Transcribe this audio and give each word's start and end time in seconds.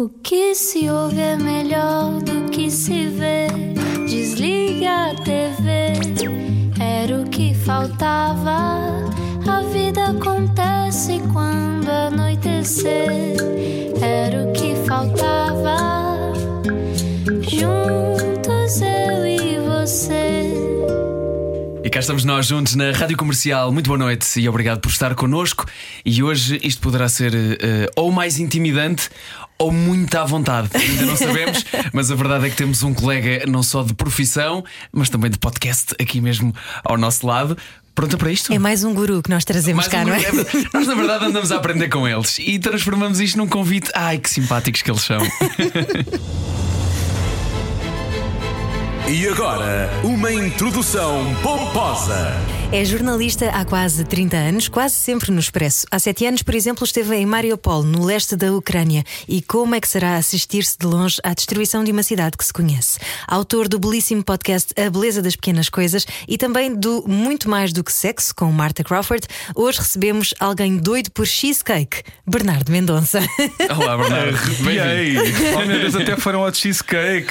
O 0.00 0.08
que 0.08 0.54
se 0.54 0.88
ouve 0.88 1.18
é 1.18 1.36
melhor 1.36 2.22
do 2.22 2.48
que 2.50 2.70
se 2.70 3.08
vê. 3.08 3.48
Desliga 4.08 5.10
a 5.10 5.14
TV, 5.24 5.92
era 6.78 7.20
o 7.20 7.28
que 7.28 7.52
faltava. 7.52 9.10
A 9.44 9.60
vida 9.72 10.10
acontece 10.10 11.20
quando 11.32 11.90
anoitecer, 11.90 13.34
era 14.00 14.44
o 14.44 14.52
que 14.52 14.76
faltava. 14.86 16.32
Juntos 17.42 18.80
eu 18.80 19.26
e 19.26 19.58
você. 19.58 20.54
E 21.82 21.90
cá 21.90 21.98
estamos 21.98 22.24
nós 22.24 22.46
juntos 22.46 22.76
na 22.76 22.92
Rádio 22.92 23.16
Comercial. 23.16 23.72
Muito 23.72 23.88
boa 23.88 23.98
noite 23.98 24.38
e 24.38 24.48
obrigado 24.48 24.78
por 24.78 24.90
estar 24.90 25.16
connosco. 25.16 25.64
E 26.04 26.22
hoje 26.22 26.60
isto 26.62 26.80
poderá 26.80 27.08
ser 27.08 27.34
eh, 27.34 27.90
ou 27.96 28.12
mais 28.12 28.38
intimidante 28.38 29.10
ou 29.58 29.72
muito 29.72 30.14
à 30.16 30.24
vontade. 30.24 30.68
Ainda 30.74 31.06
não 31.06 31.16
sabemos, 31.16 31.64
mas 31.92 32.10
a 32.10 32.14
verdade 32.14 32.46
é 32.46 32.50
que 32.50 32.56
temos 32.56 32.82
um 32.82 32.94
colega 32.94 33.44
não 33.46 33.62
só 33.62 33.82
de 33.82 33.94
profissão, 33.94 34.64
mas 34.92 35.08
também 35.08 35.30
de 35.30 35.38
podcast 35.38 35.94
aqui 36.00 36.20
mesmo 36.20 36.54
ao 36.84 36.96
nosso 36.96 37.26
lado. 37.26 37.56
Pronta 37.94 38.16
para 38.16 38.30
isto? 38.30 38.52
É 38.52 38.58
mais 38.60 38.84
um 38.84 38.94
guru 38.94 39.20
que 39.20 39.28
nós 39.30 39.44
trazemos 39.44 39.88
Mais 39.88 39.88
cá, 39.88 40.02
um- 40.02 40.06
não 40.06 40.14
é? 40.14 40.20
Nós, 40.72 40.86
na 40.86 40.94
verdade, 40.94 41.24
andamos 41.24 41.50
a 41.50 41.56
aprender 41.56 41.88
com 41.88 42.06
eles 42.06 42.38
e 42.38 42.56
transformamos 42.58 43.18
isto 43.18 43.36
num 43.36 43.48
convite. 43.48 43.90
Ai, 43.92 44.18
que 44.18 44.30
simpáticos 44.30 44.82
que 44.82 44.90
eles 44.90 45.02
são. 45.02 45.18
E 49.10 49.26
agora, 49.26 49.88
uma 50.04 50.30
introdução 50.30 51.34
pomposa. 51.42 52.36
É 52.70 52.84
jornalista 52.84 53.48
há 53.48 53.64
quase 53.64 54.04
30 54.04 54.36
anos, 54.36 54.68
quase 54.68 54.94
sempre 54.94 55.30
no 55.30 55.40
Expresso. 55.40 55.86
Há 55.90 55.98
7 55.98 56.26
anos, 56.26 56.42
por 56.42 56.54
exemplo, 56.54 56.84
esteve 56.84 57.16
em 57.16 57.24
Mariupol, 57.24 57.82
no 57.82 58.04
leste 58.04 58.36
da 58.36 58.52
Ucrânia. 58.52 59.04
E 59.26 59.40
como 59.40 59.74
é 59.74 59.80
que 59.80 59.88
será 59.88 60.16
assistir-se 60.16 60.76
de 60.78 60.84
longe 60.84 61.16
à 61.24 61.32
destruição 61.32 61.82
de 61.82 61.90
uma 61.90 62.02
cidade 62.02 62.36
que 62.36 62.44
se 62.44 62.52
conhece? 62.52 62.98
Autor 63.26 63.68
do 63.68 63.78
belíssimo 63.78 64.22
podcast 64.22 64.74
A 64.78 64.90
Beleza 64.90 65.22
das 65.22 65.34
Pequenas 65.34 65.70
Coisas 65.70 66.06
e 66.28 66.36
também 66.36 66.74
do 66.74 67.02
Muito 67.08 67.48
Mais 67.48 67.72
do 67.72 67.82
que 67.82 67.90
Sexo, 67.90 68.34
com 68.34 68.52
Marta 68.52 68.84
Crawford, 68.84 69.26
hoje 69.54 69.78
recebemos 69.78 70.34
alguém 70.38 70.76
doido 70.76 71.10
por 71.10 71.26
cheesecake, 71.26 72.02
Bernardo 72.26 72.70
Mendonça. 72.70 73.20
Olá, 73.78 73.96
Bernardo. 73.96 74.38
Bem-vindo. 74.62 75.22
Oh 75.56 75.64
meu 75.64 75.80
Deus, 75.80 75.94
até 75.94 76.18
foram 76.18 76.44
ao 76.44 76.52
cheesecake. 76.52 77.28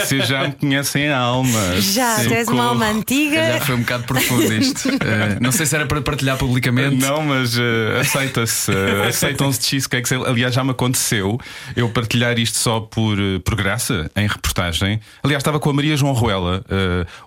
Vocês 0.00 0.26
já 0.26 0.48
me 0.48 0.52
conhecem 0.52 1.10
a 1.10 1.18
alma. 1.18 1.78
Já, 1.82 2.24
tu 2.24 2.32
és 2.32 2.48
uma 2.48 2.64
alma 2.64 2.86
antiga. 2.86 3.58
Já 3.58 3.60
foi 3.60 3.74
um 3.74 3.80
bocado 3.80 4.04
profundo 4.04 4.50
isto. 4.54 4.69
Eh, 5.00 5.38
não 5.40 5.52
sei 5.52 5.66
se 5.66 5.74
era 5.74 5.86
para 5.86 6.00
partilhar 6.00 6.36
publicamente. 6.38 6.96
Não, 6.96 7.22
mas 7.22 7.56
eh, 7.58 8.00
aceita-se. 8.00 8.70
eh, 8.72 9.06
Aceitam-se 9.08 9.60
de 9.60 9.66
cheesecakes. 9.66 10.12
Aliás, 10.12 10.54
já 10.54 10.62
me 10.64 10.70
aconteceu 10.70 11.38
eu 11.76 11.88
partilhar 11.90 12.38
isto 12.38 12.58
só 12.58 12.80
por, 12.80 13.18
eh, 13.18 13.38
por 13.44 13.54
graça, 13.54 14.10
em 14.16 14.26
reportagem. 14.26 15.00
Aliás, 15.22 15.40
estava 15.40 15.58
com 15.60 15.70
a 15.70 15.72
Maria 15.72 15.96
João 15.96 16.12
Ruela, 16.12 16.64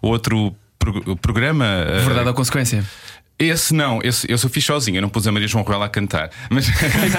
outro 0.01 0.55
pro- 0.79 1.15
programa. 1.17 1.65
Verdade 2.05 2.27
ou 2.27 2.33
consequência? 2.33 2.83
Esse 3.49 3.73
não, 3.73 3.99
esse, 4.03 4.31
esse 4.31 4.45
eu 4.45 4.49
fiz 4.49 4.63
sozinho, 4.65 4.97
eu 4.97 5.01
não 5.01 5.09
pus 5.09 5.27
a 5.27 5.31
Maria 5.31 5.47
João 5.47 5.63
Ruela 5.63 5.85
a 5.85 5.89
cantar. 5.89 6.29
Mas, 6.49 6.67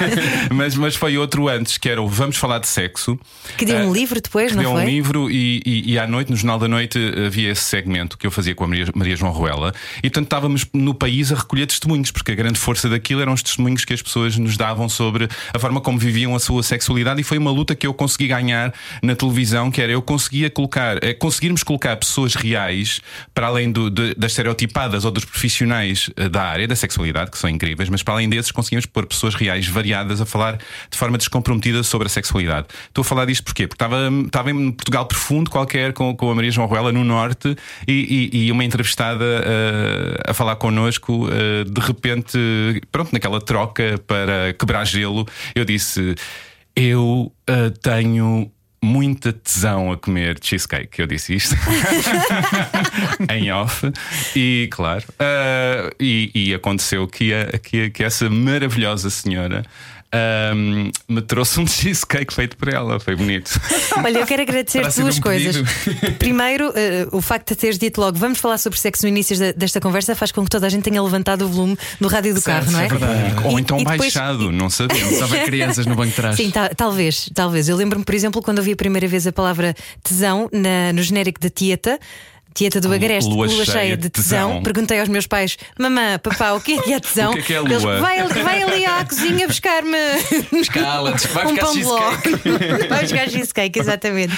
mas, 0.53 0.75
mas 0.75 0.95
foi 0.95 1.17
outro 1.17 1.47
antes, 1.47 1.77
que 1.77 1.89
era 1.89 2.01
o 2.01 2.07
Vamos 2.07 2.37
Falar 2.37 2.59
de 2.59 2.67
Sexo. 2.67 3.19
Que 3.57 3.65
deu 3.65 3.77
um 3.77 3.91
Eh, 3.91 3.93
livro 3.99 4.19
depois, 4.21 4.49
que 4.51 4.55
não 4.55 4.63
deu 4.63 4.71
foi? 4.73 4.83
um 4.83 4.85
livro 4.85 5.29
e, 5.29 5.61
e- 5.65 5.93
e 5.93 5.99
à 5.99 6.07
noite, 6.07 6.29
no 6.31 6.37
Jornal 6.37 6.59
da 6.59 6.67
Noite, 6.67 6.97
havia 7.25 7.51
esse 7.51 7.61
segmento 7.63 8.17
que 8.17 8.25
eu 8.25 8.31
fazia 8.31 8.55
com 8.55 8.63
a 8.63 8.67
Maria, 8.67 8.85
Maria 8.95 9.15
João 9.15 9.31
Ruela. 9.31 9.73
E 9.97 10.09
portanto 10.09 10.25
estávamos 10.25 10.65
no 10.73 10.93
país 10.93 11.31
a 11.31 11.35
recolher 11.35 11.65
testemunhos, 11.67 12.11
porque 12.11 12.31
a 12.31 12.35
grande 12.35 12.57
força 12.59 12.89
daquilo 12.89 13.21
eram 13.21 13.33
os 13.33 13.43
testemunhos 13.43 13.85
que 13.85 13.93
as 13.93 14.01
pessoas 14.01 14.37
nos 14.37 14.57
davam 14.57 14.89
sobre 14.89 15.27
a 15.53 15.59
forma 15.59 15.81
como 15.81 15.97
viviam 15.97 16.35
a 16.35 16.39
sua 16.39 16.63
sexualidade. 16.63 17.21
E 17.21 17.23
foi 17.23 17.37
uma 17.37 17.51
luta 17.51 17.75
que 17.75 17.85
eu 17.87 17.93
consegui 17.93 18.27
ganhar 18.27 18.73
na 19.01 19.15
televisão, 19.15 19.69
que 19.71 19.81
era 19.81 19.91
eu 19.91 20.01
conseguia 20.01 20.49
colocar, 20.49 21.03
é, 21.03 21.13
conseguirmos 21.13 21.63
colocar 21.63 21.95
pessoas 21.97 22.35
reais, 22.35 22.99
para 23.33 23.47
além 23.47 23.71
do- 23.71 23.89
de- 23.89 24.15
das 24.15 24.31
estereotipadas 24.31 25.05
ou 25.05 25.11
dos 25.11 25.25
profissionais 25.25 26.09
da 26.31 26.43
área 26.43 26.67
da 26.67 26.75
sexualidade, 26.75 27.31
que 27.31 27.37
são 27.37 27.49
incríveis, 27.49 27.89
mas 27.89 28.01
para 28.03 28.13
além 28.15 28.29
desses 28.29 28.51
conseguíamos 28.51 28.85
pôr 28.85 29.05
pessoas 29.05 29.35
reais, 29.35 29.67
variadas, 29.67 30.21
a 30.21 30.25
falar 30.25 30.57
de 30.89 30.97
forma 30.97 31.17
descomprometida 31.17 31.83
sobre 31.83 32.07
a 32.07 32.09
sexualidade. 32.09 32.67
Estou 32.87 33.01
a 33.01 33.05
falar 33.05 33.25
disto 33.25 33.43
porquê? 33.43 33.67
Porque 33.67 33.83
estava, 33.83 34.09
estava 34.25 34.51
em 34.51 34.71
Portugal 34.71 35.05
profundo, 35.05 35.49
qualquer, 35.49 35.93
com, 35.93 36.15
com 36.15 36.31
a 36.31 36.35
Maria 36.35 36.51
João 36.51 36.67
Ruela 36.67 36.91
no 36.91 37.03
Norte, 37.03 37.55
e, 37.87 38.29
e- 38.33 38.45
e 38.45 38.51
uma 38.51 38.63
entrevistada 38.63 39.25
eh, 39.25 40.23
a 40.27 40.33
falar 40.33 40.55
connosco, 40.55 41.27
eh, 41.31 41.63
de 41.65 41.81
repente, 41.81 42.37
pronto, 42.91 43.11
naquela 43.11 43.41
troca 43.41 43.99
para 44.07 44.53
quebrar 44.53 44.85
gelo, 44.85 45.25
eu 45.53 45.65
disse: 45.65 46.15
Eu 46.75 47.31
eh, 47.47 47.71
tenho. 47.81 48.51
Muita 48.85 49.33
tesão 49.33 49.91
a 49.91 49.97
comer 49.97 50.37
cheesecake, 50.39 50.99
eu 51.01 51.07
disse 51.07 51.33
isto. 51.33 51.55
Em 53.33 53.51
off, 53.51 53.91
e 54.35 54.67
claro, 54.71 55.03
ah, 55.19 55.89
e, 55.99 56.29
e 56.35 56.53
aconteceu 56.53 57.07
que, 57.07 57.33
a- 57.33 57.57
que, 57.57 57.89
que 57.89 58.03
essa 58.03 58.29
maravilhosa 58.29 59.09
senhora 59.09 59.65
ahm, 60.15 60.91
me 61.07 61.21
trouxe 61.21 61.59
um 61.59 61.67
cheesecake 61.67 62.33
feito 62.33 62.55
por 62.57 62.69
ela, 62.69 62.99
foi 62.99 63.15
bonito. 63.15 63.51
Olha, 64.03 64.19
eu 64.19 64.25
quero 64.25 64.41
agradecer 64.41 64.81
duas 64.95 65.17
um 65.17 65.21
coisas. 65.21 65.57
Primeiro, 66.17 66.71
eh, 66.75 67.07
o 67.11 67.21
facto 67.21 67.49
de 67.49 67.55
teres 67.55 67.77
dito 67.77 67.99
logo, 67.99 68.17
vamos 68.17 68.39
falar 68.39 68.57
sobre 68.57 68.79
sexo 68.79 69.03
no 69.03 69.09
início 69.09 69.37
da- 69.37 69.51
desta 69.51 69.79
conversa, 69.79 70.15
faz 70.15 70.31
com 70.31 70.43
que 70.43 70.49
toda 70.49 70.67
a 70.67 70.69
gente 70.69 70.83
tenha 70.83 71.01
levantado 71.01 71.43
o 71.45 71.49
volume 71.49 71.77
do 71.99 72.07
rádio 72.07 72.33
do 72.33 72.41
Certo, 72.41 72.65
carro, 72.65 72.71
não 72.71 72.79
é? 72.79 72.85
é 72.85 72.89
verdade. 72.89 73.35
Ou 73.45 73.57
E- 73.57 73.61
então 73.61 73.77
e 73.77 73.83
depois- 73.83 73.99
baixado, 74.13 74.51
não 74.51 74.69
sabemos. 74.69 75.21
Houver 75.21 75.45
crianças 75.45 75.85
no 75.85 75.95
banco 75.95 76.09
de 76.09 76.15
trás. 76.15 76.35
Sim, 76.37 76.51
ta- 76.51 76.69
talvez, 76.75 77.29
talvez. 77.33 77.67
Eu 77.69 77.75
lembro-me, 77.75 78.05
por 78.05 78.15
exemplo, 78.15 78.41
quando 78.41 78.59
ouvi 78.59 78.71
a 78.73 78.75
primeira 78.75 79.07
vez 79.07 79.27
a 79.27 79.31
palavra 79.31 79.75
tesão 80.03 80.49
na- 80.51 80.93
no 80.93 81.01
genérico 81.03 81.39
da 81.39 81.49
Tieta. 81.49 81.99
Tieta 82.55 82.79
do 82.79 82.91
Agreste, 82.93 83.29
Lua 83.29 83.45
lua, 83.47 83.65
cheia 83.65 83.65
cheia 83.65 83.97
de 83.97 84.09
tesão. 84.09 84.47
tesão. 84.47 84.63
Perguntei 84.63 84.99
aos 85.01 85.09
meus 85.09 85.27
pais, 85.27 85.57
mamã, 85.77 86.17
papá, 86.17 86.53
o 86.53 86.61
que 86.61 86.73
é 86.79 86.81
que 86.81 86.93
é 86.93 86.99
tesão? 87.01 87.31
O 87.35 87.35
que 87.35 87.39
é 87.41 87.43
que 87.43 87.53
é 87.53 87.57
Eles, 87.57 87.83
lua? 87.83 87.99
vai, 87.99 88.17
ali- 88.19 88.41
vai 88.41 88.63
ali 88.63 88.85
à 88.85 89.03
cozinha 89.05 89.45
buscar-me 89.45 89.91
vai 91.33 91.47
um 91.47 91.55
pão 91.57 91.73
de 91.73 91.83
ló. 91.83 91.99
Vai 92.89 93.01
buscar 93.01 93.29
cheesecake, 93.29 93.77
exatamente. 93.77 94.33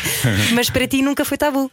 Mas 0.54 0.70
para 0.70 0.88
ti 0.88 1.02
nunca 1.04 1.24
foi 1.24 1.38
tabu. 1.38 1.72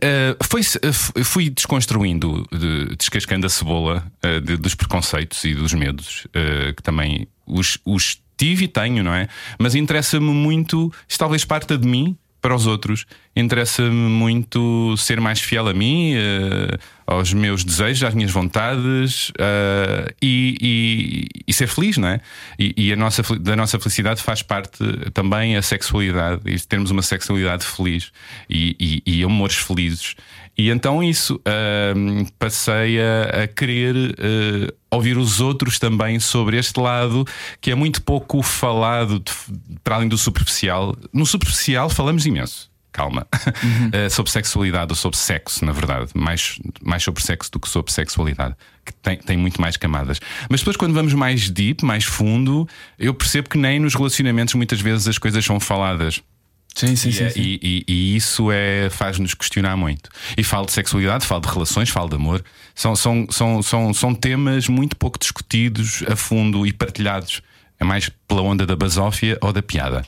Eh, 0.00 0.36
foi, 0.42 0.60
eh, 0.62 1.22
fui 1.24 1.48
desconstruindo, 1.48 2.46
de- 2.52 2.96
descascando 2.96 3.46
a 3.46 3.48
cebola 3.48 4.04
eh, 4.22 4.40
de- 4.40 4.56
dos 4.56 4.74
preconceitos 4.74 5.44
e 5.44 5.54
dos 5.54 5.72
medos, 5.74 6.26
que 6.76 6.82
também 6.82 7.28
os, 7.46 7.78
os 7.84 8.20
tive 8.36 8.64
e 8.64 8.68
tenho, 8.68 9.04
não 9.04 9.14
é? 9.14 9.28
Mas 9.58 9.74
interessa-me 9.76 10.26
muito, 10.32 10.92
talvez 11.16 11.44
parta 11.44 11.78
de 11.78 11.86
mim 11.86 12.16
para 12.40 12.56
os 12.56 12.66
outros, 12.66 13.06
interessa-me 13.34 13.90
muito 13.90 14.94
ser 14.96 15.20
mais 15.20 15.40
fiel 15.40 15.66
a 15.68 15.72
mim, 15.74 16.12
eh, 16.14 16.78
aos 17.06 17.32
meus 17.32 17.64
desejos, 17.64 18.02
às 18.04 18.14
minhas 18.14 18.30
vontades 18.30 19.32
eh, 19.38 20.14
e, 20.20 20.56
e- 20.60 21.42
e 21.46 21.52
ser 21.52 21.66
feliz, 21.66 21.96
não 21.96 22.08
é? 22.08 22.20
E, 22.58 22.74
e 22.76 22.92
a 22.92 22.96
nossa, 22.96 23.22
da 23.38 23.56
nossa 23.56 23.78
felicidade 23.78 24.22
faz 24.22 24.42
parte 24.42 24.78
também 25.14 25.56
a 25.56 25.62
sexualidade 25.62 26.42
e 26.46 26.58
termos 26.60 26.90
uma 26.90 27.02
sexualidade 27.02 27.64
feliz 27.64 28.12
e, 28.48 29.22
amores 29.24 29.56
felizes. 29.56 30.14
E 30.56 30.68
então 30.68 31.02
isso 31.02 31.40
ahm, 31.46 32.24
passei 32.38 33.00
a, 33.00 33.44
a 33.44 33.46
querer 33.48 34.14
ouvir 34.90 35.16
os 35.16 35.40
outros 35.40 35.78
também 35.78 36.20
sobre 36.20 36.58
este 36.58 36.78
lado 36.78 37.24
que 37.60 37.70
é 37.70 37.74
muito 37.74 38.02
pouco 38.02 38.42
falado 38.42 39.18
de- 39.18 39.32
para 39.82 39.96
além 39.96 40.08
do 40.08 40.18
superficial. 40.18 40.94
No 41.12 41.24
superficial 41.24 41.88
falamos 41.88 42.26
imenso. 42.26 42.70
Calma, 42.92 43.26
Eh, 43.92 44.08
sobre 44.10 44.30
sexualidade 44.30 44.92
ou 44.92 44.96
sobre 44.96 45.16
sexo, 45.18 45.64
na 45.64 45.72
verdade, 45.72 46.10
mais, 46.14 46.58
mais 46.82 47.02
sobre 47.02 47.22
sexo 47.22 47.50
do 47.50 47.58
que 47.58 47.68
sobre 47.68 47.90
sexualidade, 47.90 48.54
que 48.84 48.92
tem, 48.92 49.16
tem 49.16 49.36
muito 49.36 49.60
mais 49.60 49.76
camadas. 49.78 50.20
Mas 50.50 50.60
depois, 50.60 50.76
quando 50.76 50.92
vamos 50.92 51.14
mais 51.14 51.48
deep, 51.48 51.84
mais 51.84 52.04
fundo, 52.04 52.68
eu 52.98 53.14
percebo 53.14 53.48
que 53.48 53.56
nem 53.56 53.80
nos 53.80 53.94
relacionamentos 53.94 54.52
muitas 54.54 54.80
vezes 54.80 55.08
as 55.08 55.16
coisas 55.16 55.42
são 55.44 55.58
faladas. 55.58 56.20
Sim, 56.74 56.94
sim, 56.96 57.08
E, 57.08 57.12
sim. 57.12 57.24
é- 57.24 57.30
sim. 57.30 57.40
e- 57.40 57.60
e- 57.62 57.92
e 57.92 58.16
isso 58.16 58.50
é, 58.52 58.88
faz-nos 58.90 59.34
questionar 59.34 59.76
muito. 59.76 60.10
E 60.36 60.42
falo 60.44 60.66
de 60.66 60.72
sexualidade, 60.72 61.24
falo 61.26 61.40
de 61.42 61.48
relações, 61.48 61.88
falo 61.90 62.08
de 62.08 62.16
amor. 62.16 62.44
São, 62.74 62.94
são, 62.96 63.26
são, 63.30 63.62
são, 63.62 63.92
são 63.94 64.14
temas 64.14 64.68
muito 64.68 64.96
pouco 64.96 65.18
discutidos 65.18 66.02
a 66.10 66.16
fundo 66.16 66.66
e 66.66 66.72
partilhados. 66.72 67.42
É 67.80 67.84
mais 67.84 68.10
pela 68.28 68.42
onda 68.42 68.64
da 68.66 68.76
basófia 68.76 69.36
ou 69.40 69.52
da 69.52 69.62
piada. 69.62 70.04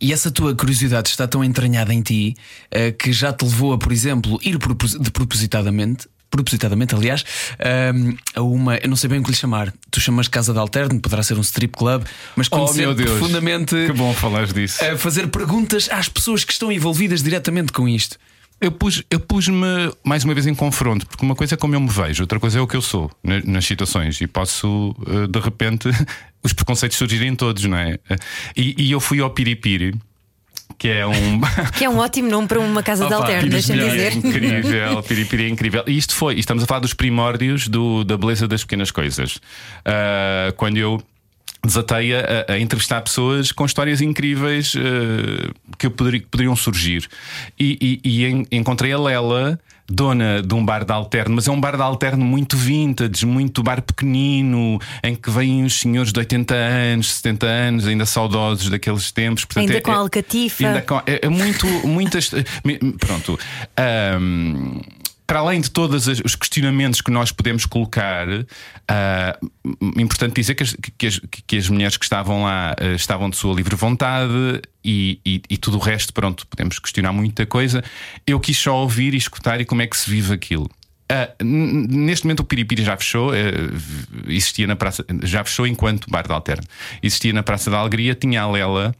E 0.00 0.12
essa 0.12 0.30
tua 0.30 0.54
curiosidade 0.54 1.08
está 1.08 1.26
tão 1.26 1.42
entranhada 1.42 1.92
em 1.92 2.02
ti 2.02 2.36
eh, 2.70 2.92
que 2.92 3.12
já 3.12 3.32
te 3.32 3.44
levou 3.44 3.72
a, 3.72 3.78
por 3.78 3.92
exemplo, 3.92 4.38
ir 4.42 4.56
de 4.58 5.10
propositadamente. 5.10 6.06
Propositadamente, 6.30 6.94
aliás, 6.94 7.24
ehm, 7.58 8.14
a 8.34 8.42
uma, 8.42 8.76
eu 8.76 8.88
não 8.90 8.96
sei 8.96 9.08
bem 9.08 9.18
o 9.18 9.22
que 9.22 9.30
lhe 9.30 9.36
chamar. 9.36 9.72
Tu 9.90 9.98
chamas 9.98 10.28
casa 10.28 10.52
de 10.52 10.58
alterno, 10.58 11.00
poderá 11.00 11.22
ser 11.22 11.38
um 11.38 11.40
strip 11.40 11.74
club, 11.74 12.04
mas 12.36 12.48
conhecer 12.48 12.94
profundamente 12.94 13.74
Que 13.86 13.92
bom 13.94 14.12
falares 14.12 14.52
disso. 14.52 14.84
a 14.84 14.98
fazer 14.98 15.28
perguntas 15.28 15.88
às 15.90 16.06
pessoas 16.06 16.44
que 16.44 16.52
estão 16.52 16.70
envolvidas 16.70 17.22
diretamente 17.22 17.72
com 17.72 17.88
isto. 17.88 18.18
Eu 18.60 18.72
pus, 18.72 19.02
eu 19.10 19.20
pus-me 19.20 19.64
mais 20.04 20.24
uma 20.24 20.34
vez 20.34 20.46
em 20.46 20.54
confronto, 20.54 21.06
porque 21.06 21.24
uma 21.24 21.34
coisa 21.34 21.54
é 21.54 21.56
como 21.56 21.74
eu 21.74 21.80
me 21.80 21.88
vejo, 21.88 22.22
outra 22.22 22.40
coisa 22.40 22.58
é 22.58 22.60
o 22.60 22.66
que 22.66 22.76
eu 22.76 22.82
sou 22.82 23.10
na- 23.22 23.40
nas 23.44 23.64
situações, 23.64 24.20
e 24.20 24.26
posso 24.26 24.94
eh, 25.06 25.26
de 25.28 25.38
repente 25.38 25.88
os 26.42 26.52
preconceitos 26.52 26.98
surgirem 26.98 27.34
todos, 27.36 27.64
não 27.64 27.76
é? 27.76 27.98
E, 28.56 28.74
e 28.78 28.90
eu 28.90 29.00
fui 29.00 29.20
ao 29.20 29.30
Piripiri, 29.30 29.94
que 30.78 30.88
é 30.88 31.06
um. 31.06 31.40
Que 31.76 31.84
é 31.84 31.90
um 31.90 31.98
ótimo 31.98 32.28
nome 32.28 32.46
para 32.48 32.60
uma 32.60 32.82
casa 32.82 33.06
de 33.06 33.14
Opa, 33.14 33.24
alterno, 33.24 33.48
deixa-me 33.50 33.78
melhor, 33.80 33.94
dizer. 33.94 34.12
É 34.12 34.14
incrível, 34.16 35.02
Piripiri 35.02 35.44
é 35.44 35.48
incrível. 35.48 35.84
E 35.86 35.96
isto 35.96 36.14
foi, 36.14 36.34
e 36.36 36.40
estamos 36.40 36.62
a 36.62 36.66
falar 36.66 36.80
dos 36.80 36.92
primórdios 36.94 37.68
do, 37.68 38.04
da 38.04 38.16
beleza 38.16 38.46
das 38.46 38.62
pequenas 38.62 38.90
coisas. 38.90 39.38
Ah, 39.84 40.52
quando 40.56 40.76
eu 40.76 41.02
desatei 41.64 42.14
a, 42.14 42.46
a 42.48 42.58
entrevistar 42.58 43.00
pessoas 43.02 43.50
com 43.52 43.64
histórias 43.66 44.00
incríveis 44.00 44.74
ah, 44.76 45.52
que, 45.78 45.86
eu 45.86 45.90
poderi- 45.90 46.20
que 46.20 46.26
poderiam 46.26 46.54
surgir. 46.56 47.08
E, 47.58 48.00
e- 48.04 48.08
e 48.08 48.24
en- 48.26 48.46
encontrei 48.52 48.92
a 48.92 48.98
Lela. 48.98 49.58
Dona 49.90 50.42
de 50.42 50.52
um 50.54 50.62
bar 50.62 50.84
de 50.84 50.92
alterno, 50.92 51.36
mas 51.36 51.48
é 51.48 51.50
um 51.50 51.58
bar 51.58 51.74
de 51.74 51.80
alterno 51.80 52.22
muito 52.22 52.58
vintage, 52.58 53.24
muito 53.24 53.62
bar 53.62 53.80
pequenino, 53.80 54.78
em 55.02 55.14
que 55.14 55.30
vêm 55.30 55.64
os 55.64 55.80
senhores 55.80 56.12
de 56.12 56.18
80 56.18 56.54
anos, 56.54 57.10
70 57.14 57.46
anos, 57.46 57.86
ainda 57.86 58.04
saudosos 58.04 58.68
daqueles 58.68 59.10
tempos. 59.10 59.46
Portanto, 59.46 59.62
Ainda 59.64 59.78
é- 59.78 59.80
com 59.80 59.90
é- 59.90 59.94
alcatifa. 59.94 60.66
ainda 60.66 60.82
com- 60.82 60.98
é, 61.06 61.20
é 61.22 61.28
muito, 61.30 61.66
muitas. 61.88 62.30
Pronto. 63.00 63.38
Ahm, 63.78 64.80
para 65.28 65.40
além 65.40 65.60
de 65.60 65.70
todos 65.70 66.06
os 66.08 66.34
questionamentos 66.34 67.02
que 67.02 67.10
nós 67.10 67.30
podemos 67.30 67.66
colocar, 67.66 68.26
ah, 68.88 69.38
importante 69.98 70.34
dizer 70.34 70.54
que 70.54 70.62
as, 70.62 70.74
que 70.96 71.06
as- 71.06 71.20
que 71.46 71.56
as 71.58 71.68
mulheres 71.68 71.98
que 71.98 72.04
estavam 72.06 72.44
lá 72.44 72.74
ah, 72.80 72.94
estavam 72.94 73.28
de 73.28 73.36
sua 73.36 73.54
livre 73.54 73.76
vontade 73.76 74.32
e, 74.82 75.20
e- 75.26 75.42
e 75.50 75.56
tudo 75.58 75.76
o 75.76 75.80
resto, 75.80 76.14
pronto, 76.14 76.46
podemos 76.46 76.78
questionar 76.78 77.12
muita 77.12 77.44
coisa. 77.44 77.84
Eu 78.26 78.40
quis 78.40 78.56
só 78.56 78.74
ouvir 78.74 79.12
e 79.12 79.18
escutar 79.18 79.60
e 79.60 79.66
como 79.66 79.82
é 79.82 79.86
que 79.86 79.98
se 79.98 80.10
vive 80.10 80.32
aquilo. 80.32 80.68
N- 81.42 81.86
neste 81.88 82.24
momento 82.24 82.40
o 82.40 82.44
Piripiri 82.44 82.82
já 82.82 82.96
fechou, 82.96 83.34
eh, 83.34 83.52
existia 84.28 84.66
na 84.66 84.76
praça, 84.76 85.04
já 85.24 85.44
fechou 85.44 85.66
enquanto 85.66 86.10
bar 86.10 86.26
de 86.26 86.32
alterno. 86.32 86.64
Existia 87.02 87.34
na 87.34 87.42
Praça 87.42 87.70
da 87.70 87.76
Alegria, 87.78 88.14
tinha 88.14 88.40
a 88.42 88.50
Lela, 88.50 88.94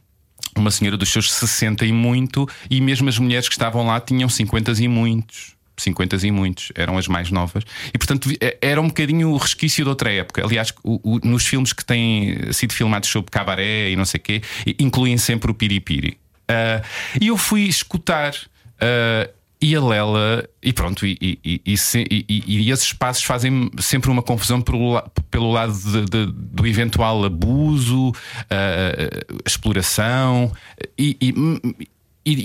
uma 0.55 0.69
senhora 0.69 0.95
dos 0.95 1.09
seus 1.09 1.31
60 1.33 1.85
e 1.87 1.91
muito, 1.91 2.47
e 2.69 2.79
mesmo 2.81 3.09
as 3.09 3.17
mulheres 3.17 3.47
que 3.47 3.55
estavam 3.55 3.85
lá 3.87 3.99
tinham 3.99 4.29
50 4.29 4.71
e 4.79 4.87
muitos. 4.87 5.57
50 5.81 6.27
e 6.27 6.31
muitos, 6.31 6.71
eram 6.75 6.97
as 6.97 7.07
mais 7.07 7.31
novas, 7.31 7.63
e 7.93 7.97
portanto 7.97 8.29
eh, 8.41 8.57
era 8.61 8.79
um 8.81 8.87
bocadinho 8.87 9.29
o 9.31 9.37
resquício 9.37 9.83
de 9.83 9.89
outra 9.89 10.11
época. 10.11 10.43
Aliás, 10.43 10.73
o- 10.83 10.99
o- 11.15 11.19
nos 11.27 11.45
filmes 11.45 11.73
que 11.73 11.83
têm 11.85 12.51
sido 12.53 12.73
filmados 12.73 13.09
sobre 13.09 13.31
cabaré 13.31 13.89
e 13.91 13.95
não 13.95 14.05
sei 14.05 14.19
o 14.19 14.23
quê, 14.23 14.41
incluem 14.79 15.17
sempre 15.17 15.49
o 15.51 15.53
piripiri. 15.53 16.17
Ah, 16.47 16.81
e 17.19 17.27
eu 17.27 17.37
fui 17.37 17.63
escutar. 17.63 18.33
ah, 18.81 19.29
e 19.61 19.75
a 19.75 19.81
Lela, 19.81 20.47
e 20.63 20.71
pronto, 20.71 21.05
e, 21.05 21.17
e, 21.21 21.37
e- 21.43 21.61
e 21.65 21.77
se- 21.77 22.07
esses 22.29 22.85
espaços 22.85 23.23
fazem 23.25 23.69
sempre 23.77 24.09
uma 24.09 24.21
confusão 24.23 24.61
pelo, 24.61 25.01
pelo 25.29 25.51
lado 25.51 25.73
de- 25.73 26.05
de- 26.05 26.31
do 26.33 26.65
eventual 26.65 27.25
abuso, 27.25 28.13
ah, 28.49 29.09
exploração, 29.45 30.49
e 30.97 31.33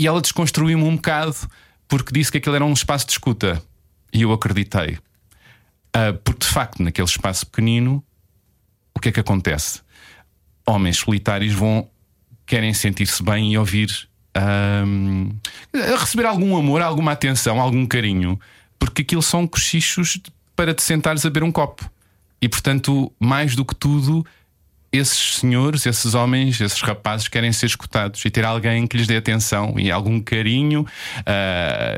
ela 0.06 0.20
desconstruiu-me 0.20 0.82
um 0.82 0.96
bocado 0.96 1.36
porque 1.88 2.12
disse 2.12 2.30
que 2.30 2.38
aquilo 2.38 2.54
era 2.54 2.64
um 2.64 2.72
espaço 2.72 3.06
de 3.06 3.12
escuta. 3.12 3.62
E 4.12 4.22
eu 4.22 4.32
acreditei. 4.32 4.98
Ah, 5.92 6.12
porque 6.24 6.46
de 6.46 6.52
facto, 6.52 6.82
naquele 6.82 7.08
espaço 7.08 7.46
pequenino, 7.46 8.02
o 8.94 9.00
que 9.00 9.08
é 9.08 9.12
que 9.12 9.20
acontece? 9.20 9.80
Homens 10.66 10.98
solitários 10.98 11.52
vão 11.52 11.88
querem 12.46 12.74
sentir-se 12.74 13.22
bem 13.22 13.52
e 13.52 13.58
ouvir 13.58 14.08
ahm, 14.34 15.30
a 15.72 15.98
receber 15.98 16.26
algum 16.26 16.56
amor, 16.56 16.82
alguma 16.82 17.12
atenção, 17.12 17.60
algum 17.60 17.86
carinho, 17.86 18.38
porque 18.78 19.02
aquilo 19.02 19.22
são 19.22 19.46
cochichos 19.46 20.20
para 20.54 20.74
te 20.74 20.82
sentares 20.82 21.24
a 21.24 21.30
beber 21.30 21.44
um 21.44 21.52
copo. 21.52 21.90
E 22.40 22.48
portanto, 22.48 23.10
mais 23.18 23.56
do 23.56 23.64
que 23.64 23.74
tudo, 23.74 24.24
esses 24.98 25.36
senhores, 25.36 25.84
esses 25.86 26.14
homens, 26.14 26.60
esses 26.60 26.80
rapazes 26.80 27.28
querem 27.28 27.52
ser 27.52 27.66
escutados 27.66 28.24
e 28.24 28.30
ter 28.30 28.44
alguém 28.44 28.86
que 28.86 28.96
lhes 28.96 29.06
dê 29.06 29.16
atenção 29.16 29.74
e 29.78 29.90
algum 29.90 30.20
carinho, 30.20 30.86
ah, 31.26 31.96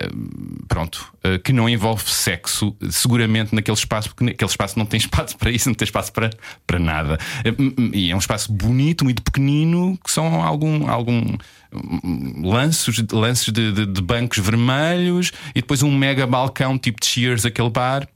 pronto, 0.68 1.12
ah, 1.24 1.38
que 1.38 1.52
não 1.52 1.68
envolve 1.68 2.08
sexo, 2.10 2.76
seguramente 2.90 3.54
naquele 3.54 3.76
espaço, 3.76 4.08
porque 4.10 4.24
naquele 4.24 4.50
espaço 4.50 4.78
não 4.78 4.86
tem 4.86 4.98
espaço 4.98 5.36
para 5.36 5.50
isso, 5.50 5.68
não 5.68 5.74
tem 5.74 5.84
espaço 5.86 6.12
para, 6.12 6.30
para 6.66 6.78
nada. 6.78 7.18
Ah, 7.44 7.50
E 7.92 8.10
é 8.10 8.14
um 8.14 8.18
espaço 8.18 8.52
bonito, 8.52 9.04
muito 9.04 9.22
pequenino, 9.22 9.98
que 10.04 10.10
são 10.10 10.42
algum. 10.42 10.88
algum 10.88 11.36
hum, 11.72 12.42
lanços, 12.44 13.02
lances 13.12 13.52
de, 13.52 13.72
de- 13.72 13.86
de 13.86 14.00
bancos 14.02 14.38
vermelhos 14.38 15.32
e 15.54 15.60
depois 15.60 15.82
um 15.82 15.90
mega 15.96 16.26
balcão 16.26 16.78
tipo 16.78 17.00
de 17.00 17.06
Cheers, 17.06 17.44
aquele 17.44 17.70
bar. 17.70 18.06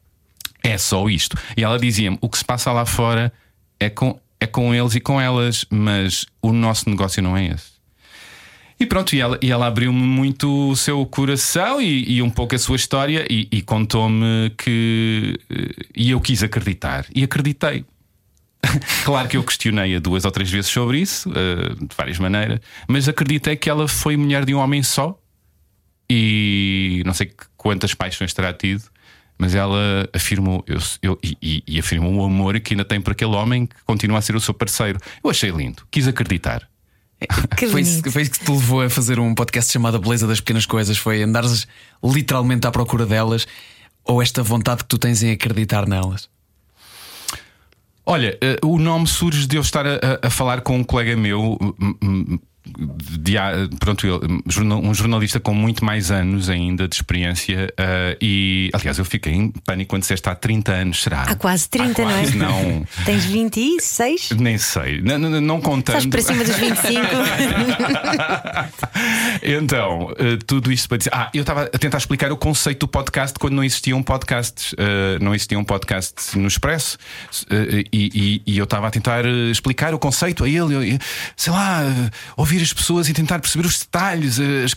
É 0.63 0.77
só 0.77 1.09
isto. 1.09 1.37
E 1.57 1.65
ela 1.65 1.79
dizia-me: 1.79 2.19
o 2.21 2.29
que 2.29 2.39
se 2.39 2.45
passa 2.45 2.71
lá 2.73 2.85
fora 2.85 3.33
é 3.79 3.89
com, 3.89 4.19
é 4.41 4.47
com 4.47 4.75
eles 4.75 4.95
e 4.95 5.01
com 5.01 5.21
elas, 5.21 5.65
mas 5.71 6.27
o 6.41 6.53
nosso 6.53 6.89
negócio 6.89 7.23
não 7.23 7.37
é 7.37 7.49
esse. 7.49 7.71
E 8.79 8.87
pronto, 8.87 9.15
e 9.15 9.21
ela, 9.21 9.39
e 9.43 9.51
ela 9.51 9.67
abriu-me 9.67 10.01
muito 10.01 10.71
o 10.71 10.75
seu 10.75 11.05
coração 11.05 11.83
e, 11.83 12.15
e 12.17 12.23
um 12.23 12.31
pouco 12.31 12.55
a 12.55 12.59
sua 12.59 12.77
história 12.77 13.27
e, 13.31 13.47
e 13.53 13.61
contou-me 13.61 14.51
que. 14.57 15.39
eh, 15.51 15.85
E 15.95 16.11
eu 16.13 16.21
quis 16.21 16.43
acreditar. 16.43 17.05
E 17.15 17.23
acreditei. 17.23 17.85
Claro 19.05 19.29
que 19.29 19.37
eu 19.37 19.43
questionei-a 19.45 19.99
duas 19.99 20.25
ou 20.25 20.31
três 20.31 20.51
vezes 20.51 20.71
sobre 20.71 20.99
isso, 21.01 21.31
eh, 21.35 21.75
de 21.75 21.95
várias 21.97 22.19
maneiras, 22.19 22.61
mas 22.89 23.09
acreditei 23.09 23.57
que 23.57 23.69
ela 23.69 23.87
foi 23.89 24.17
mulher 24.17 24.45
de 24.47 24.55
um 24.55 24.59
homem 24.59 24.83
só 24.83 25.19
e 26.09 27.03
não 27.07 27.15
sei 27.15 27.33
quantas 27.57 27.95
paixões 27.95 28.33
terá 28.35 28.53
tido, 28.53 28.83
mas 29.41 29.55
ela 29.55 30.07
afirmou 30.13 30.63
eu, 30.67 30.79
eu- 31.03 31.19
e, 31.23 31.65
e- 31.67 31.79
afirmou 31.81 32.13
o 32.15 32.25
amor 32.25 32.61
que 32.61 32.75
ainda 32.75 32.85
tem 32.85 33.01
por 33.01 33.13
aquele 33.13 33.35
homem 33.35 33.65
que 33.67 33.75
continua 33.87 34.19
a 34.19 34.23
ser 34.23 34.37
o 34.37 34.41
seu 34.41 34.53
parceiro. 34.53 35.01
Eu 35.25 35.31
achei 35.31 35.51
lindo, 35.51 35.83
quis 35.91 36.07
acreditar. 36.07 36.69
Que 37.57 37.67
Foi 37.73 37.81
isso, 37.81 38.11
foi 38.11 38.23
isso 38.23 38.31
que 38.33 38.45
te 38.45 38.51
levou 38.51 38.83
a 38.83 38.91
fazer 38.91 39.19
um 39.19 39.35
podcast 39.35 39.73
chamado 39.73 39.97
A 39.97 40.01
Beleza 40.01 40.27
das 40.27 40.41
Pequenas 40.41 40.67
Coisas? 40.67 40.97
Foi 40.99 41.23
andares 41.23 41.67
literalmente 42.05 42.67
à 42.67 42.71
procura 42.71 43.07
delas 43.07 43.47
ou 44.05 44.21
esta 44.23 44.43
vontade 44.43 44.83
que 44.85 44.89
tu 44.89 44.99
tens 44.99 45.23
em 45.23 45.31
acreditar 45.33 45.87
nelas? 45.87 46.29
Olha, 48.07 48.37
eh, 48.41 48.57
o 48.65 48.79
nome 48.79 49.07
surge 49.07 49.47
de 49.47 49.57
eu 49.57 49.61
estar 49.63 49.87
a- 49.87 50.01
a 50.23 50.31
falar 50.31 50.63
com 50.63 50.77
um 50.79 50.83
colega 50.85 51.15
meu. 51.17 51.59
De 52.67 53.37
pronto, 53.79 54.07
um 54.83 54.95
jornalista 54.95 55.41
com 55.41 55.55
muito 55.55 55.85
mais 55.85 56.11
anos 56.11 56.49
ainda 56.51 56.87
de 56.87 56.95
experiência. 56.95 57.73
eh, 57.77 58.17
e 58.21 58.71
aliás, 58.73 58.99
eu 58.99 59.05
fiquei 59.05 59.33
em 59.33 59.51
pânico 59.51 59.91
quando 59.91 60.03
disseste 60.03 60.29
há 60.29 60.35
30 60.35 60.73
anos, 60.73 61.03
será? 61.03 61.23
Há 61.23 61.35
quase 61.35 61.69
30, 61.69 62.03
Há 62.03 62.05
quase, 62.05 62.37
não 62.37 62.47
é? 62.49 62.63
Não, 62.73 62.87
Tens 63.05 63.25
26? 63.25 64.31
nem 64.39 64.59
sei. 64.59 65.01
Não, 65.01 65.19
não, 65.19 65.41
não 65.41 65.61
contando. 65.61 65.97
Estás 65.99 66.07
para 66.07 66.23
cima 66.23 66.45
dos 66.45 66.57
25? 66.57 67.01
Então, 69.43 70.13
eh, 70.19 70.39
tudo 70.47 70.71
isto 70.73 70.89
para 70.89 70.99
dizer. 70.99 71.11
Ah, 71.13 71.31
eu 71.33 71.41
estava 71.41 71.63
a 71.63 71.79
tentar 71.79 71.99
explicar 71.99 72.31
o 72.33 72.37
conceito 72.37 72.81
do 72.81 72.89
podcast 72.89 73.39
quando 73.39 73.55
não 73.55 73.65
existiam 73.65 74.03
podcasts. 74.03 74.75
eh, 74.77 75.19
não 75.21 75.35
existiam 75.35 75.65
podcasts 75.65 76.35
no 76.35 76.47
Expresso. 76.47 76.99
e, 77.51 77.87
e- 77.93 78.43
e 78.47 78.59
eu 78.59 78.65
estava 78.65 78.89
a 78.89 78.91
tentar 78.91 79.25
explicar 79.51 79.95
o 79.95 79.99
conceito 79.99 80.45
a 80.45 80.49
ele. 80.49 80.93
eu- 80.95 80.99
sei 81.37 81.53
lá, 81.53 81.83
eh, 81.83 82.11
ouvir 82.51 82.63
as 82.63 82.73
pessoas 82.73 83.09
e 83.09 83.13
tentar 83.13 83.39
perceber 83.39 83.67
os 83.67 83.79
detalhes. 83.79 84.39
eh, 84.41 84.65
as 84.65 84.75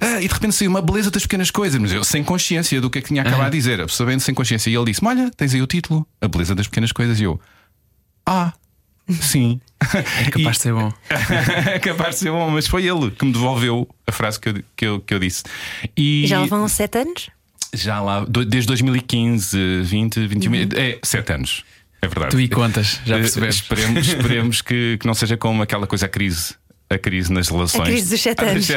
ah, 0.00 0.20
e 0.20 0.26
de 0.26 0.32
repente 0.32 0.54
saiu 0.54 0.70
uma 0.70 0.80
beleza 0.80 1.10
das 1.10 1.22
pequenas 1.22 1.50
coisas. 1.50 1.78
Mas 1.80 1.92
eu 1.92 2.02
sem 2.02 2.24
consciência 2.24 2.80
do 2.80 2.88
que 2.88 2.98
é 2.98 3.02
que 3.02 3.08
tinha 3.08 3.22
acabado 3.22 3.50
de 3.50 3.58
dizer. 3.58 3.80
Absolutamente 3.80 4.22
sem 4.24 4.34
consciência. 4.34 4.70
E 4.70 4.74
ele 4.74 4.86
disse: 4.86 5.04
Olha, 5.04 5.30
tens 5.36 5.54
aí 5.54 5.60
o 5.60 5.66
título, 5.66 6.06
A 6.20 6.28
Beleza 6.28 6.54
das 6.54 6.66
Pequenas 6.66 6.92
Coisas. 6.92 7.20
E 7.20 7.24
eu: 7.24 7.40
Ah. 8.24 8.52
Sim. 9.20 9.60
É 10.24 10.30
capaz 10.30 10.56
de 10.58 10.62
ser 10.62 10.72
bom. 10.72 10.92
é 11.66 11.78
capaz 11.80 12.14
de 12.14 12.20
ser 12.20 12.30
bom, 12.30 12.48
mas 12.50 12.68
foi 12.68 12.86
ele 12.86 13.10
que 13.10 13.24
me 13.24 13.32
devolveu 13.32 13.88
a 14.06 14.12
frase 14.12 14.38
que 14.38 14.48
eu, 14.48 14.54
que 14.76 14.86
eu, 14.86 15.00
que 15.00 15.14
eu 15.14 15.18
disse. 15.18 15.42
E 15.96 16.24
Já 16.26 16.44
vão 16.46 16.68
7 16.68 16.98
anos? 16.98 17.30
já 17.72 18.00
lá, 18.00 18.24
desde 18.24 18.66
2015, 18.66 19.82
20, 19.82 20.26
21, 20.26 20.54
é 20.76 20.98
7 21.02 21.32
anos. 21.32 21.64
É 22.02 22.08
verdade. 22.08 22.30
Tu 22.30 22.40
e 22.40 22.48
contas, 22.48 23.00
já 23.04 23.16
percebemos. 23.16 23.54
Esperemos, 23.56 24.08
esperemos 24.08 24.62
que, 24.62 24.96
que 24.98 25.06
não 25.06 25.14
seja 25.14 25.36
como 25.36 25.62
aquela 25.62 25.86
coisa, 25.86 26.06
a 26.06 26.08
crise. 26.08 26.54
A 26.92 26.98
crise 26.98 27.32
nas 27.32 27.48
relações. 27.48 27.88
crise 27.88 28.10
dos 28.10 28.20
sete 28.20 28.44
anos. 28.44 28.66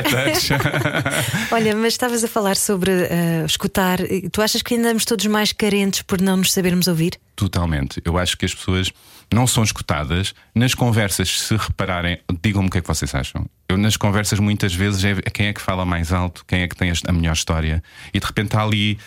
Olha, 1.52 1.76
mas 1.76 1.94
estavas 1.94 2.24
a 2.24 2.28
falar 2.28 2.56
sobre 2.56 2.92
eh, 2.92 3.44
escutar. 3.44 3.98
Tu 4.32 4.40
achas 4.40 4.62
que 4.62 4.76
andamos 4.76 5.04
todos 5.04 5.26
mais 5.26 5.52
carentes 5.52 6.04
por 6.04 6.22
não 6.22 6.38
nos 6.38 6.54
sabermos 6.54 6.88
ouvir? 6.88 7.20
Totalmente. 7.36 8.00
Eu 8.06 8.16
acho 8.18 8.38
que 8.38 8.46
as 8.46 8.54
pessoas 8.54 8.92
não 9.34 9.48
são 9.48 9.64
escutadas. 9.64 10.36
Nas 10.54 10.76
conversas, 10.76 11.42
se 11.42 11.56
repararem, 11.56 12.20
digam-me 12.44 12.68
o 12.68 12.72
que 12.72 12.78
é 12.78 12.82
que 12.82 12.88
vocês 12.88 13.14
acham. 13.16 13.48
Eu, 13.68 13.78
nas 13.78 13.98
conversas, 13.98 14.40
muitas 14.40 14.76
vezes, 14.76 15.04
é 15.04 15.16
quem 15.32 15.48
é 15.48 15.54
que 15.54 15.62
fala 15.62 15.84
mais 15.84 16.14
alto, 16.14 16.46
quem 16.48 16.62
é 16.62 16.68
que 16.68 16.76
tem 16.76 16.92
a 16.92 17.12
melhor 17.12 17.34
história. 17.34 17.84
E 18.14 18.20
de 18.20 18.26
repente 18.26 18.56
há 18.56 18.62
ali 18.62 19.00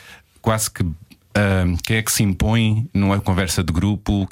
quase 0.42 0.70
que. 0.70 0.84
Ah, 1.36 1.64
quem 1.82 1.96
é 1.96 2.02
que 2.02 2.12
se 2.12 2.22
impõe 2.22 2.88
numa 2.92 3.20
conversa 3.20 3.62
de 3.62 3.72
grupo? 3.72 4.28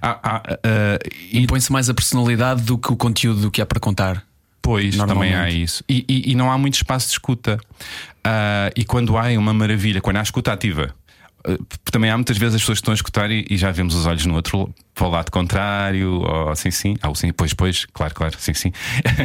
Há, 0.00 0.18
ah, 0.22 0.98
e 1.30 1.40
Impõe-se 1.40 1.70
mais 1.70 1.88
a 1.88 1.94
personalidade 1.94 2.62
do 2.62 2.78
que 2.78 2.92
o 2.92 2.96
conteúdo 2.96 3.40
do 3.40 3.50
que 3.50 3.60
há 3.60 3.66
para 3.66 3.78
contar. 3.78 4.24
Pois, 4.68 4.96
também 4.96 5.34
há 5.34 5.48
isso. 5.48 5.82
E, 5.88 6.04
e, 6.06 6.32
e, 6.32 6.34
não 6.34 6.52
há 6.52 6.58
muito 6.58 6.74
espaço 6.74 7.06
de 7.06 7.12
escuta. 7.12 7.58
Uh, 8.18 8.68
e 8.76 8.84
quando 8.84 9.16
há, 9.16 9.32
é 9.32 9.38
uma 9.38 9.54
maravilha. 9.54 9.98
Quando 9.98 10.18
há 10.18 10.22
escuta 10.22 10.52
ativa, 10.52 10.94
uh, 10.94 11.07
também 11.84 12.10
há 12.10 12.16
muitas 12.16 12.36
vezes 12.36 12.56
as 12.56 12.60
pessoas 12.60 12.78
que 12.78 12.82
estão 12.82 12.92
a 12.92 12.94
escutar 12.94 13.30
e, 13.30 13.46
e 13.48 13.56
já 13.56 13.70
vemos 13.70 13.94
os 13.94 14.06
olhos 14.06 14.26
no 14.26 14.34
outro 14.34 14.72
para 14.94 15.06
o 15.06 15.10
lado 15.10 15.30
contrário, 15.30 16.22
ou 16.22 16.56
sim, 16.56 16.70
sim, 16.70 16.96
ah, 17.00 17.14
sim, 17.14 17.32
pois, 17.32 17.54
pois, 17.54 17.86
claro, 17.86 18.14
claro, 18.14 18.36
sim, 18.38 18.52
sim. 18.52 18.72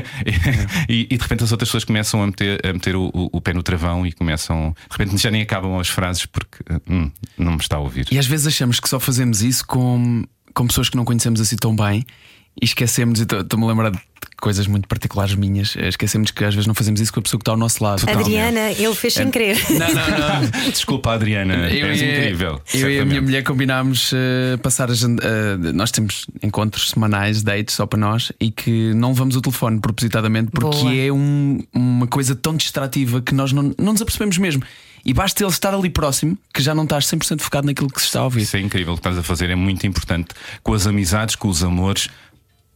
e, 0.87 1.07
e, 1.09 1.17
de 1.17 1.21
repente 1.21 1.43
as 1.43 1.51
outras 1.51 1.69
pessoas 1.69 1.83
começam 1.83 2.21
a 2.21 2.27
meter, 2.27 2.65
a 2.65 2.71
meter 2.71 2.95
o, 2.95 3.09
o, 3.13 3.29
o, 3.33 3.41
pé 3.41 3.53
no 3.53 3.63
travão 3.63 4.05
e 4.05 4.11
começam, 4.11 4.75
de 4.89 4.97
repente 4.97 5.21
já 5.21 5.31
nem 5.31 5.41
acabam 5.41 5.79
as 5.79 5.89
frases 5.89 6.25
porque 6.25 6.59
hum, 6.87 7.11
não 7.37 7.53
me 7.53 7.57
está 7.57 7.77
a 7.77 7.79
ouvir. 7.79 8.07
E 8.11 8.19
às 8.19 8.27
vezes 8.27 8.47
achamos 8.47 8.79
que 8.79 8.87
só 8.87 8.99
fazemos 8.99 9.41
isso 9.41 9.65
com, 9.65 10.23
com 10.53 10.67
pessoas 10.67 10.89
que 10.89 10.95
não 10.95 11.05
conhecemos 11.05 11.41
assim 11.41 11.55
tão 11.55 11.75
bem 11.75 12.05
e 12.61 12.65
esquecemos, 12.65 13.19
estou-me 13.19 13.65
a 13.65 13.67
lembrar 13.67 13.89
de 13.91 13.99
coisas 14.43 14.67
muito 14.67 14.89
particulares 14.89 15.33
minhas, 15.35 15.75
eh, 15.77 15.87
esquecemos 15.87 16.29
que 16.29 16.43
às 16.43 16.53
vezes 16.53 16.67
não 16.67 16.75
fazemos 16.75 16.99
isso 16.99 17.13
com 17.13 17.21
a 17.21 17.23
pessoa 17.23 17.39
que 17.39 17.43
está 17.43 17.51
ao 17.51 17.57
nosso 17.57 17.81
lado. 17.81 18.03
Adriana, 18.09 18.71
ele 18.71 18.93
fez 18.93 19.13
sem 19.13 19.27
é, 19.27 19.31
querer. 19.31 19.57
Não, 19.69 19.79
não, 19.79 20.41
não. 20.41 20.49
Desculpa, 20.69 21.13
Adriana, 21.13 21.53
eu 21.71 21.87
és 21.87 22.01
e, 22.01 22.05
incrível. 22.05 22.61
Eu 22.73 22.91
e 22.91 22.99
a 22.99 23.05
minha 23.05 23.21
mulher 23.21 23.43
combinámos 23.43 24.11
uh, 24.11 24.57
passar 24.61 24.91
as. 24.91 25.01
Uh, 25.01 25.17
nós 25.73 25.91
temos 25.91 26.25
encontros 26.41 26.89
semanais, 26.89 27.41
dates 27.41 27.75
só 27.75 27.85
para 27.85 27.99
nós, 27.99 28.33
e 28.39 28.51
que 28.51 28.93
não 28.93 29.09
levamos 29.09 29.37
o 29.37 29.41
telefone 29.41 29.79
propositadamente 29.79 30.51
porque 30.51 30.77
Boa. 30.77 30.93
é 30.93 31.11
um, 31.11 31.59
uma 31.73 32.07
coisa 32.07 32.35
tão 32.35 32.55
distrativa 32.55 33.21
que 33.21 33.33
nós 33.33 33.53
não, 33.53 33.73
não 33.77 33.93
nos 33.93 34.01
apercebemos 34.01 34.37
mesmo. 34.37 34.63
E 35.05 35.13
basta 35.13 35.43
ele 35.43 35.51
estar 35.51 35.73
ali 35.73 35.89
próximo 35.89 36.37
que 36.53 36.61
já 36.61 36.73
não 36.73 36.83
estás 36.83 37.05
100% 37.05 37.41
focado 37.41 37.67
naquilo 37.67 37.89
que 37.89 37.99
se 37.99 38.07
está 38.07 38.21
a 38.21 38.23
ouvir. 38.23 38.41
Isso 38.41 38.55
é 38.55 38.59
incrível 38.61 38.93
o 38.93 38.95
que 38.95 39.01
estás 39.01 39.17
a 39.17 39.23
fazer, 39.23 39.49
é 39.49 39.55
muito 39.55 39.85
importante. 39.85 40.29
Com 40.61 40.73
as 40.73 40.87
amizades, 40.87 41.35
com 41.35 41.49
os 41.49 41.61
amores, 41.61 42.09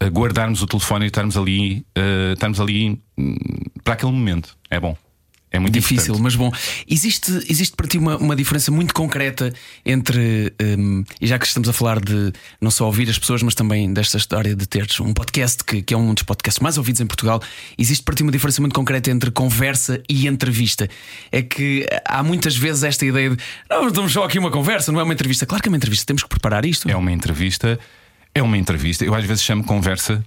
guardarmos 0.05 0.61
o 0.61 0.67
telefone 0.67 1.05
e 1.05 1.07
estarmos 1.07 1.35
ali, 1.35 1.85
uh, 1.97 2.33
estarmos 2.33 2.59
ali 2.59 3.01
um, 3.17 3.35
para 3.83 3.93
aquele 3.93 4.11
momento. 4.11 4.57
É 4.69 4.79
bom. 4.79 4.95
É 5.49 5.59
muito 5.59 5.73
difícil, 5.73 6.13
importante. 6.15 6.23
mas 6.23 6.35
bom. 6.35 6.51
Existe, 6.87 7.31
existe 7.49 7.75
para 7.75 7.87
ti 7.87 7.97
uma, 7.97 8.17
uma 8.17 8.35
diferença 8.35 8.69
muito 8.69 8.93
concreta 8.93 9.53
entre, 9.85 10.53
um, 10.61 11.03
e 11.21 11.25
já 11.27 11.39
que 11.39 11.47
estamos 11.47 11.69
a 11.69 11.73
falar 11.73 12.01
de 12.01 12.33
não 12.59 12.69
só 12.69 12.85
ouvir 12.85 13.09
as 13.09 13.17
pessoas, 13.17 13.41
mas 13.41 13.55
também 13.55 13.91
desta 13.93 14.17
história 14.17 14.53
de 14.53 14.67
teres 14.67 14.99
um 14.99 15.13
podcast 15.13 15.63
que, 15.63 15.81
que 15.81 15.93
é 15.93 15.97
um 15.97 16.13
dos 16.13 16.23
podcasts 16.23 16.61
mais 16.61 16.77
ouvidos 16.77 16.99
em 16.99 17.07
Portugal, 17.07 17.41
existe 17.77 18.03
para 18.03 18.13
ti 18.13 18.23
uma 18.23 18.31
diferença 18.31 18.59
muito 18.61 18.75
concreta 18.75 19.09
entre 19.09 19.31
conversa 19.31 20.01
e 20.09 20.27
entrevista. 20.27 20.89
É 21.31 21.41
que 21.41 21.87
há 22.03 22.21
muitas 22.21 22.57
vezes 22.57 22.83
esta 22.83 23.05
ideia 23.05 23.29
de 23.29 23.37
não, 23.69 23.87
estamos 23.87 24.11
só 24.11 24.25
aqui 24.25 24.37
uma 24.37 24.51
conversa, 24.51 24.91
não 24.91 24.99
é 24.99 25.03
uma 25.03 25.13
entrevista. 25.13 25.45
Claro 25.45 25.63
que 25.63 25.69
é 25.69 25.71
uma 25.71 25.77
entrevista, 25.77 26.05
temos 26.05 26.23
que 26.23 26.29
preparar 26.29 26.65
isto. 26.65 26.89
É 26.89 26.95
uma 26.95 27.11
entrevista 27.11 27.79
é 28.37 28.43
uma 28.43 28.57
entrevista. 28.57 29.03
Eu 29.03 29.15
às 29.15 29.25
vezes 29.25 29.43
chamo 29.43 29.63
conversa, 29.63 30.23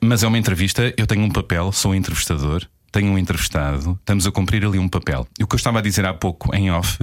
mas 0.00 0.22
é 0.22 0.26
uma 0.26 0.38
entrevista. 0.38 0.92
Eu 0.96 1.06
tenho 1.06 1.22
um 1.22 1.30
papel, 1.30 1.70
sou 1.72 1.94
entrevistador, 1.94 2.66
tenho 2.90 3.12
um 3.12 3.18
entrevistado, 3.18 3.98
estamos 4.00 4.26
a 4.26 4.32
cumprir 4.32 4.64
ali 4.64 4.78
um 4.78 4.88
papel. 4.88 5.26
E 5.38 5.44
o 5.44 5.46
que 5.46 5.54
eu 5.54 5.58
estava 5.58 5.78
a 5.78 5.82
dizer 5.82 6.06
há 6.06 6.14
pouco 6.14 6.54
em 6.54 6.70
off 6.70 6.98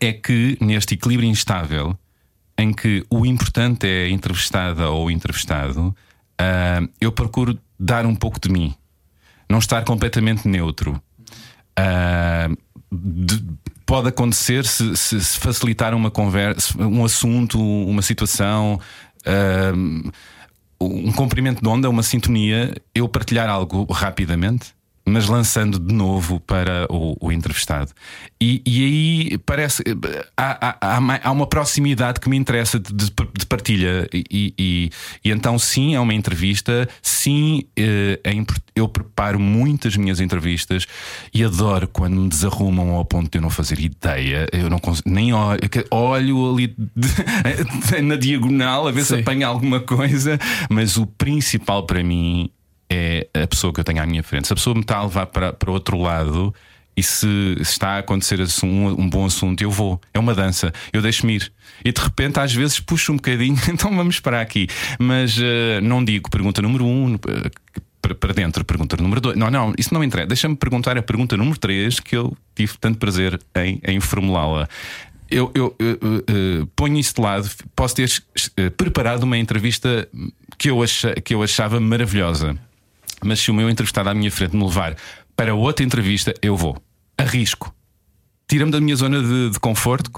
é 0.00 0.12
que 0.12 0.56
neste 0.60 0.94
equilíbrio 0.94 1.28
instável, 1.28 1.98
em 2.56 2.72
que 2.72 3.04
o 3.08 3.24
importante 3.24 3.86
é 3.86 4.04
a 4.04 4.10
entrevistada 4.10 4.90
ou 4.90 5.06
o 5.06 5.10
entrevistado, 5.10 5.88
uh, 5.88 6.88
eu 7.00 7.10
procuro 7.12 7.58
dar 7.78 8.04
um 8.04 8.14
pouco 8.14 8.40
de 8.40 8.50
mim, 8.50 8.74
não 9.48 9.58
estar 9.58 9.84
completamente 9.84 10.46
neutro. 10.46 11.00
Uh, 11.78 12.56
de, 12.90 13.44
pode 13.88 14.08
acontecer 14.08 14.66
se, 14.66 14.94
se, 14.94 15.18
se, 15.18 15.38
facilitar 15.38 15.94
uma 15.94 16.10
conversa, 16.10 16.78
um 16.78 17.02
assunto, 17.06 17.58
uma 17.58 18.02
situação, 18.02 18.78
uh, 19.26 20.12
um 20.78 21.10
comprimento 21.12 21.62
de 21.62 21.68
onda, 21.68 21.88
uma 21.88 22.02
sintonia, 22.02 22.74
eu 22.94 23.08
partilhar 23.08 23.48
algo 23.48 23.90
rapidamente 23.90 24.74
mas 25.08 25.28
lançando 25.28 25.78
de 25.78 25.92
novo 25.92 26.40
para 26.40 26.86
o, 26.90 27.16
o 27.20 27.32
entrevistado. 27.32 27.90
E, 28.40 28.62
e, 28.64 28.84
aí 28.84 29.38
parece. 29.38 29.82
Há, 30.36 30.76
há, 30.80 31.20
há, 31.24 31.30
uma 31.30 31.46
proximidade 31.46 32.20
que 32.20 32.28
me 32.28 32.36
interessa 32.36 32.78
de, 32.78 32.92
de 32.92 33.46
partilha. 33.46 34.08
E, 34.12 34.54
e, 34.58 34.90
e, 35.24 35.30
então, 35.30 35.58
sim, 35.58 35.94
é 35.94 36.00
uma 36.00 36.14
entrevista. 36.14 36.88
Sim, 37.02 37.64
é, 37.76 38.20
é, 38.22 38.32
eu 38.76 38.88
preparo 38.88 39.40
muitas 39.40 39.96
minhas 39.96 40.20
entrevistas 40.20 40.86
e 41.34 41.42
adoro 41.42 41.88
quando 41.88 42.14
me 42.14 42.28
desarrumam 42.28 42.90
ao 42.90 43.04
ponto 43.04 43.30
de 43.30 43.38
eu 43.38 43.42
não 43.42 43.50
fazer 43.50 43.80
ideia. 43.80 44.46
Eu 44.52 44.70
não 44.70 44.78
consigo, 44.78 45.10
nem 45.10 45.32
olho, 45.32 45.60
olho 45.90 46.52
ali 46.52 46.68
de, 46.68 48.02
na 48.02 48.16
diagonal 48.16 48.86
a 48.86 48.92
ver 48.92 49.04
sim. 49.04 49.16
se 49.16 49.20
apanha 49.20 49.46
alguma 49.46 49.80
coisa. 49.80 50.38
Mas 50.70 50.96
o 50.96 51.06
principal 51.06 51.84
para 51.84 52.02
mim 52.04 52.50
é 52.90 53.28
a 53.34 53.46
pessoa 53.46 53.72
que 53.72 53.80
eu 53.80 53.84
tenho 53.84 54.02
à 54.02 54.06
minha 54.06 54.22
frente. 54.22 54.46
Se 54.46 54.52
a 54.52 54.56
pessoa 54.56 54.74
me 54.74 54.80
está 54.80 54.98
a 54.98 55.02
levar 55.02 55.26
para, 55.26 55.52
para 55.52 55.70
outro 55.70 55.98
lado 55.98 56.54
e 56.96 57.02
se, 57.02 57.56
está 57.60 57.90
a 57.90 57.98
acontecer 57.98 58.40
um, 58.64 58.88
um, 58.88 59.08
bom 59.08 59.24
assunto, 59.24 59.62
eu 59.62 59.70
vou. 59.70 60.00
É 60.12 60.18
uma 60.18 60.34
dança. 60.34 60.72
Eu 60.92 61.00
deixo-me 61.00 61.36
ir. 61.36 61.52
E 61.84 61.92
de 61.92 62.00
repente, 62.00 62.40
às 62.40 62.52
vezes, 62.52 62.80
puxo 62.80 63.12
um 63.12 63.16
bocadinho, 63.16 63.56
então 63.70 63.94
vamos 63.94 64.16
esperar 64.16 64.40
aqui. 64.40 64.66
Mas 64.98 65.38
uh, 65.38 65.80
não 65.80 66.04
digo 66.04 66.28
pergunta 66.28 66.60
número 66.60 66.84
um. 66.84 67.14
Uh, 67.14 67.18
para 68.18 68.32
dentro, 68.32 68.64
pergunta 68.64 68.96
número 68.96 69.20
dois. 69.20 69.36
Não, 69.36 69.50
não, 69.50 69.74
isso 69.76 69.92
não 69.92 70.02
interessa. 70.02 70.28
Deixa-me 70.28 70.56
perguntar 70.56 70.96
a 70.96 71.02
pergunta 71.02 71.36
número 71.36 71.58
três 71.58 72.00
que 72.00 72.16
eu 72.16 72.34
tive 72.54 72.72
tanto 72.78 72.98
prazer 72.98 73.38
em, 73.54 73.80
em 73.86 74.00
formulá-la. 74.00 74.66
Eu, 75.30 75.52
eu, 75.54 75.76
eu 75.78 75.94
uh, 75.94 76.66
ponho 76.74 76.98
isso 76.98 77.14
de 77.14 77.20
lado. 77.20 77.48
Posso 77.76 77.94
ter 77.94 78.10
preparado 78.76 79.24
uma 79.24 79.36
entrevista 79.36 80.08
que 80.56 80.70
eu, 80.70 80.78
que 81.22 81.34
eu 81.34 81.42
achava 81.42 81.78
maravilhosa 81.78 82.58
mas 83.24 83.40
se 83.40 83.50
o 83.50 83.54
meu 83.54 83.68
entrevistado 83.68 84.08
à 84.08 84.14
minha 84.14 84.30
frente 84.30 84.56
me 84.56 84.64
levar 84.64 84.96
para 85.36 85.54
outra 85.54 85.84
entrevista, 85.84 86.34
eu 86.42 86.56
vou. 86.56 86.76
Arrisco. 87.16 87.74
Tira-me 88.48 88.72
da 88.72 88.80
minha 88.80 88.96
zona 88.96 89.22
de, 89.22 89.50
de 89.50 89.60
conforto, 89.60 90.10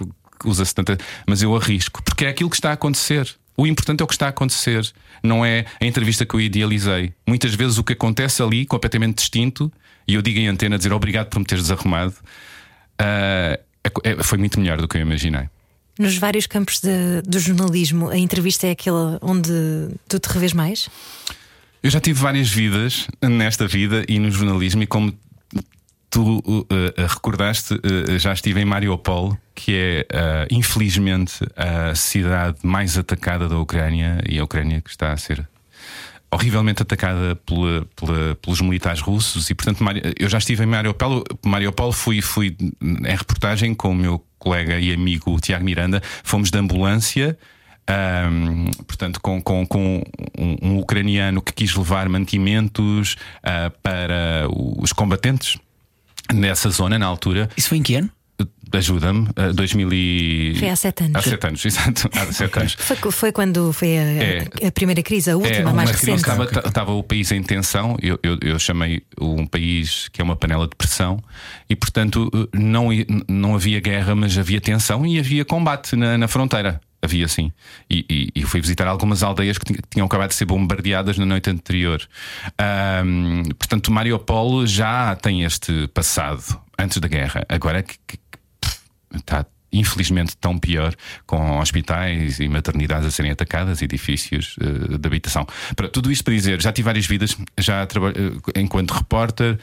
usa-se 0.44 0.74
tanta. 0.74 0.96
Mas 1.26 1.42
eu 1.42 1.54
arrisco, 1.54 2.02
porque 2.02 2.24
é 2.24 2.28
aquilo 2.28 2.48
que 2.48 2.56
está 2.56 2.70
a 2.70 2.74
acontecer. 2.74 3.28
O 3.56 3.66
importante 3.66 4.00
é 4.00 4.04
o 4.04 4.06
que 4.06 4.14
está 4.14 4.26
a 4.26 4.30
acontecer, 4.30 4.90
não 5.22 5.44
é 5.44 5.66
a 5.78 5.84
entrevista 5.84 6.24
que 6.24 6.34
eu 6.34 6.40
idealizei. 6.40 7.12
Muitas 7.26 7.54
vezes 7.54 7.76
o 7.76 7.84
que 7.84 7.92
acontece 7.92 8.42
ali, 8.42 8.64
completamente 8.64 9.16
distinto, 9.16 9.70
e 10.08 10.14
eu 10.14 10.22
digo 10.22 10.38
em 10.38 10.48
antena 10.48 10.78
dizer 10.78 10.94
obrigado 10.94 11.28
por 11.28 11.38
me 11.38 11.44
teres 11.44 11.64
desarrumado, 11.64 12.14
uh, 13.02 14.24
foi 14.24 14.38
muito 14.38 14.58
melhor 14.58 14.80
do 14.80 14.88
que 14.88 14.96
eu 14.96 15.02
imaginei. 15.02 15.48
Nos 15.98 16.16
vários 16.16 16.46
campos 16.46 16.80
de, 16.80 17.20
do 17.26 17.38
jornalismo, 17.38 18.08
a 18.08 18.16
entrevista 18.16 18.66
é 18.66 18.70
aquela 18.70 19.18
onde 19.20 19.52
tu 20.08 20.18
te 20.18 20.30
revês 20.30 20.54
mais? 20.54 20.88
Eu 21.82 21.90
já 21.90 21.98
tive 21.98 22.20
várias 22.20 22.50
vidas 22.50 23.06
nesta 23.22 23.66
vida 23.66 24.04
e 24.06 24.18
no 24.18 24.30
jornalismo, 24.30 24.82
e 24.82 24.86
como 24.86 25.16
tu 26.10 26.38
uh, 26.38 26.60
uh, 26.60 26.66
recordaste, 27.08 27.74
uh, 27.74 28.18
já 28.18 28.32
estive 28.32 28.60
em 28.60 28.64
Mariupol, 28.64 29.38
que 29.54 29.74
é 29.74 30.06
uh, 30.12 30.54
infelizmente 30.54 31.38
a 31.56 31.94
cidade 31.94 32.58
mais 32.62 32.98
atacada 32.98 33.48
da 33.48 33.56
Ucrânia 33.58 34.20
e 34.28 34.38
a 34.38 34.44
Ucrânia 34.44 34.80
que 34.80 34.90
está 34.90 35.12
a 35.12 35.16
ser 35.16 35.48
horrivelmente 36.32 36.82
atacada 36.82 37.34
pela, 37.36 37.86
pela, 37.96 38.34
pelos 38.36 38.60
militares 38.60 39.00
russos 39.00 39.50
e 39.50 39.54
portanto 39.54 39.82
eu 40.18 40.28
já 40.28 40.38
estive 40.38 40.62
em 40.62 40.66
Mariupol, 40.66 41.24
Mariupol 41.44 41.92
fui, 41.92 42.20
fui 42.20 42.56
em 42.80 43.16
reportagem 43.16 43.74
com 43.74 43.90
o 43.90 43.94
meu 43.94 44.24
colega 44.38 44.78
e 44.78 44.92
amigo 44.92 45.40
Tiago 45.40 45.64
Miranda, 45.64 46.02
fomos 46.22 46.50
de 46.50 46.58
ambulância 46.58 47.36
um, 47.90 48.66
portanto, 48.86 49.20
com, 49.20 49.40
com, 49.40 49.66
com 49.66 50.02
um, 50.38 50.56
um, 50.62 50.78
ucraniano 50.78 51.42
que 51.42 51.52
quis 51.52 51.74
levar 51.74 52.08
mantimentos 52.08 53.16
uh, 53.38 53.70
para 53.82 54.46
os 54.78 54.92
combatentes 54.92 55.58
nessa 56.32 56.70
zona 56.70 56.98
na 56.98 57.06
altura. 57.06 57.48
Isso 57.56 57.68
foi 57.68 57.78
em 57.78 57.82
que 57.82 57.94
ano? 57.96 58.10
Ajuda-me, 58.72 59.28
uh, 59.30 59.52
2000 59.52 59.92
e... 59.92 60.54
Foi 60.56 60.68
há 60.68 60.76
sete 60.76 61.02
anos. 61.02 61.16
Há 61.16 61.22
sete 61.22 61.46
anos, 61.46 61.64
exato. 61.66 62.10
Há 62.12 62.32
sete 62.32 62.58
anos. 62.60 62.76
Foi, 62.78 62.96
foi, 63.10 63.32
quando 63.32 63.72
foi 63.72 63.98
a, 63.98 64.02
é, 64.02 64.48
a, 64.68 64.70
primeira 64.70 65.02
crise, 65.02 65.32
a 65.32 65.36
última, 65.36 65.70
é, 65.70 65.72
mais 65.72 65.90
recente. 65.90 66.18
Estava, 66.18 66.44
estava 66.44 66.92
o 66.92 67.02
país 67.02 67.32
em 67.32 67.42
tensão, 67.42 67.96
eu, 68.00 68.18
eu, 68.22 68.38
eu, 68.40 68.58
chamei 68.60 69.02
um 69.20 69.44
país 69.44 70.08
que 70.12 70.20
é 70.20 70.24
uma 70.24 70.36
panela 70.36 70.68
de 70.68 70.76
pressão, 70.76 71.20
e 71.68 71.74
portanto 71.74 72.30
não, 72.54 72.90
não 73.28 73.56
havia 73.56 73.80
guerra, 73.80 74.14
mas 74.14 74.38
havia 74.38 74.60
tensão 74.60 75.04
e 75.04 75.18
havia 75.18 75.44
combate 75.44 75.96
na, 75.96 76.16
na 76.16 76.28
fronteira 76.28 76.80
havia 77.02 77.26
sim. 77.28 77.52
E, 77.88 78.04
e, 78.08 78.40
e, 78.40 78.42
fui 78.44 78.60
visitar 78.60 78.86
algumas 78.86 79.22
aldeias 79.22 79.58
que 79.58 79.74
tinham 79.88 80.06
acabado 80.06 80.30
de 80.30 80.34
ser 80.34 80.44
bombardeadas 80.44 81.16
na 81.18 81.26
noite 81.26 81.50
anterior. 81.50 82.06
Um, 83.04 83.42
portanto, 83.58 83.90
Mariupol 83.90 84.66
já 84.66 85.16
tem 85.16 85.42
este 85.44 85.88
passado 85.88 86.60
antes 86.78 86.98
da 86.98 87.08
guerra. 87.08 87.44
Agora 87.48 87.82
que, 87.82 87.96
que, 88.06 88.16
que 88.16 89.16
está 89.16 89.46
infelizmente 89.72 90.36
tão 90.36 90.58
pior, 90.58 90.94
com 91.26 91.58
hospitais 91.58 92.40
e 92.40 92.48
maternidades 92.48 93.06
a 93.06 93.10
serem 93.10 93.30
atacadas, 93.30 93.82
edifícios 93.82 94.56
uh, 94.58 94.98
de 94.98 95.06
habitação. 95.06 95.46
Para 95.76 95.88
tudo 95.88 96.10
isto 96.10 96.24
para 96.24 96.34
dizer, 96.34 96.60
já 96.60 96.72
tive 96.72 96.86
várias 96.86 97.06
vidas, 97.06 97.36
já 97.58 97.86
trabalhei 97.86 98.28
uh, 98.28 98.42
enquanto 98.56 98.92
repórter. 98.92 99.58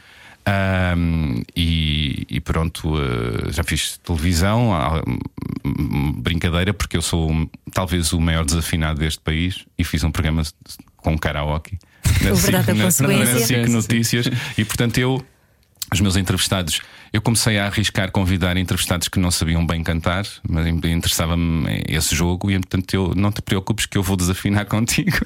Um, 0.48 1.42
e, 1.56 2.26
e, 2.30 2.40
pronto, 2.40 2.96
uh, 2.96 3.52
já 3.52 3.64
fiz 3.64 3.98
televisão, 3.98 4.72
brincadeira, 6.16 6.74
porque 6.74 6.96
eu 6.96 7.02
sou 7.02 7.30
talvez 7.74 8.14
o 8.14 8.22
maior 8.22 8.46
desafinado 8.46 9.00
deste 9.00 9.20
país 9.20 9.66
e 9.78 9.84
fiz 9.84 10.04
um 10.04 10.12
programa 10.12 10.44
com 10.98 11.18
karaoke. 11.18 11.78
na 12.24 12.32
O 12.32 12.36
Verdade 12.36 12.66
SIC, 12.66 12.70
é 12.70 12.74
na- 12.78 12.84
Consequência. 12.86 13.34
na 13.34 13.40
SIC. 13.40 13.70
Notícias 13.70 14.26
e 14.58 14.64
portanto 14.66 14.98
eu. 14.98 15.24
Os 15.94 16.02
meus 16.02 16.18
entrevistados, 16.18 16.82
eu 17.14 17.22
comecei 17.22 17.58
a 17.60 17.66
arriscar 17.68 18.12
convidar 18.12 18.58
entrevistados 18.58 19.08
que 19.08 19.20
não 19.20 19.32
sabiam 19.32 19.66
bem 19.66 19.82
cantar, 19.84 20.26
mas 20.48 20.68
interessava-me 20.68 21.84
esse 21.88 22.16
jogo, 22.16 22.50
e 22.52 22.60
portanto 22.60 22.94
eu 22.94 23.14
não 23.16 23.32
te 23.32 23.42
preocupes 23.42 23.86
que 23.86 23.98
eu 23.98 24.04
vou 24.04 24.16
desafinar 24.18 24.66
contigo. 24.68 25.18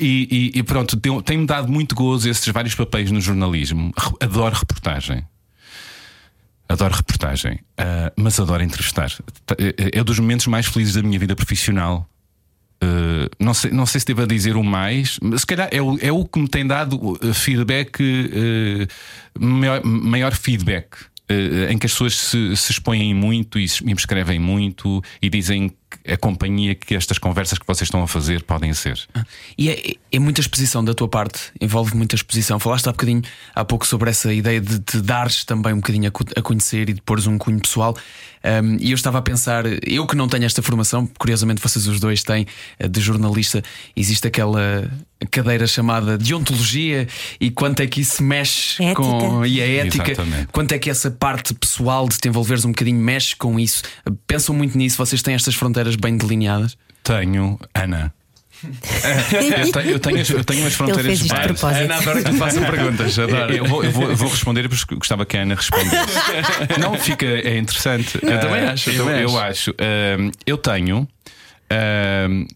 e, 0.00 0.52
e- 0.54 0.58
e 0.58 0.62
pronto, 0.62 0.96
tem-me 1.22 1.46
dado 1.46 1.70
muito 1.70 1.94
gozo 1.94 2.28
esses 2.28 2.46
vários 2.48 2.74
papéis 2.74 3.10
no 3.10 3.20
jornalismo. 3.20 3.92
Adoro 4.20 4.54
reportagem. 4.56 5.24
Adoro 6.68 6.94
reportagem, 6.96 7.60
ah, 7.78 8.12
mas 8.16 8.40
adoro 8.40 8.62
entrevistar. 8.62 9.08
T- 9.10 9.74
É 9.94 10.00
é 10.00 10.04
dos 10.04 10.18
momentos 10.18 10.46
mais 10.48 10.66
felizes 10.66 10.94
da 10.94 11.02
minha 11.02 11.18
vida 11.18 11.36
profissional. 11.36 12.08
Uh, 12.82 13.30
não, 13.40 13.54
sei, 13.54 13.70
não 13.70 13.86
sei 13.86 14.00
se 14.00 14.06
devo 14.06 14.26
dizer 14.26 14.54
o 14.54 14.62
mais, 14.62 15.18
mas 15.22 15.40
se 15.40 15.46
calhar 15.46 15.68
é 15.72 15.80
o, 15.80 15.98
é 16.00 16.12
o 16.12 16.24
que 16.26 16.38
me 16.38 16.46
tem 16.46 16.66
dado 16.66 16.96
uh, 16.96 17.34
feedback, 17.34 18.02
uh, 18.02 19.42
maior, 19.42 19.82
maior 19.82 20.34
feedback, 20.34 20.94
uh, 21.30 21.72
em 21.72 21.78
que 21.78 21.86
as 21.86 21.92
pessoas 21.92 22.16
se, 22.16 22.54
se 22.54 22.72
expõem 22.72 23.14
muito 23.14 23.58
e, 23.58 23.66
me 23.82 23.94
escrevem 23.94 24.38
muito 24.38 25.02
e 25.22 25.30
dizem 25.30 25.72
a 26.06 26.16
companhia 26.16 26.74
que 26.74 26.94
estas 26.94 27.18
conversas 27.18 27.58
que 27.58 27.66
vocês 27.66 27.86
estão 27.86 28.02
a 28.02 28.08
fazer 28.08 28.42
podem 28.42 28.72
ser. 28.74 28.98
E 29.56 29.68
é, 29.70 29.94
é 30.12 30.18
muita 30.18 30.40
exposição 30.40 30.84
da 30.84 30.94
tua 30.94 31.08
parte, 31.08 31.40
envolve 31.60 31.94
muita 31.96 32.14
exposição. 32.14 32.58
Falaste 32.58 32.88
há 32.88 32.92
bocadinho, 32.92 33.22
há 33.54 33.64
pouco, 33.64 33.86
sobre 33.86 34.10
essa 34.10 34.32
ideia 34.32 34.60
de 34.60 34.78
te 34.80 35.00
dares 35.00 35.44
também 35.44 35.72
um 35.72 35.76
bocadinho 35.76 36.08
a, 36.08 36.10
co- 36.10 36.24
a 36.36 36.42
conhecer 36.42 36.88
e 36.88 36.92
de 36.94 37.00
pôres 37.02 37.26
um 37.26 37.38
cunho 37.38 37.60
pessoal. 37.60 37.96
Um, 38.62 38.76
e 38.80 38.92
eu 38.92 38.94
estava 38.94 39.18
a 39.18 39.22
pensar, 39.22 39.64
eu 39.84 40.06
que 40.06 40.14
não 40.14 40.28
tenho 40.28 40.44
esta 40.44 40.62
formação, 40.62 41.04
curiosamente 41.18 41.60
vocês 41.60 41.86
os 41.88 41.98
dois 41.98 42.22
têm, 42.22 42.46
eh, 42.78 42.86
de 42.86 43.00
jornalista, 43.00 43.60
existe 43.96 44.28
aquela 44.28 44.88
cadeira 45.30 45.66
chamada 45.66 46.16
de 46.16 46.32
ontologia 46.34 47.08
e 47.40 47.50
quanto 47.50 47.80
é 47.80 47.86
que 47.86 48.02
isso 48.02 48.22
mexe 48.22 48.80
Ética. 48.84 48.94
com 49.02 49.44
e 49.44 49.60
a 49.62 49.66
ética, 49.66 50.12
Exatamente. 50.12 50.48
quanto 50.52 50.72
é 50.72 50.78
que 50.78 50.90
essa 50.90 51.10
parte 51.10 51.54
pessoal 51.54 52.06
de 52.08 52.18
te 52.18 52.28
envolveres 52.28 52.64
um 52.64 52.68
bocadinho 52.68 53.00
mexe 53.00 53.34
com 53.34 53.58
isso. 53.58 53.82
Pensam 54.26 54.54
muito 54.54 54.76
nisso, 54.78 54.96
vocês 54.98 55.22
têm 55.22 55.34
estas 55.34 55.54
fronteiras 55.54 55.85
bem 55.94 56.16
delineadas? 56.16 56.76
Tenho, 57.04 57.60
Ana. 57.72 58.12
eu, 58.64 59.70
tenho, 59.70 59.90
eu, 59.90 59.98
tenho, 60.00 60.20
as- 60.20 60.30
eu 60.30 60.42
tenho 60.42 60.66
as 60.66 60.72
fronteiras 60.74 61.22
propósito. 61.22 61.84
Ana, 61.84 61.96
adoro 61.96 62.24
que 62.24 62.30
te 62.30 62.36
façam 62.38 62.64
perguntas, 62.70 63.18
adoro. 63.18 63.52
Eu 63.54 63.64
vou, 63.66 63.84
eu 63.84 63.92
vou- 63.92 64.08
eu 64.10 64.16
vou 64.16 64.28
responder 64.30 64.68
porque 64.68 64.94
gostava 64.96 65.24
que 65.26 65.36
a 65.36 65.42
Ana 65.42 65.54
respondesse. 65.54 66.18
Não, 66.80 66.98
fica, 66.98 67.26
é 67.26 67.58
interessante. 67.58 68.18
Eu 68.22 68.40
também 68.40 68.64
Ah, 68.64 68.72
acho, 68.72 68.90
eu 68.90 69.04
também 69.04 69.20
eu 69.22 69.38
acho. 69.38 69.70
acho. 69.70 69.74
Ahm, 69.78 70.30
eu 70.46 70.56
tenho. 70.58 71.06
ahm, 71.70 72.46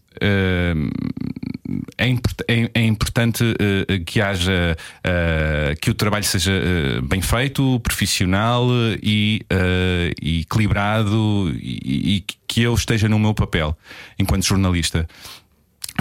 é, 2.01 2.07
import- 2.07 2.41
é- 2.47 2.71
é 2.73 2.83
importante 2.85 3.43
eh, 3.59 3.99
que 4.05 4.19
haja 4.21 4.75
eh, 5.03 5.75
que 5.81 5.91
o 5.91 5.93
trabalho 5.93 6.23
seja 6.23 6.51
eh, 6.51 7.01
bem 7.01 7.21
feito, 7.21 7.79
profissional 7.81 8.67
e, 9.01 9.45
equilibrado 10.21 11.51
e, 11.55 12.17
e 12.17 12.25
que 12.47 12.61
eu 12.63 12.73
esteja 12.73 13.07
no 13.07 13.19
meu 13.19 13.33
papel 13.33 13.77
enquanto 14.19 14.45
jornalista. 14.45 15.07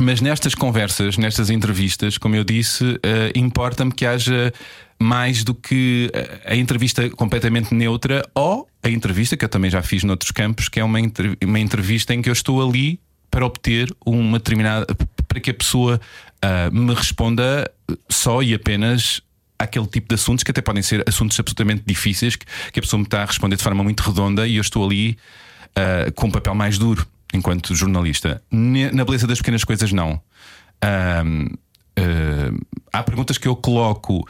Mas 0.00 0.21
nestas 0.21 0.54
conversas, 0.54 1.19
nestas 1.19 1.50
entrevistas, 1.50 2.16
como 2.16 2.37
eu 2.37 2.45
disse, 2.45 2.99
eh, 3.02 3.33
importa-me 3.35 3.92
que 3.92 4.07
haja 4.07 4.52
mais 4.99 5.45
do 5.45 5.54
que 5.54 6.11
a 6.45 6.54
entrevista 6.54 7.09
completamente 7.11 7.75
neutra 7.75 8.23
ou 8.35 8.69
a 8.83 8.88
entrevista, 8.88 9.37
que 9.37 9.45
eu 9.45 9.49
também 9.49 9.71
já 9.71 9.83
fiz 9.83 10.04
noutros 10.04 10.30
campos, 10.30 10.69
que 10.69 10.78
é 10.80 10.85
uma, 10.85 10.99
uma 11.45 11.59
entrevista 11.59 12.14
em 12.14 12.23
que 12.23 12.28
eu 12.28 12.33
estou 12.33 12.66
ali 12.66 13.00
para 13.30 13.45
obter 13.47 13.95
uma 14.04 14.38
determinada. 14.38 14.87
Para 15.30 15.38
que 15.38 15.50
a 15.50 15.54
pessoa 15.54 16.00
ah, 16.42 16.68
me 16.72 16.92
responda 16.92 17.70
só 18.08 18.42
e 18.42 18.52
apenas 18.52 19.22
aquele 19.56 19.87
tipo 19.87 20.08
de 20.08 20.16
assuntos 20.16 20.42
que 20.42 20.50
até 20.50 20.60
podem 20.60 20.82
ser 20.82 21.04
assuntos 21.08 21.38
absolutamente 21.38 21.84
difíceis 21.87 22.34
que, 22.34 22.46
que 22.72 22.80
a 22.80 22.82
pessoa 22.82 22.99
me 22.99 23.04
está 23.04 23.22
a 23.22 23.26
responder 23.26 23.56
de 23.56 23.62
forma 23.62 23.84
muito 23.84 24.00
redonda 24.00 24.46
e 24.49 24.56
eu 24.56 24.60
estou 24.60 24.84
ali 24.84 25.16
ah, 25.76 26.10
com 26.16 26.26
um 26.26 26.30
papel 26.32 26.54
mais 26.54 26.78
duro 26.78 27.06
enquanto 27.32 27.76
jornalista. 27.76 28.42
Na 28.50 29.04
beleza 29.04 29.25
das 29.25 29.38
pequenas 29.38 29.62
coisas, 29.62 29.92
não. 29.92 30.20
Ah, 30.82 31.22
há 32.92 33.02
perguntas 33.04 33.38
que 33.38 33.46
eu 33.46 33.54
coloco 33.54 34.26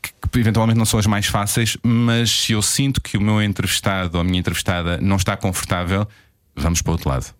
que, 0.00 0.38
eventualmente 0.38 0.78
não 0.78 0.86
são 0.86 0.98
as 0.98 1.06
mais 1.06 1.26
fáceis, 1.26 1.76
mas 1.82 2.30
se 2.30 2.52
eu 2.52 2.62
sinto 2.62 3.00
que 3.00 3.18
o 3.18 3.20
meu 3.20 3.42
entrevistado 3.42 4.16
ou 4.16 4.20
a 4.22 4.24
minha 4.24 4.38
entrevistada 4.38 4.98
não 5.02 5.16
está 5.16 5.36
confortável, 5.36 6.08
vamos 6.54 6.80
para 6.80 6.90
o 6.90 6.92
outro 6.92 7.10
lado. 7.10 7.34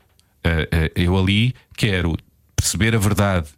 Eu 0.94 1.16
ali 1.16 1.54
quero 1.76 2.16
perceber 2.66 2.94
a 2.96 2.98
verdade 2.98 3.48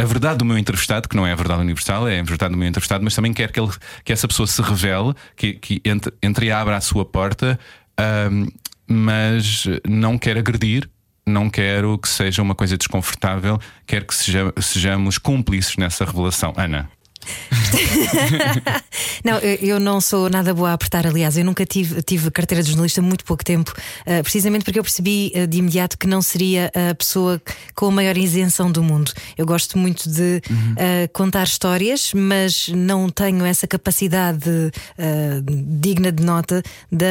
a 0.00 0.04
verdade 0.04 0.38
do 0.38 0.44
meu 0.44 0.56
entrevistado, 0.56 1.08
que 1.08 1.16
não 1.16 1.26
é 1.26 1.32
a 1.32 1.34
verdade 1.34 1.60
universal, 1.60 2.06
é 2.06 2.20
a 2.20 2.22
verdade 2.22 2.52
do 2.52 2.56
meu 2.56 2.68
entrevistado, 2.68 3.02
mas 3.02 3.16
também 3.16 3.32
quero 3.32 3.52
que, 3.52 3.58
ele, 3.58 3.72
que 4.04 4.12
essa 4.12 4.28
pessoa 4.28 4.46
se 4.46 4.62
revele, 4.62 5.12
que, 5.34 5.54
que 5.54 5.82
entre, 5.84 6.12
entre 6.22 6.46
e 6.46 6.52
abra 6.52 6.76
a 6.76 6.80
sua 6.80 7.04
porta, 7.04 7.58
ahm, 7.98 8.46
mas 8.88 9.64
não 9.88 10.16
quero 10.16 10.38
agredir, 10.38 10.88
não 11.26 11.50
quero 11.50 11.98
que 11.98 12.08
seja 12.08 12.40
uma 12.42 12.54
coisa 12.54 12.78
desconfortável, 12.78 13.58
quero 13.88 14.06
que 14.06 14.14
seja- 14.14 14.52
sejamos 14.60 15.18
cúmplices 15.18 15.76
nessa 15.76 16.04
revelação. 16.04 16.54
Ana. 16.56 16.88
Não, 19.24 19.38
eu, 19.38 19.80
não 19.80 20.00
sou 20.00 20.30
nada 20.30 20.54
boa 20.54 20.70
a 20.70 20.72
apertar, 20.72 21.06
aliás, 21.06 21.36
eu 21.36 21.44
nunca 21.44 21.66
tive, 21.66 22.02
tive 22.02 22.30
carteira 22.30 22.62
de 22.62 22.70
jornalista 22.70 23.02
muito 23.02 23.24
pouco 23.24 23.44
tempo, 23.44 23.74
eh, 24.06 24.22
precisamente 24.22 24.64
porque 24.64 24.78
eu 24.78 24.82
percebi 24.82 25.30
eh, 25.34 25.46
de 25.46 25.58
imediato 25.58 25.98
que 25.98 26.06
não 26.06 26.22
seria 26.22 26.70
a 26.90 26.94
pessoa 26.94 27.40
com 27.74 27.86
a 27.86 27.90
maior 27.90 28.16
isenção 28.16 28.70
do 28.70 28.82
mundo. 28.82 29.12
Eu 29.36 29.44
gosto 29.44 29.76
muito 29.76 30.08
de 30.08 30.40
eh, 30.76 31.08
contar 31.12 31.44
histórias, 31.44 32.12
mas 32.14 32.68
não 32.68 33.08
tenho 33.08 33.44
essa 33.44 33.66
capacidade 33.66 34.50
eh, 34.96 35.40
digna 35.44 36.12
de 36.12 36.22
nota 36.22 36.62
da, 36.90 37.06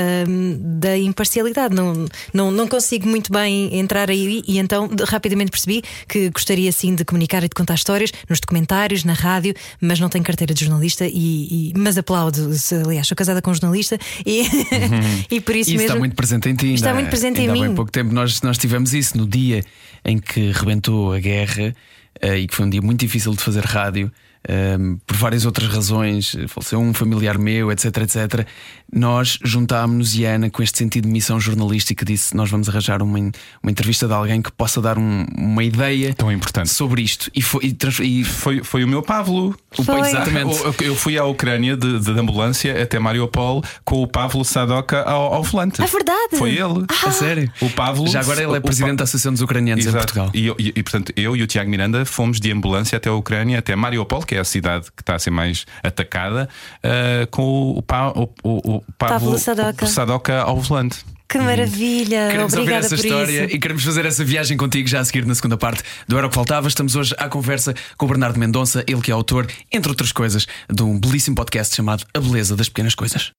da 0.59 0.97
imparcialidade. 0.97 1.75
Não, 1.75 2.05
não, 2.33 2.51
não 2.51 2.67
consigo 2.67 3.07
muito 3.07 3.31
bem 3.31 3.77
entrar 3.77 4.09
aí 4.09 4.41
e 4.47 4.57
então 4.59 4.89
rapidamente 5.07 5.51
percebi 5.51 5.83
que 6.07 6.29
gostaria 6.29 6.71
sim 6.71 6.95
de 6.95 7.05
comunicar 7.05 7.43
e 7.43 7.49
de 7.49 7.55
contar 7.55 7.75
histórias 7.75 8.11
nos 8.29 8.39
documentários, 8.39 9.03
na 9.03 9.13
rádio, 9.13 9.53
mas 9.81 9.99
não 9.99 10.06
tenho 10.09 10.23
carteira 10.23 10.53
de 10.53 10.65
jornalista 10.65 11.05
e, 11.07 11.69
e- 11.69 11.73
mas 11.77 11.97
aplaudo. 11.97 12.53
Se- 12.53 12.75
Aliás, 12.75 13.07
sou 13.07 13.15
casada 13.15 13.41
com 13.41 13.51
um 13.51 13.53
jornalista 13.53 13.97
e, 14.25 14.43
e 15.31 15.41
por 15.41 15.55
isso 15.55 15.69
Isso 15.69 15.77
mesmo. 15.77 15.83
está 15.87 15.95
muito 15.99 16.15
presente 16.15 16.49
em 16.49 16.55
ti. 16.55 16.73
Está 16.73 16.87
ainda- 16.89 16.99
muito 17.01 17.09
presente 17.09 17.37
em 17.39 17.41
ainda 17.41 17.53
Há 17.53 17.55
mim. 17.55 17.61
bem 17.67 17.75
pouco 17.75 17.91
tempo 17.91 18.13
nós, 18.13 18.41
nós 18.41 18.57
tivemos 18.57 18.93
isso 18.93 19.17
no 19.17 19.25
dia 19.27 19.63
em 20.05 20.17
que 20.17 20.51
rebentou 20.51 21.13
a 21.13 21.19
guerra 21.19 21.75
eh, 22.21 22.39
e 22.39 22.47
que 22.47 22.55
foi 22.55 22.65
um 22.65 22.69
dia 22.69 22.81
muito 22.81 22.99
difícil 22.99 23.31
de 23.33 23.41
fazer 23.41 23.63
rádio. 23.63 24.11
Eh, 24.47 24.77
por 25.05 25.17
várias 25.17 25.45
outras 25.45 25.67
razões, 25.67 26.35
faleceu 26.47 26.79
um 26.79 26.93
familiar 26.93 27.37
meu, 27.37 27.71
etc, 27.71 27.97
etc. 27.97 28.47
Nós 28.91 29.37
juntámos-nos 29.43 30.15
e 30.15 30.25
a 30.25 30.35
Ana 30.35 30.49
com 30.49 30.63
este 30.63 30.77
sentido 30.77 31.05
de 31.05 31.11
missão 31.11 31.39
jornalística 31.39 32.05
disse: 32.05 32.35
Nós 32.35 32.49
vamos 32.49 32.69
arranjar 32.69 33.01
uma, 33.01 33.19
uma 33.19 33.69
entrevista 33.71 34.07
de 34.07 34.13
alguém 34.13 34.41
que 34.41 34.51
possa 34.51 34.81
dar 34.81 34.97
um- 34.97 35.25
uma 35.37 35.63
ideia 35.63 36.13
Tão 36.13 36.31
importante. 36.31 36.69
sobre 36.69 37.01
isto. 37.01 37.29
E 37.35 37.41
foi, 37.41 37.65
e 37.65 37.73
trans- 37.73 37.99
e- 37.99 38.23
Foi, 38.23 38.63
foi 38.63 38.83
o 38.83 38.87
meu 38.87 39.01
Pavlo. 39.01 39.55
o- 39.77 39.83
Foi. 39.83 39.99
exatamente. 40.07 40.55
Eu, 40.83 40.95
fui 40.95 41.17
à 41.17 41.25
Ucrânia 41.25 41.75
de, 41.75 41.99
de 41.99 42.11
ambulância 42.11 42.81
até 42.81 42.97
Mariupol 42.97 43.61
com 43.83 44.01
o 44.01 44.07
Pavlo 44.07 44.45
Sadoka 44.45 45.01
ao, 45.01 45.33
ao 45.33 45.43
volante. 45.43 45.81
É 45.81 45.85
verdade? 45.85 46.37
Foi 46.37 46.51
ele. 46.51 46.85
A 47.05 47.11
sério? 47.11 47.51
O 47.61 47.69
Pavlo. 47.69 48.07
Já 48.07 48.21
agora 48.21 48.41
ele 48.41 48.55
é 48.55 48.59
presidente 48.61 48.91
Pa- 48.91 48.97
da 48.99 49.03
Associação 49.03 49.33
dos 49.33 49.41
Ucranianos 49.41 49.85
em 49.85 49.89
Exato. 49.89 50.05
Portugal. 50.13 50.31
E, 50.33 50.47
e- 50.47 50.73
e, 50.77 50.83
portanto, 50.83 51.11
eu 51.17 51.35
e 51.35 51.43
o 51.43 51.47
Tiago 51.47 51.69
Miranda 51.69 52.05
fomos 52.05 52.39
de 52.39 52.51
ambulância 52.51 52.95
até 52.95 53.09
a 53.09 53.13
Ucrânia, 53.13 53.59
até 53.59 53.75
Mariupol, 53.75 54.21
que 54.23 54.36
é 54.37 54.41
a 54.41 54.43
cidade 54.45 54.85
que 54.95 55.01
está 55.01 55.15
a 55.15 55.19
ser 55.19 55.31
mais 55.31 55.65
atacada, 55.83 56.47
ah, 56.83 57.27
com 57.31 57.71
o, 57.71 57.81
Pa- 57.81 58.09
o, 58.11 58.23
o, 58.43 58.75
o 58.77 58.81
Pavlo, 58.97 59.19
Pavlo 59.19 59.37
Sadoka. 59.37 59.85
o 59.85 59.87
Sadoka 59.87 60.41
ao 60.41 60.59
volante. 60.61 60.97
Que 61.29 61.39
maravilha! 61.39 62.27
Queremos 62.31 62.53
ouvir 62.53 62.61
Obrigada 62.63 62.85
essa 62.85 62.95
por 62.95 63.03
história 63.05 63.45
isso. 63.45 63.55
e 63.55 63.59
queremos 63.59 63.83
fazer 63.83 64.05
essa 64.05 64.23
viagem 64.23 64.55
contigo 64.55 64.87
já 64.87 65.01
a 65.01 65.03
seguir 65.05 65.25
na 65.25 65.35
segunda 65.35 65.57
parte 65.57 65.83
do 66.07 66.17
Era 66.17 66.25
o 66.25 66.29
que 66.29 66.35
Faltava. 66.35 66.69
Estamos 66.69 66.95
hoje 66.95 67.13
à 67.17 67.27
conversa 67.27 67.73
com 67.97 68.05
o 68.05 68.07
Bernardo 68.07 68.39
Mendonça, 68.39 68.81
ele 68.87 69.01
que 69.01 69.11
é 69.11 69.13
autor, 69.13 69.45
entre 69.69 69.89
outras 69.91 70.13
coisas, 70.13 70.47
de 70.71 70.81
um 70.83 70.97
belíssimo 70.97 71.35
podcast 71.35 71.75
chamado 71.75 72.05
A 72.13 72.19
Beleza 72.21 72.55
das 72.55 72.69
Pequenas 72.69 72.95
Coisas. 72.95 73.31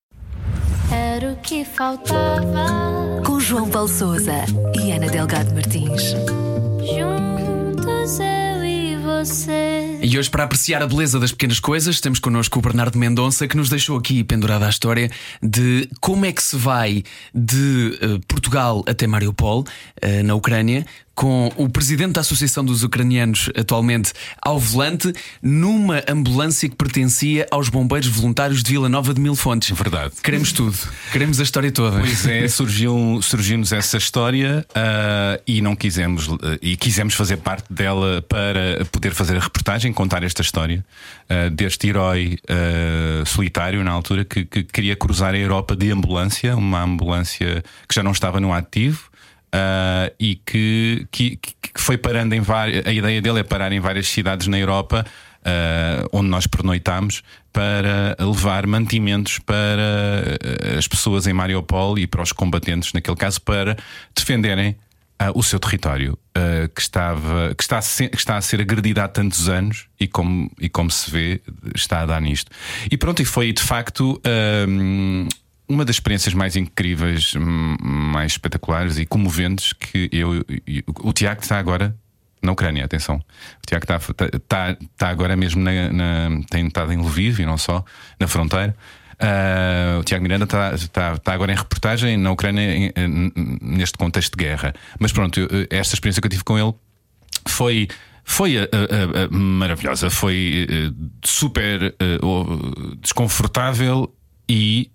Era 0.92 1.32
o 1.32 1.36
que 1.36 1.64
faltava. 1.64 3.22
Com 3.24 3.40
João 3.40 3.70
Paulo 3.70 3.88
Souza 3.88 4.34
e 4.78 4.92
Ana 4.92 5.08
Delgado 5.08 5.54
Martins. 5.54 6.02
Juntos 6.82 8.18
eu 8.20 8.64
e 8.64 8.96
você. 8.96 9.87
E 10.00 10.16
hoje, 10.16 10.30
para 10.30 10.44
apreciar 10.44 10.80
a 10.80 10.86
beleza 10.86 11.18
das 11.18 11.32
pequenas 11.32 11.58
coisas, 11.58 12.00
temos 12.00 12.20
connosco 12.20 12.58
o 12.58 12.62
Bernardo 12.62 12.96
Mendonça, 12.96 13.48
que 13.48 13.56
nos 13.56 13.68
deixou 13.68 13.98
aqui 13.98 14.22
pendurada 14.22 14.64
a 14.64 14.70
história 14.70 15.10
de 15.42 15.88
como 16.00 16.24
é 16.24 16.32
que 16.32 16.42
se 16.42 16.56
vai 16.56 17.02
de 17.34 17.98
eh, 18.00 18.20
Portugal 18.28 18.84
até 18.86 19.08
Mariupol, 19.08 19.64
eh, 20.00 20.22
na 20.22 20.36
Ucrânia, 20.36 20.86
com 21.18 21.50
o 21.56 21.68
presidente 21.68 22.12
da 22.12 22.20
Associação 22.20 22.64
dos 22.64 22.84
Ucranianos 22.84 23.50
atualmente 23.58 24.12
ao 24.40 24.56
volante, 24.56 25.12
numa 25.42 26.00
ambulância 26.08 26.68
que 26.68 26.76
pertencia 26.76 27.44
aos 27.50 27.68
bombeiros 27.68 28.06
voluntários 28.06 28.62
de 28.62 28.70
Vila 28.70 28.88
Nova 28.88 29.12
de 29.12 29.20
Mil 29.20 29.34
Fontes. 29.34 29.76
Verdade. 29.76 30.12
Queremos 30.22 30.52
tudo, 30.52 30.78
queremos 31.10 31.40
a 31.40 31.42
história 31.42 31.72
toda. 31.72 31.98
Pois 31.98 32.24
é, 32.24 32.46
surgiu, 32.46 33.18
surgiu-nos 33.20 33.72
essa 33.72 33.96
história 33.96 34.64
uh, 34.70 35.42
e 35.44 35.60
não 35.60 35.74
quisemos 35.74 36.28
uh, 36.28 36.38
e 36.62 36.76
quisemos 36.76 37.14
fazer 37.14 37.38
parte 37.38 37.66
dela 37.68 38.22
para 38.22 38.84
poder 38.92 39.12
fazer 39.12 39.38
a 39.38 39.40
reportagem, 39.40 39.92
contar 39.92 40.22
esta 40.22 40.40
história 40.42 40.84
uh, 41.28 41.50
deste 41.50 41.88
herói 41.88 42.38
solitário 43.26 43.82
na 43.82 43.90
altura 43.90 44.24
que, 44.24 44.44
que 44.44 44.62
queria 44.62 44.94
cruzar 44.94 45.34
a 45.34 45.38
Europa 45.38 45.74
de 45.74 45.90
ambulância, 45.90 46.54
uma 46.54 46.80
ambulância 46.80 47.64
que 47.88 47.94
já 47.96 48.04
não 48.04 48.12
estava 48.12 48.38
no 48.38 48.52
ativo. 48.52 49.10
Uh, 49.48 50.14
e 50.20 50.36
que, 50.36 51.06
que, 51.10 51.36
que, 51.36 51.80
foi 51.80 51.96
parando 51.96 52.34
em 52.34 52.40
várias. 52.40 52.86
A 52.86 52.92
ideia 52.92 53.20
dele 53.22 53.40
é 53.40 53.42
parar 53.42 53.72
em 53.72 53.80
várias 53.80 54.08
cidades 54.08 54.46
na 54.46 54.58
Europa. 54.58 55.04
Uh, 55.38 56.04
onde 56.12 56.28
nós 56.28 56.46
pernoitámos 56.46 57.22
para 57.52 58.16
levar 58.18 58.66
mantimentos 58.66 59.38
para 59.38 60.36
as 60.76 60.86
pessoas 60.86 61.26
em 61.26 61.32
Mariupol 61.32 61.98
e 61.98 62.06
para 62.06 62.22
os 62.22 62.32
combatentes, 62.32 62.92
naquele 62.92 63.16
caso, 63.16 63.40
para 63.40 63.76
defenderem 64.14 64.76
uh, 65.22 65.32
o 65.34 65.42
seu 65.42 65.58
território, 65.58 66.18
uh, 66.36 66.68
que, 66.68 66.80
estava, 66.80 67.54
que, 67.54 67.62
está 67.62 67.80
que 67.80 68.16
está 68.16 68.36
a 68.36 68.40
ser 68.40 68.60
agredido 68.60 69.00
há 69.00 69.08
tantos 69.08 69.48
anos 69.48 69.86
e 69.98 70.06
como, 70.06 70.50
e 70.58 70.68
como 70.68 70.90
se 70.90 71.10
vê, 71.10 71.40
está 71.74 72.02
a 72.02 72.06
dar 72.06 72.20
nisto. 72.20 72.50
E 72.90 72.96
pronto, 72.96 73.20
e 73.20 73.24
foi 73.24 73.52
de 73.52 73.62
facto. 73.62 74.20
Uma 75.68 75.84
das 75.84 75.96
experiências 75.96 76.34
mais 76.34 76.56
incríveis, 76.56 77.34
mais 77.36 78.32
espetaculares 78.32 78.98
e 78.98 79.04
comoventes 79.04 79.72
que 79.72 80.08
eu. 80.12 80.44
O 81.00 81.12
Tiago 81.12 81.42
está 81.42 81.58
agora 81.58 81.94
na 82.42 82.52
Ucrânia, 82.52 82.84
atenção. 82.84 83.16
O 83.16 83.66
Tiago 83.66 83.84
está, 83.84 83.96
está, 84.34 84.76
está 84.80 85.08
agora 85.08 85.36
mesmo 85.36 85.62
na, 85.62 85.92
na, 85.92 86.40
tem 86.50 86.66
estado 86.66 86.92
em 86.92 86.98
Lviv 86.98 87.40
e 87.40 87.46
não 87.46 87.58
só, 87.58 87.84
na 88.18 88.26
fronteira. 88.26 88.74
Uh, 89.20 89.98
o 89.98 90.04
Tiago 90.04 90.22
Miranda 90.22 90.44
está, 90.44 90.74
está, 90.74 91.14
está, 91.14 91.32
agora 91.32 91.52
em 91.52 91.56
reportagem 91.56 92.16
na 92.16 92.30
Ucrânia 92.30 92.92
em, 92.94 93.32
neste 93.60 93.98
contexto 93.98 94.36
de 94.36 94.44
guerra. 94.44 94.72
Mas 94.98 95.12
pronto, 95.12 95.40
esta 95.70 95.94
experiência 95.94 96.20
que 96.20 96.26
eu 96.26 96.30
tive 96.30 96.44
com 96.44 96.58
ele 96.58 96.72
foi 97.46 97.88
foi 98.24 98.58
uh, 98.58 98.64
uh, 98.64 99.34
maravilhosa, 99.34 100.10
foi 100.10 100.66
super 101.24 101.94
desconfortável 103.00 104.14
e 104.46 104.90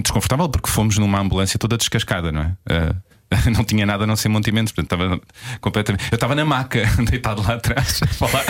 desconfortável 0.00 0.48
porque 0.48 0.68
fomos 0.68 0.98
numa 0.98 1.20
ambulância 1.20 1.58
toda 1.58 1.76
descascada, 1.76 2.30
não 2.32 2.42
é? 2.42 2.56
não 3.52 3.64
tinha 3.64 3.84
nada 3.84 4.04
a 4.04 4.06
não 4.06 4.16
ser 4.16 4.28
mantimentos, 4.28 4.72
portanto 4.72 5.02
estava 5.02 5.20
completamente. 5.60 6.04
Eu 6.10 6.16
estava 6.16 6.34
na 6.34 6.44
maca, 6.44 6.84
deitado 7.10 7.42
lá 7.42 7.54
atrás 7.54 8.00
a 8.02 8.06
falar. 8.06 8.44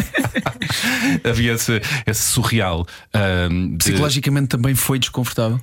Havia 1.24 1.52
esse, 1.54 1.80
esse 2.06 2.22
surreal. 2.22 2.86
de... 3.50 3.76
Psicologicamente 3.78 4.48
também 4.48 4.74
foi 4.74 4.98
desconfortável. 4.98 5.60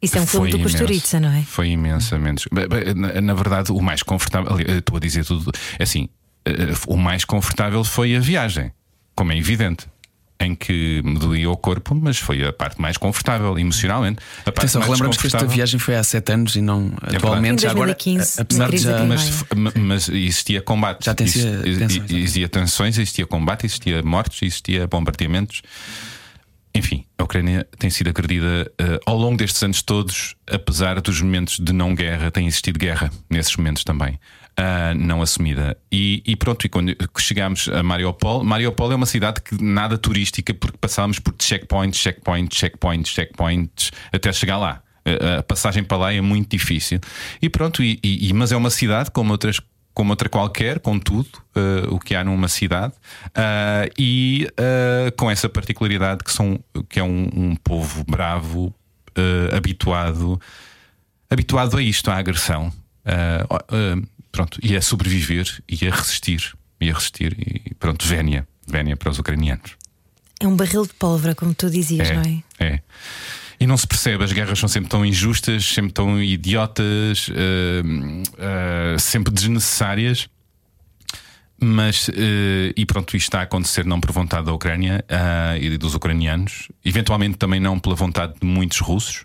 Isso 0.00 0.18
é 0.18 0.20
um 0.20 0.26
filme 0.26 0.50
do 0.50 0.60
Costurica, 0.60 1.18
não 1.18 1.30
é? 1.30 1.42
Foi 1.42 1.68
imensamente. 1.68 2.46
Na, 2.94 3.20
na 3.20 3.34
verdade, 3.34 3.72
o 3.72 3.80
mais 3.80 4.02
confortável. 4.02 4.58
Estou 4.60 4.96
a 4.96 5.00
dizer 5.00 5.24
tudo. 5.24 5.50
É 5.78 5.82
assim, 5.82 6.08
eh, 6.44 6.52
o 6.86 6.96
mais 6.96 7.24
confortável 7.24 7.82
foi 7.82 8.14
a 8.14 8.20
viagem, 8.20 8.72
como 9.14 9.32
é 9.32 9.38
evidente 9.38 9.88
em 10.38 10.54
que 10.54 11.00
me 11.02 11.18
doía 11.18 11.50
o 11.50 11.56
corpo, 11.56 11.94
mas 11.94 12.18
foi 12.18 12.44
a 12.44 12.52
parte 12.52 12.80
mais 12.80 12.96
confortável 12.96 13.58
emocionalmente. 13.58 14.18
A 14.40 14.52
parte 14.52 14.58
Atenção, 14.58 14.82
relembramos 14.82 15.16
que 15.16 15.26
esta 15.26 15.46
viagem 15.46 15.80
foi 15.80 15.96
há 15.96 16.02
sete 16.02 16.32
anos 16.32 16.56
e 16.56 16.60
não 16.60 16.92
é 17.10 17.16
atualmente. 17.16 17.64
Em 17.64 17.68
2015, 17.68 18.40
agora, 18.40 18.42
apesar 18.42 18.70
de 18.70 18.76
já, 18.78 19.04
mas, 19.04 19.44
mas, 19.74 20.08
existia 20.08 20.60
combate, 20.60 21.04
já 21.04 21.14
tem 21.14 21.26
existia, 21.26 21.52
tensões, 21.52 22.10
existia 22.10 22.48
tensões, 22.48 22.98
existia 22.98 23.26
combate, 23.26 23.66
existia 23.66 24.02
mortes, 24.02 24.42
existia 24.42 24.86
bombardeamentos. 24.86 25.62
Enfim, 26.74 27.06
a 27.16 27.24
Ucrânia 27.24 27.66
tem 27.78 27.88
sido 27.88 28.10
agredida 28.10 28.70
uh, 28.78 29.00
ao 29.06 29.16
longo 29.16 29.38
destes 29.38 29.62
anos 29.62 29.80
todos, 29.80 30.34
apesar 30.46 31.00
dos 31.00 31.22
momentos 31.22 31.58
de 31.58 31.72
não 31.72 31.94
guerra, 31.94 32.30
tem 32.30 32.46
existido 32.46 32.78
guerra 32.78 33.10
nesses 33.30 33.56
momentos 33.56 33.82
também 33.82 34.18
uh, 34.58 34.94
não 34.96 35.22
assumida. 35.22 35.76
E, 35.90 36.22
e, 36.26 36.36
pronto, 36.36 36.64
e 36.64 36.68
quando 36.68 36.96
chegámos 37.18 37.68
a 37.68 37.82
Mariupol, 37.82 38.42
Mariupol 38.42 38.92
é 38.92 38.94
uma 38.94 39.06
cidade 39.06 39.40
que 39.40 39.62
nada 39.62 39.96
turística, 39.98 40.52
porque 40.54 40.78
passámos 40.78 41.18
por 41.18 41.34
checkpoints, 41.38 42.00
checkpoints, 42.00 42.58
checkpoints, 42.58 43.10
checkpoints, 43.12 43.90
até 44.12 44.32
chegar 44.32 44.58
lá. 44.58 44.82
A 45.38 45.42
passagem 45.44 45.84
para 45.84 45.96
lá 45.96 46.12
é 46.12 46.20
muito 46.20 46.50
difícil. 46.50 46.98
E 47.40 47.48
pronto, 47.48 47.80
e, 47.80 48.00
e 48.02 48.32
mas 48.32 48.50
é 48.50 48.56
uma 48.56 48.70
cidade 48.70 49.08
como 49.12 49.30
outras 49.30 49.60
como 49.96 50.10
outra 50.10 50.28
qualquer, 50.28 50.78
com 50.78 50.98
tudo 50.98 51.38
uh, 51.56 51.94
o 51.94 51.98
que 51.98 52.14
há 52.14 52.22
numa 52.22 52.48
cidade, 52.48 52.92
uh, 53.28 53.90
e 53.98 54.46
uh, 54.50 55.10
com 55.16 55.30
essa 55.30 55.48
particularidade 55.48 56.22
que, 56.22 56.30
são, 56.30 56.62
que 56.86 57.00
é 57.00 57.02
um, 57.02 57.30
um 57.32 57.56
povo 57.56 58.04
bravo, 58.06 58.74
habituado, 59.56 60.38
habituado 61.30 61.78
a 61.78 61.82
isto, 61.82 62.10
à 62.10 62.16
agressão 62.16 62.70
pronto, 64.36 64.58
e 64.62 64.76
a 64.76 64.82
sobreviver 64.82 65.46
e 65.66 65.88
a 65.88 65.90
resistir. 65.90 66.54
E 66.78 66.90
a 66.90 66.92
resistir. 66.92 67.34
E 67.38 67.74
pronto, 67.74 68.06
Vénia. 68.06 68.46
Vénia 68.68 68.96
para 68.96 69.10
os 69.10 69.18
ucranianos. 69.18 69.76
É 70.38 70.46
um 70.46 70.54
barril 70.54 70.84
de 70.86 70.92
pólvora, 70.92 71.34
como 71.34 71.54
tu 71.54 71.70
dizias, 71.70 72.10
é, 72.10 72.14
não 72.14 72.22
é? 72.22 72.42
É. 72.58 72.80
E 73.58 73.66
não 73.66 73.78
se 73.78 73.86
percebe, 73.86 74.22
as 74.22 74.32
guerras 74.32 74.58
são 74.58 74.68
sempre 74.68 74.90
tão 74.90 75.06
injustas, 75.06 75.64
sempre 75.64 75.92
tão 75.92 76.22
idiotas, 76.22 77.28
uh, 77.28 77.32
uh, 77.32 79.00
sempre 79.00 79.32
desnecessárias. 79.32 80.28
Mas, 81.58 82.08
uh, 82.08 82.12
e 82.76 82.84
pronto, 82.84 83.16
isto 83.16 83.28
está 83.28 83.40
a 83.40 83.44
acontecer 83.44 83.86
não 83.86 83.98
por 83.98 84.12
vontade 84.12 84.44
da 84.44 84.52
Ucrânia 84.52 85.02
e 85.58 85.78
dos 85.78 85.94
ucranianos, 85.94 86.68
eventualmente 86.84 87.38
também 87.38 87.58
não 87.58 87.78
pela 87.78 87.94
vontade 87.94 88.34
de 88.38 88.46
muitos 88.46 88.80
russos. 88.80 89.24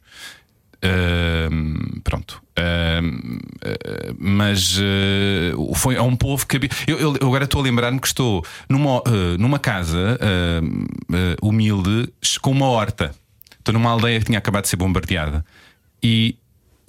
Uh, 0.77 1.99
pronto. 2.01 2.41
Uh, 2.61 3.07
uh, 3.07 4.15
mas 4.19 4.77
foi 5.75 5.95
a 5.97 6.03
um 6.03 6.15
povo 6.15 6.45
que. 6.45 6.57
Eu, 6.87 6.99
eu, 6.99 7.17
eu 7.19 7.27
agora 7.27 7.45
estou 7.45 7.61
a 7.61 7.63
lembrar-me 7.63 7.99
que 7.99 8.07
estou 8.07 8.45
numa, 8.69 9.01
numa 9.39 9.57
casa 9.59 10.19
humilde 11.41 12.11
com 12.41 12.51
uma 12.51 12.67
horta. 12.67 13.13
Estou 13.57 13.73
numa 13.73 13.91
aldeia 13.91 14.19
que 14.19 14.25
tinha 14.25 14.39
acabado 14.39 14.63
de 14.63 14.69
ser 14.69 14.75
bombardeada. 14.75 15.45
E 16.03 16.35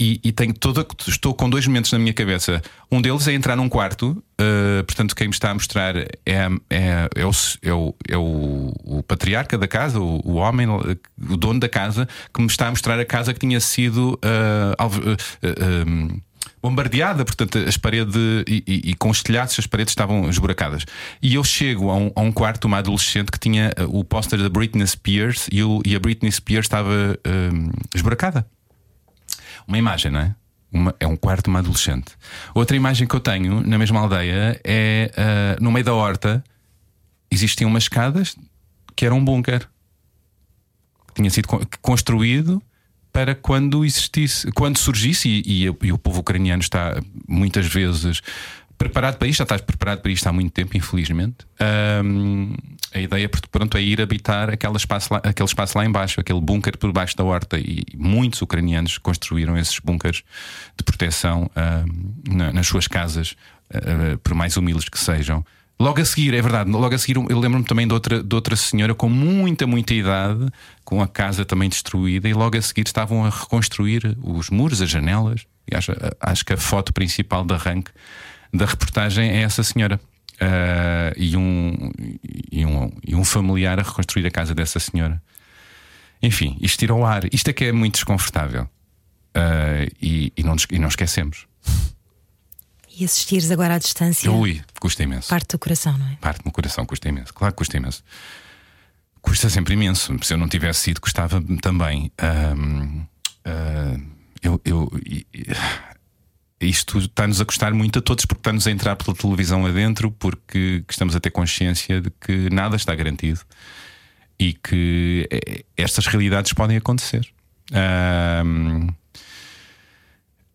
e, 0.02 0.20
e, 0.24 0.32
tenho 0.32 0.52
toda, 0.52 0.84
estou 1.06 1.32
com 1.32 1.48
dois 1.48 1.64
momentos 1.64 1.92
na 1.92 1.98
minha 1.98 2.12
cabeça. 2.12 2.60
Um 2.90 3.00
deles 3.00 3.28
é 3.28 3.34
entrar 3.34 3.54
num 3.54 3.68
quarto, 3.68 4.10
uh, 4.10 4.82
portanto, 4.84 5.14
quem 5.14 5.28
me 5.28 5.32
está 5.32 5.50
a 5.50 5.54
mostrar 5.54 5.96
é, 5.96 6.08
é, 6.26 7.08
é, 7.14 7.24
o, 7.24 7.30
é, 7.62 7.72
o, 7.72 7.94
é 8.08 8.16
o, 8.16 8.72
o 8.84 9.02
patriarca 9.04 9.56
da 9.56 9.68
casa, 9.68 10.00
o, 10.00 10.20
o, 10.24 10.34
homem, 10.34 10.66
o 10.68 11.36
dono 11.36 11.60
da 11.60 11.68
casa, 11.68 12.08
que 12.34 12.40
me 12.40 12.48
está 12.48 12.66
a 12.66 12.70
mostrar 12.70 12.98
a 12.98 13.04
casa 13.04 13.32
que 13.32 13.38
tinha 13.38 13.60
sido 13.60 14.18
uh, 14.24 14.84
uh, 14.84 15.88
um, 15.88 16.20
bombardeada, 16.60 17.24
portanto, 17.24 17.58
as 17.58 17.76
paredes 17.76 18.16
e, 18.48 18.64
e, 18.66 18.90
e, 18.90 18.94
com 18.94 19.08
os 19.08 19.22
telhados, 19.22 19.56
as 19.56 19.68
paredes 19.68 19.92
estavam 19.92 20.28
esburacadas. 20.28 20.84
E 21.22 21.36
eu 21.36 21.44
chego 21.44 21.90
a 21.90 21.96
um, 21.96 22.12
a 22.16 22.20
um 22.22 22.32
quarto, 22.32 22.64
uma 22.64 22.78
adolescente 22.78 23.30
que 23.30 23.38
tinha 23.38 23.72
o 23.88 24.02
póster 24.02 24.42
da 24.42 24.48
Britney 24.48 24.84
Spears 24.84 25.46
e, 25.52 25.62
o, 25.62 25.80
e 25.86 25.94
a 25.94 26.00
Britney 26.00 26.32
Spears 26.32 26.64
estava 26.64 27.16
esburacada 27.94 28.44
uma 29.66 29.78
imagem, 29.78 30.10
não 30.10 30.20
é? 30.20 30.34
Uma, 30.72 30.94
é 30.98 31.06
um 31.06 31.16
quarto 31.16 31.44
de 31.44 31.50
uma 31.50 31.58
adolescente. 31.58 32.12
Outra 32.54 32.74
imagem 32.74 33.06
que 33.06 33.14
eu 33.14 33.20
tenho 33.20 33.60
na 33.66 33.76
mesma 33.78 34.00
aldeia 34.00 34.58
é 34.64 35.10
uh, 35.58 35.62
no 35.62 35.70
meio 35.70 35.84
da 35.84 35.92
horta 35.92 36.42
existiam 37.30 37.68
umas 37.68 37.84
escadas 37.84 38.36
que 38.96 39.04
eram 39.04 39.18
um 39.18 39.24
bunker 39.24 39.68
tinha 41.14 41.30
sido 41.30 41.48
construído 41.80 42.62
para 43.12 43.34
quando 43.34 43.84
existisse, 43.84 44.50
quando 44.52 44.78
surgisse, 44.78 45.28
e, 45.28 45.66
e, 45.66 45.76
e 45.82 45.92
o 45.92 45.98
povo 45.98 46.20
ucraniano 46.20 46.62
está 46.62 46.98
muitas 47.28 47.66
vezes 47.66 48.22
preparado 48.82 49.16
para 49.16 49.28
isto, 49.28 49.38
já 49.38 49.44
estás 49.44 49.60
preparado 49.60 50.00
para 50.00 50.10
isto 50.10 50.26
há 50.26 50.32
muito 50.32 50.52
tempo, 50.52 50.76
infelizmente. 50.76 51.46
Um, 52.04 52.52
a 52.92 52.98
ideia 52.98 53.30
pronto, 53.50 53.76
é 53.76 53.82
ir 53.82 54.00
habitar 54.00 54.50
aquele 54.50 54.76
espaço, 54.76 55.14
lá, 55.14 55.20
aquele 55.22 55.46
espaço 55.46 55.78
lá 55.78 55.84
embaixo, 55.84 56.20
aquele 56.20 56.40
bunker 56.40 56.76
por 56.76 56.92
baixo 56.92 57.16
da 57.16 57.22
horta. 57.22 57.58
E 57.58 57.84
muitos 57.96 58.42
ucranianos 58.42 58.98
construíram 58.98 59.56
esses 59.56 59.78
bunkers 59.78 60.24
de 60.76 60.82
proteção 60.84 61.48
na, 62.28 62.52
nas 62.52 62.66
suas 62.66 62.88
casas, 62.88 63.36
uh, 63.70 64.18
por 64.18 64.34
mais 64.34 64.56
humildes 64.56 64.88
que 64.88 64.98
sejam. 64.98 65.44
Logo 65.80 66.00
a 66.00 66.04
seguir, 66.04 66.34
é 66.34 66.42
verdade, 66.42 66.70
logo 66.70 66.94
a 66.94 66.98
seguir 66.98 67.16
eu 67.16 67.38
lembro-me 67.38 67.64
também 67.64 67.86
de 67.86 67.94
outra, 67.94 68.22
de 68.22 68.34
outra 68.34 68.54
senhora 68.56 68.94
com 68.94 69.08
muita, 69.08 69.66
muita 69.66 69.94
idade, 69.94 70.46
com 70.84 71.00
a 71.00 71.08
casa 71.08 71.44
também 71.44 71.68
destruída, 71.68 72.28
e 72.28 72.34
logo 72.34 72.56
a 72.56 72.62
seguir 72.62 72.86
estavam 72.86 73.24
a 73.24 73.30
reconstruir 73.30 74.16
os 74.22 74.50
muros, 74.50 74.82
as 74.82 74.90
janelas. 74.90 75.46
E 75.70 75.76
acho, 75.76 75.92
acho 76.20 76.44
que 76.44 76.52
a 76.52 76.56
foto 76.56 76.92
principal 76.92 77.44
de 77.44 77.54
arranque 77.54 77.90
da 78.52 78.66
reportagem 78.66 79.30
é 79.30 79.42
essa 79.42 79.62
senhora. 79.62 80.00
Uh, 80.34 81.14
e, 81.16 81.36
um, 81.36 81.90
e, 82.50 82.66
um, 82.66 82.90
e 83.06 83.14
um 83.14 83.24
familiar 83.24 83.78
a 83.78 83.82
reconstruir 83.82 84.26
a 84.26 84.30
casa 84.30 84.54
dessa 84.54 84.80
senhora. 84.80 85.22
Enfim, 86.20 86.56
isto 86.60 86.78
tira 86.80 86.94
o 86.94 87.04
ar. 87.04 87.22
Isto 87.32 87.50
é 87.50 87.52
que 87.52 87.64
é 87.66 87.72
muito 87.72 87.94
desconfortável. 87.94 88.64
Uh, 89.34 89.88
e, 90.00 90.32
e, 90.36 90.42
não, 90.42 90.56
e 90.70 90.78
não 90.78 90.88
esquecemos. 90.88 91.46
E 92.98 93.04
assistires 93.04 93.50
agora 93.50 93.74
à 93.74 93.78
distância. 93.78 94.30
Ui, 94.30 94.60
custa 94.80 95.02
imenso. 95.02 95.28
Parte 95.28 95.52
do 95.52 95.58
coração, 95.58 95.96
não 95.96 96.06
é? 96.08 96.16
Parte 96.16 96.42
do 96.42 96.50
coração, 96.50 96.84
custa 96.84 97.08
imenso. 97.08 97.32
Claro 97.32 97.54
que 97.54 97.58
custa 97.58 97.76
imenso. 97.76 98.04
Custa 99.20 99.48
sempre 99.48 99.74
imenso. 99.74 100.14
Se 100.22 100.34
eu 100.34 100.38
não 100.38 100.48
tivesse 100.48 100.80
sido, 100.80 101.00
custava 101.00 101.42
também. 101.62 102.12
Ah, 102.18 103.96
eu, 104.42 104.60
eu, 104.64 104.92
isto 106.64 106.98
está-nos 106.98 107.40
a 107.40 107.44
custar 107.44 107.72
muito 107.74 107.98
a 107.98 108.02
todos, 108.02 108.24
porque 108.24 108.40
está-nos 108.40 108.66
a 108.66 108.70
entrar 108.70 108.96
pela 108.96 109.16
televisão 109.16 109.64
adentro, 109.66 110.10
porque 110.10 110.84
estamos 110.88 111.14
a 111.16 111.20
ter 111.20 111.30
consciência 111.30 112.00
de 112.00 112.10
que 112.20 112.48
nada 112.50 112.76
está 112.76 112.94
garantido 112.94 113.40
e 114.38 114.52
que 114.54 115.28
eh, 115.30 115.64
estas 115.76 116.06
realidades 116.06 116.52
podem 116.52 116.76
acontecer. 116.76 117.26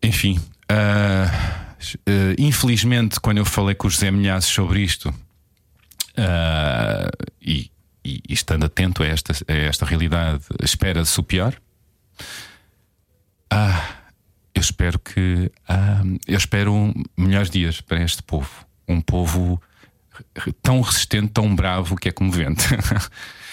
Enfim, 0.02 0.40
ah, 0.68 1.74
eh, 2.06 2.34
infelizmente, 2.38 3.20
quando 3.20 3.38
eu 3.38 3.44
falei 3.44 3.74
com 3.74 3.86
o 3.88 3.90
José 3.90 4.10
Milhazes 4.10 4.48
sobre 4.48 4.80
isto, 4.82 5.12
e, 7.40 7.70
e- 8.04 8.20
e 8.28 8.32
estando 8.32 8.66
atento 8.66 9.02
a 9.02 9.06
esta, 9.06 9.32
a 9.46 9.52
esta 9.52 9.84
realidade, 9.86 10.42
espera-se 10.62 11.18
o 11.20 11.22
pior. 11.22 11.54
Ah, 13.50 13.97
eu 14.58 14.60
espero 14.60 14.98
que. 14.98 15.50
ah, 15.68 16.02
eu 16.26 16.36
espero 16.36 16.92
melhores 17.16 17.48
dias 17.48 17.80
para 17.80 18.02
este 18.02 18.22
povo. 18.24 18.50
Um 18.88 19.00
povo 19.00 19.62
tão 20.60 20.80
resistente, 20.80 21.28
tão 21.28 21.54
bravo 21.54 21.94
que 21.94 22.08
é 22.08 22.12
comovente. 22.12 22.64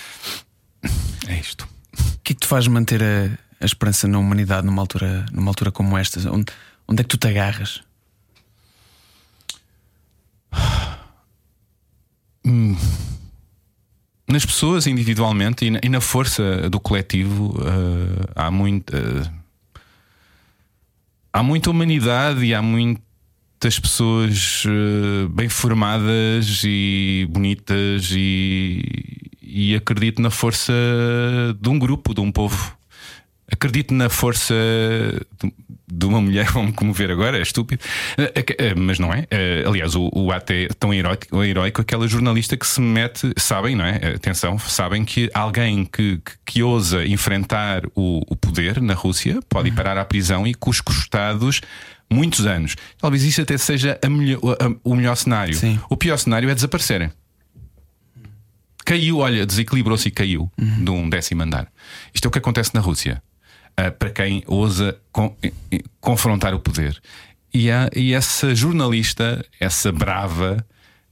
é 1.28 1.40
isto. 1.40 1.68
O 1.94 2.20
que 2.24 2.34
é 2.34 2.36
que 2.36 2.42
te 2.42 2.48
faz 2.48 2.68
manter 2.68 3.04
a, 3.04 3.38
a 3.62 3.66
esperança 3.66 4.08
na 4.08 4.18
humanidade 4.18 4.66
numa 4.66 4.82
altura, 4.82 5.28
numa 5.32 5.52
altura 5.52 5.72
como 5.72 5.96
esta? 5.96 6.20
Onde, 6.32 6.52
onde 6.88 7.02
é 7.02 7.04
que 7.04 7.10
tu 7.10 7.18
te 7.18 7.28
agarras? 7.28 7.84
nas 14.28 14.46
pessoas 14.46 14.86
individualmente 14.86 15.66
e 15.66 15.72
na, 15.72 15.80
e 15.84 15.90
na 15.90 16.00
força 16.00 16.70
do 16.70 16.80
coletivo 16.80 17.56
eh, 17.60 18.32
há 18.36 18.52
muita 18.52 19.32
há 21.36 21.44
muita 21.44 21.70
humanidade 21.70 22.46
e 22.46 22.54
há 22.54 22.62
muitas 22.62 23.78
pessoas 23.78 24.64
eh, 24.66 25.28
bem 25.30 25.50
formadas 25.50 26.62
e 26.64 27.28
bonitas 27.30 28.10
e, 28.16 28.82
e 29.42 29.76
acredito 29.76 30.22
na 30.22 30.30
força 30.30 30.72
de 31.60 31.70
um 31.70 31.78
grupo, 31.78 32.14
de 32.14 32.22
um 32.22 32.32
povo. 32.32 32.75
Acredito 33.52 33.94
na 33.94 34.10
força 34.10 34.56
de, 35.88 36.06
uma 36.06 36.20
mulher, 36.20 36.46
vamos 36.52 36.74
comover 36.76 37.12
agora, 37.12 37.38
é 37.38 37.42
estúpido, 37.44 37.84
Eh, 38.18 38.32
eh, 38.36 38.46
eh, 38.58 38.76
mas 38.76 38.98
não 38.98 39.14
é. 39.14 39.28
Aliás, 39.68 39.94
o, 39.96 40.10
o 40.14 40.32
ato 40.32 40.52
é 40.52 40.68
tão 40.80 40.92
heróico, 40.94 41.44
heróico 41.44 41.80
aquela 41.82 42.08
jornalista 42.08 42.58
que 42.58 42.66
se 42.66 42.82
mete, 42.82 43.32
sabem, 43.38 43.76
não 43.76 43.86
é? 43.86 44.16
Atenção, 44.16 44.58
sabem 44.58 45.06
que 45.06 45.30
alguém 45.34 45.86
que, 45.86 46.18
que, 46.18 46.32
que 46.46 46.64
ousa 46.64 47.06
enfrentar 47.06 47.84
o, 47.96 48.22
o 48.28 48.36
poder 48.36 48.82
na 48.82 48.96
Rússia 48.96 49.40
pode 49.48 49.70
ir 49.70 49.74
parar 49.74 49.98
à 49.98 50.04
prisão 50.06 50.48
e 50.48 50.54
cus 50.56 50.82
custados 50.82 51.62
muitos 52.12 52.46
anos. 52.48 52.76
Talvez 53.00 53.24
isso 53.24 53.42
até 53.42 53.58
seja 53.60 54.00
a 54.04 54.10
melhor- 54.10 54.40
a- 54.60 54.76
o 54.84 54.96
melhor 54.96 55.16
cenário. 55.16 55.54
Sim. 55.56 55.80
O 55.88 55.96
pior 55.96 56.18
cenário 56.18 56.50
é 56.50 56.56
desaparecerem. 56.56 57.12
Caiu, 58.84 59.18
olha, 59.18 59.46
desequilibrou-se 59.46 60.08
e 60.08 60.12
caiu 60.12 60.52
de 60.58 60.90
um 60.92 61.10
décimo 61.10 61.42
andar. 61.42 61.68
Isto 62.14 62.26
é 62.26 62.28
o 62.28 62.32
que 62.32 62.38
acontece 62.38 62.74
na 62.76 62.82
Rússia. 62.82 63.22
Ah, 63.78 63.92
para 63.92 64.10
quem 64.10 64.44
ousa 64.48 64.98
con- 65.12 65.36
eh, 65.44 65.52
eh, 65.72 65.80
confrontar 66.00 66.54
o 66.54 66.60
poder. 66.60 67.02
E, 67.54 67.70
há- 67.72 67.90
e 67.96 68.14
essa 68.14 68.54
jornalista, 68.56 69.46
essa 69.60 69.92
brava, 69.92 70.66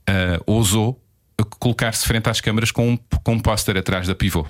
ah, 0.08 0.42
ousou 0.46 1.00
colocar-se 1.60 2.06
frente 2.06 2.30
às 2.30 2.40
câmaras 2.40 2.72
com 2.72 2.92
um, 2.92 2.98
com 3.24 3.34
um 3.34 3.40
póster 3.40 3.76
atrás 3.78 4.08
da 4.08 4.16
pivô. 4.16 4.46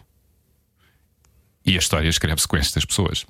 E 1.66 1.76
a 1.76 1.80
história 1.80 2.10
escreve-se 2.10 2.48
com 2.48 2.58
estas 2.58 2.84
pessoas. 2.86 3.26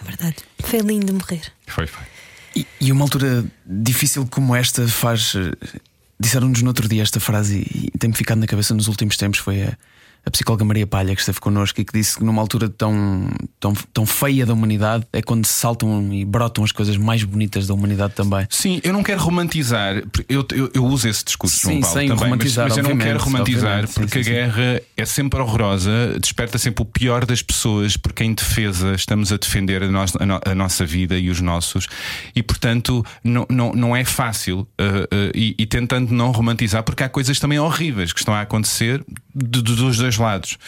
É 0.00 0.04
verdade. 0.04 0.36
Foi 0.60 0.78
lindo 0.80 1.12
morrer. 1.12 1.42
Foi, 1.66 1.86
foi. 1.86 2.06
E, 2.54 2.66
e 2.80 2.92
uma 2.92 3.04
altura 3.04 3.44
difícil 3.66 4.26
como 4.30 4.54
esta 4.54 4.86
faz. 4.88 5.34
Disseram-nos 6.20 6.62
no 6.62 6.68
outro 6.68 6.88
dia 6.88 7.02
esta 7.02 7.20
frase 7.20 7.58
e, 7.74 7.90
e 7.94 7.98
tem-me 7.98 8.14
ficado 8.16 8.38
na 8.38 8.46
cabeça 8.46 8.74
nos 8.74 8.86
últimos 8.88 9.16
tempos. 9.16 9.38
Foi 9.40 9.62
a, 9.64 9.76
a 10.24 10.30
psicóloga 10.30 10.64
Maria 10.64 10.86
Palha 10.86 11.14
que 11.14 11.20
esteve 11.20 11.40
connosco 11.40 11.80
e 11.80 11.84
que 11.84 11.92
disse 11.92 12.18
que 12.18 12.24
numa 12.24 12.42
altura 12.42 12.68
tão, 12.68 13.28
tão, 13.58 13.72
tão 13.92 14.04
feia 14.06 14.44
da 14.44 14.52
humanidade 14.52 15.06
é 15.12 15.22
quando 15.22 15.46
se 15.46 15.52
saltam 15.54 16.12
e 16.12 16.24
brotam 16.24 16.62
as 16.64 16.72
coisas 16.72 16.96
mais 16.96 17.24
bonitas 17.24 17.66
da 17.66 17.72
humanidade 17.74 18.14
também. 18.14 18.46
Sim, 18.50 18.80
eu 18.84 18.92
não 18.92 19.02
quero 19.02 19.20
romantizar, 19.22 19.96
eu, 20.28 20.46
eu, 20.52 20.70
eu 20.74 20.84
uso 20.84 21.08
esse 21.08 21.24
discurso, 21.24 21.56
Sim, 21.56 21.62
João 21.70 21.80
Paulo, 21.80 21.96
sem 21.98 22.08
também, 22.08 22.24
romantizar, 22.24 22.68
mas, 22.68 22.76
mas 22.76 22.84
eu 22.86 22.90
não 22.94 22.98
quero 23.00 23.18
romantizar 23.18 23.62
obviamente, 23.84 23.90
sim, 23.92 24.00
porque 24.00 24.24
sim, 24.24 24.30
a 24.30 24.32
guerra 24.34 24.82
é 24.96 25.04
sempre 25.06 25.40
horrorosa, 25.40 25.90
desperta 26.20 26.58
sempre 26.58 26.82
o 26.82 26.84
pior 26.86 27.24
das 27.24 27.40
pessoas, 27.42 27.96
porque 27.96 28.22
em 28.24 28.34
defesa 28.34 28.94
estamos 28.94 29.32
a 29.32 29.36
defender 29.36 29.82
a, 29.82 29.88
nós- 29.88 30.14
a 30.18 30.26
no- 30.26 30.40
a 30.44 30.54
nossa 30.54 30.84
vida 30.84 31.18
e 31.18 31.30
os 31.30 31.40
nossos, 31.40 31.86
e 32.34 32.42
portanto 32.42 33.04
não, 33.24 33.46
não, 33.48 33.72
não 33.72 33.96
é 33.96 34.04
fácil, 34.04 34.60
uh, 34.60 34.64
uh, 34.64 35.30
e, 35.34 35.54
e 35.58 35.66
tentando 35.66 36.12
não 36.12 36.30
romantizar, 36.32 36.82
porque 36.82 37.02
há 37.02 37.08
coisas 37.08 37.38
também 37.38 37.58
horríveis 37.58 38.12
que 38.12 38.18
estão 38.20 38.34
a 38.34 38.42
acontecer 38.42 39.04
de- 39.38 39.62
de- 39.62 39.76
dos 39.76 39.96
dois 39.98 40.16
lados. 40.16 40.58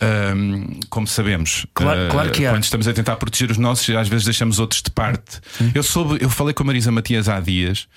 Um, 0.00 0.78
como 0.90 1.08
sabemos, 1.08 1.66
Claro- 1.74 2.06
uh, 2.06 2.10
claro 2.10 2.30
que 2.30 2.46
há. 2.46 2.50
quando 2.52 2.62
estamos 2.62 2.86
a 2.86 2.92
tentar 2.92 3.16
proteger 3.16 3.50
os 3.50 3.58
nossos, 3.58 3.88
às 3.96 4.06
vezes 4.08 4.24
deixamos 4.24 4.60
outros 4.60 4.80
de 4.80 4.90
parte. 4.92 5.40
Eu 5.74 5.82
soube, 5.82 6.18
eu 6.22 6.30
falei 6.30 6.54
com 6.54 6.62
a 6.62 6.66
Marisa 6.66 6.92
Matias 6.92 7.28
há 7.28 7.40
dias. 7.40 7.88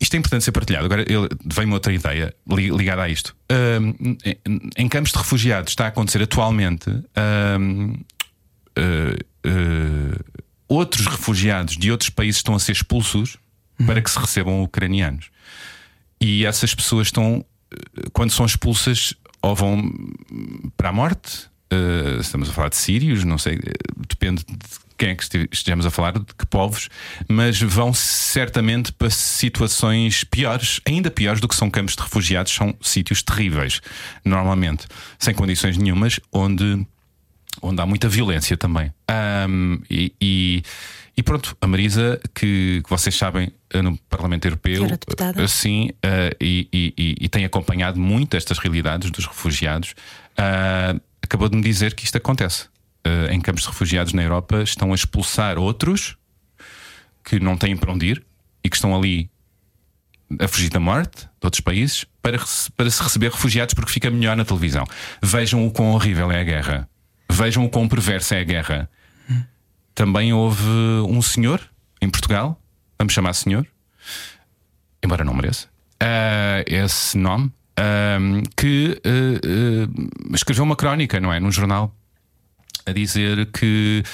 Isto 0.00 0.14
é 0.14 0.18
importante 0.18 0.42
ser 0.44 0.50
partilhado. 0.52 0.86
Agora 0.86 1.04
veio-me 1.44 1.74
outra 1.74 1.92
ideia 1.92 2.34
li- 2.48 2.70
ligada 2.70 3.02
a 3.02 3.08
isto. 3.08 3.34
Um, 3.80 4.16
em, 4.76 4.88
campos 4.88 5.12
de 5.12 5.18
refugiados 5.18 5.70
está 5.72 5.84
a 5.84 5.88
acontecer 5.88 6.20
atualmente 6.22 6.88
um, 6.90 7.92
uh, 8.76 9.48
uh, 9.48 10.24
outros 10.68 11.06
refugiados 11.06 11.76
de 11.76 11.90
outros 11.90 12.10
países 12.10 12.36
estão 12.38 12.54
a 12.54 12.58
ser 12.58 12.72
expulsos 12.72 13.36
para 13.86 14.00
que 14.02 14.10
se 14.10 14.18
recebam 14.18 14.62
ucranianos. 14.62 15.30
E 16.20 16.44
essas 16.44 16.74
pessoas 16.74 17.06
estão, 17.08 17.44
quando 18.12 18.30
são 18.30 18.46
expulsas, 18.46 19.14
ou 19.42 19.54
vão 19.54 19.90
para 20.76 20.88
a 20.88 20.92
morte. 20.92 21.46
uh, 21.72 22.20
estamos 22.20 22.48
a 22.48 22.52
falar 22.52 22.70
de 22.70 22.76
sírios, 22.76 23.24
não 23.24 23.36
sei, 23.38 23.56
uh, 23.56 23.60
depende 24.08 24.42
de 24.44 24.56
quem 24.96 25.10
é 25.10 25.14
que 25.14 25.22
este- 25.22 25.48
estejamos 25.52 25.86
a 25.86 25.90
falar, 25.90 26.12
de 26.14 26.24
que 26.36 26.46
povos, 26.46 26.88
mas 27.28 27.60
vão 27.60 27.92
certamente 27.94 28.90
para 28.92 29.10
situações 29.10 30.24
piores, 30.24 30.80
ainda 30.86 31.08
piores 31.10 31.40
do 31.40 31.46
que 31.46 31.54
são 31.54 31.70
campos 31.70 31.94
de 31.94 32.02
refugiados, 32.02 32.52
são 32.52 32.74
sítios 32.80 33.22
terríveis, 33.22 33.80
normalmente, 34.24 34.86
sem 35.18 35.34
condições 35.34 35.76
nenhumas, 35.76 36.18
onde 36.32 36.84
onde 37.60 37.80
há 37.82 37.86
muita 37.86 38.08
violência 38.08 38.56
também. 38.56 38.92
Ahm, 39.08 39.78
e, 39.90 40.12
e- 40.20 40.62
e 41.18 41.22
pronto, 41.24 41.56
a 41.60 41.66
Marisa, 41.66 42.20
que, 42.32 42.80
que 42.84 42.88
vocês 42.88 43.12
sabem, 43.14 43.50
no 43.82 43.96
Parlamento 44.08 44.44
Europeu, 44.46 44.84
eh, 45.42 45.48
sim, 45.48 45.90
eh, 46.00 46.36
e, 46.40 46.68
e- 46.72 47.16
e- 47.22 47.28
tem 47.28 47.44
acompanhado 47.44 47.98
muito 47.98 48.36
estas 48.36 48.56
realidades 48.58 49.10
dos 49.10 49.26
refugiados, 49.26 49.94
ah, 50.36 50.94
acabou 51.20 51.48
de 51.48 51.56
me 51.56 51.62
dizer 51.62 51.94
que 51.94 52.04
isto 52.04 52.16
acontece. 52.16 52.66
Eh, 53.04 53.34
em 53.34 53.40
campos 53.40 53.62
de 53.62 53.68
refugiados 53.68 54.12
na 54.12 54.22
Europa 54.22 54.62
estão 54.62 54.92
a 54.92 54.94
expulsar 54.94 55.58
outros 55.58 56.16
que 57.24 57.40
não 57.40 57.56
têm 57.56 57.76
para 57.76 57.92
onde 57.92 58.06
ir 58.06 58.24
e 58.62 58.70
que 58.70 58.76
estão 58.76 58.94
ali 58.96 59.28
a 60.38 60.46
fugir 60.46 60.70
da 60.70 60.78
morte 60.78 61.22
de 61.22 61.44
outros 61.46 61.60
países 61.60 62.04
para, 62.22 62.38
para 62.76 62.90
se 62.90 63.02
receber 63.02 63.30
refugiados 63.32 63.74
porque 63.74 63.90
fica 63.90 64.08
melhor 64.08 64.36
na 64.36 64.44
televisão. 64.44 64.84
Vejam 65.20 65.66
o 65.66 65.70
quão 65.72 65.88
horrível 65.90 66.30
é 66.30 66.40
a 66.40 66.44
guerra. 66.44 66.88
Vejam 67.30 67.64
o 67.64 67.68
quão 67.68 67.88
perversa 67.88 68.36
é 68.36 68.40
a 68.40 68.44
guerra. 68.44 68.88
Também 69.98 70.32
houve 70.32 70.62
um 71.08 71.20
senhor 71.20 71.60
em 72.00 72.08
Portugal, 72.08 72.56
vamos 72.96 73.12
chamar 73.12 73.32
senhor, 73.32 73.66
embora 75.02 75.24
não 75.24 75.34
mereça, 75.34 75.66
ah, 75.98 76.62
esse 76.68 77.18
nome, 77.18 77.52
ah, 77.76 78.16
que 78.56 79.02
ah, 79.04 80.32
escreveu 80.32 80.62
uma 80.62 80.76
crónica, 80.76 81.18
não 81.18 81.32
é? 81.32 81.40
Num 81.40 81.50
jornal 81.50 81.92
a 82.86 82.92
dizer 82.92 83.46
que 83.46 84.04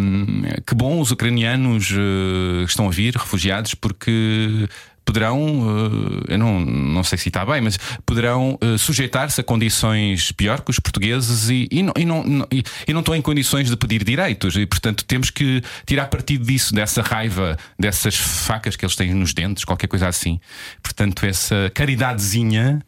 hum, 0.00 0.42
que 0.66 0.74
bom 0.74 1.00
os 1.00 1.12
ucranianos 1.12 1.92
eh, 1.92 2.64
estão 2.64 2.88
a 2.88 2.90
vir 2.90 3.14
refugiados 3.14 3.74
porque 3.74 4.68
poderão 5.04 6.24
eh, 6.28 6.34
eu 6.34 6.38
não, 6.38 6.60
não 6.60 7.04
sei 7.04 7.18
se 7.18 7.28
está 7.28 7.44
bem 7.44 7.60
mas 7.60 7.78
poderão 8.06 8.58
eh, 8.60 8.78
sujeitar-se 8.78 9.40
a 9.40 9.44
condições 9.44 10.32
pior 10.32 10.60
que 10.60 10.70
os 10.70 10.78
portugueses 10.78 11.48
e, 11.50 11.68
e, 11.70 11.82
não, 11.82 11.92
e, 11.96 12.04
não, 12.04 12.46
e- 12.50 12.92
não 12.92 13.00
estão 13.00 13.14
em 13.14 13.22
condições 13.22 13.68
de 13.68 13.76
pedir 13.76 14.04
direitos. 14.04 14.56
E 14.56 14.66
portanto 14.66 15.04
temos 15.04 15.30
que 15.30 15.62
tirar 15.86 16.06
partido 16.06 16.44
disso 16.46 16.74
dessa 16.74 17.02
raiva 17.02 17.56
dessas 17.78 18.16
facas 18.16 18.76
que 18.76 18.84
eles 18.84 18.96
têm 18.96 19.12
nos 19.14 19.34
dentes 19.34 19.64
qualquer 19.64 19.86
coisa 19.88 20.08
assim. 20.08 20.40
Portanto 20.82 21.26
essa 21.26 21.70
caridadezinha 21.74 22.80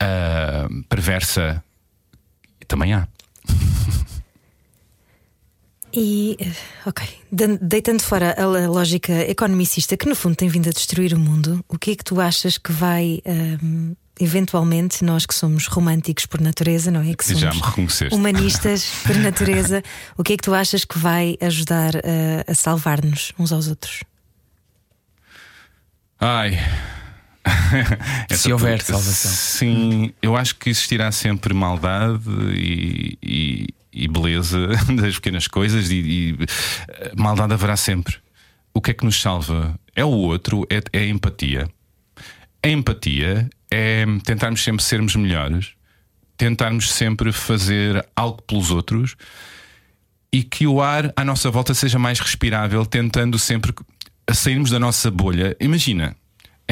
ah, 0.00 0.68
perversa 0.88 1.62
também 2.66 2.94
há 2.94 3.06
E, 5.94 6.36
eh, 6.40 6.52
ok, 6.86 7.06
deitando 7.60 8.00
fora 8.02 8.34
a, 8.38 8.46
lógica 8.66 9.12
economicista 9.28 9.96
que 9.96 10.08
no 10.08 10.14
fundo 10.16 10.34
tem 10.36 10.48
vindo 10.48 10.68
a 10.68 10.72
destruir 10.72 11.12
o 11.14 11.18
mundo, 11.18 11.62
o 11.68 11.78
que 11.78 11.90
é 11.90 11.96
que 11.96 12.02
tu 12.04 12.18
achas 12.20 12.56
que 12.56 12.72
vai, 12.72 13.20
ahm, 13.26 13.92
eventualmente, 14.18 15.04
nós 15.04 15.26
que 15.26 15.34
somos 15.34 15.66
românticos 15.66 16.24
por 16.24 16.40
natureza, 16.40 16.90
não 16.90 17.02
é? 17.02 17.14
Que 17.14 17.24
somos 17.24 17.40
Já 17.40 17.52
me 17.52 17.60
reconheceste. 17.60 18.14
humanistas 18.14 18.86
por 19.04 19.16
natureza, 19.16 19.82
o 20.16 20.22
que 20.22 20.32
é 20.32 20.36
que 20.38 20.42
tu 20.42 20.54
achas 20.54 20.84
que 20.84 20.98
vai 20.98 21.36
ajudar 21.42 21.96
a, 21.96 22.50
a 22.50 22.54
salvar-nos 22.54 23.32
uns 23.38 23.52
aos 23.52 23.68
outros? 23.68 24.02
Ai. 26.18 26.58
Se 28.30 28.50
houver 28.52 28.78
pergunta- 28.78 28.92
salvação. 28.98 29.30
Sim, 29.30 30.12
eu 30.22 30.36
acho 30.36 30.54
que 30.56 30.70
existirá 30.70 31.10
sempre 31.12 31.52
maldade 31.52 32.22
e, 32.54 33.18
e- 33.22 33.66
e 33.92 34.08
beleza 34.08 34.68
das 34.96 35.16
pequenas 35.16 35.46
coisas 35.46 35.90
e, 35.90 35.96
e, 35.96 36.36
eh, 36.88 37.12
maldade 37.16 37.52
haverá 37.52 37.76
sempre. 37.76 38.16
O 38.74 38.80
que 38.80 38.90
é 38.90 38.94
que 38.94 39.04
nos 39.04 39.20
salva? 39.20 39.78
É 39.94 40.04
o 40.04 40.08
outro, 40.08 40.66
é, 40.70 40.82
é 40.92 41.02
a 41.02 41.06
empatia. 41.06 41.68
A 42.62 42.68
empatia 42.68 43.50
é 43.70 44.04
tentarmos 44.24 44.62
sempre 44.62 44.82
sermos 44.82 45.14
melhores, 45.16 45.72
tentarmos 46.36 46.92
sempre 46.92 47.32
fazer 47.32 48.06
algo 48.16 48.40
pelos 48.42 48.70
outros 48.70 49.16
e 50.32 50.42
que 50.42 50.66
o 50.66 50.80
ar 50.80 51.12
à 51.14 51.24
nossa 51.24 51.50
volta 51.50 51.74
seja 51.74 51.98
mais 51.98 52.18
respirável, 52.18 52.86
tentando 52.86 53.38
sempre 53.38 53.74
sairmos 54.32 54.70
da 54.70 54.78
nossa 54.78 55.10
bolha. 55.10 55.54
Imagina, 55.60 56.16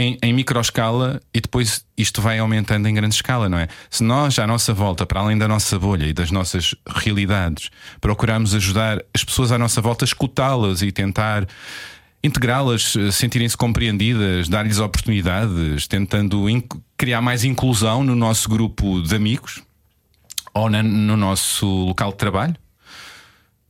em, 0.00 0.18
em 0.22 0.32
microescala 0.32 1.20
e 1.32 1.40
depois 1.40 1.84
isto 1.96 2.20
vai 2.22 2.38
aumentando 2.38 2.88
em 2.88 2.94
grande 2.94 3.14
escala, 3.14 3.48
não 3.48 3.58
é? 3.58 3.68
Se 3.90 4.02
nós, 4.02 4.38
à 4.38 4.46
nossa 4.46 4.72
volta, 4.72 5.04
para 5.06 5.20
além 5.20 5.36
da 5.36 5.46
nossa 5.46 5.78
bolha 5.78 6.06
e 6.06 6.12
das 6.12 6.30
nossas 6.30 6.74
realidades, 6.88 7.70
procurarmos 8.00 8.54
ajudar 8.54 9.02
as 9.14 9.22
pessoas 9.22 9.52
à 9.52 9.58
nossa 9.58 9.80
volta 9.80 10.04
a 10.04 10.06
escutá-las 10.06 10.82
e 10.82 10.90
tentar 10.90 11.46
integrá-las, 12.22 12.96
eh, 12.96 13.10
sentirem-se 13.10 13.56
compreendidas, 13.56 14.48
dar-lhes 14.48 14.78
oportunidades, 14.78 15.86
tentando 15.86 16.44
criar 16.96 17.20
mais 17.22 17.44
inclusão 17.44 18.04
no 18.04 18.14
nosso 18.14 18.48
grupo 18.48 19.00
de 19.02 19.14
amigos 19.14 19.62
ou 20.52 20.68
na- 20.68 20.82
no 20.82 21.16
nosso 21.16 21.66
local 21.66 22.10
de 22.10 22.18
trabalho. 22.18 22.56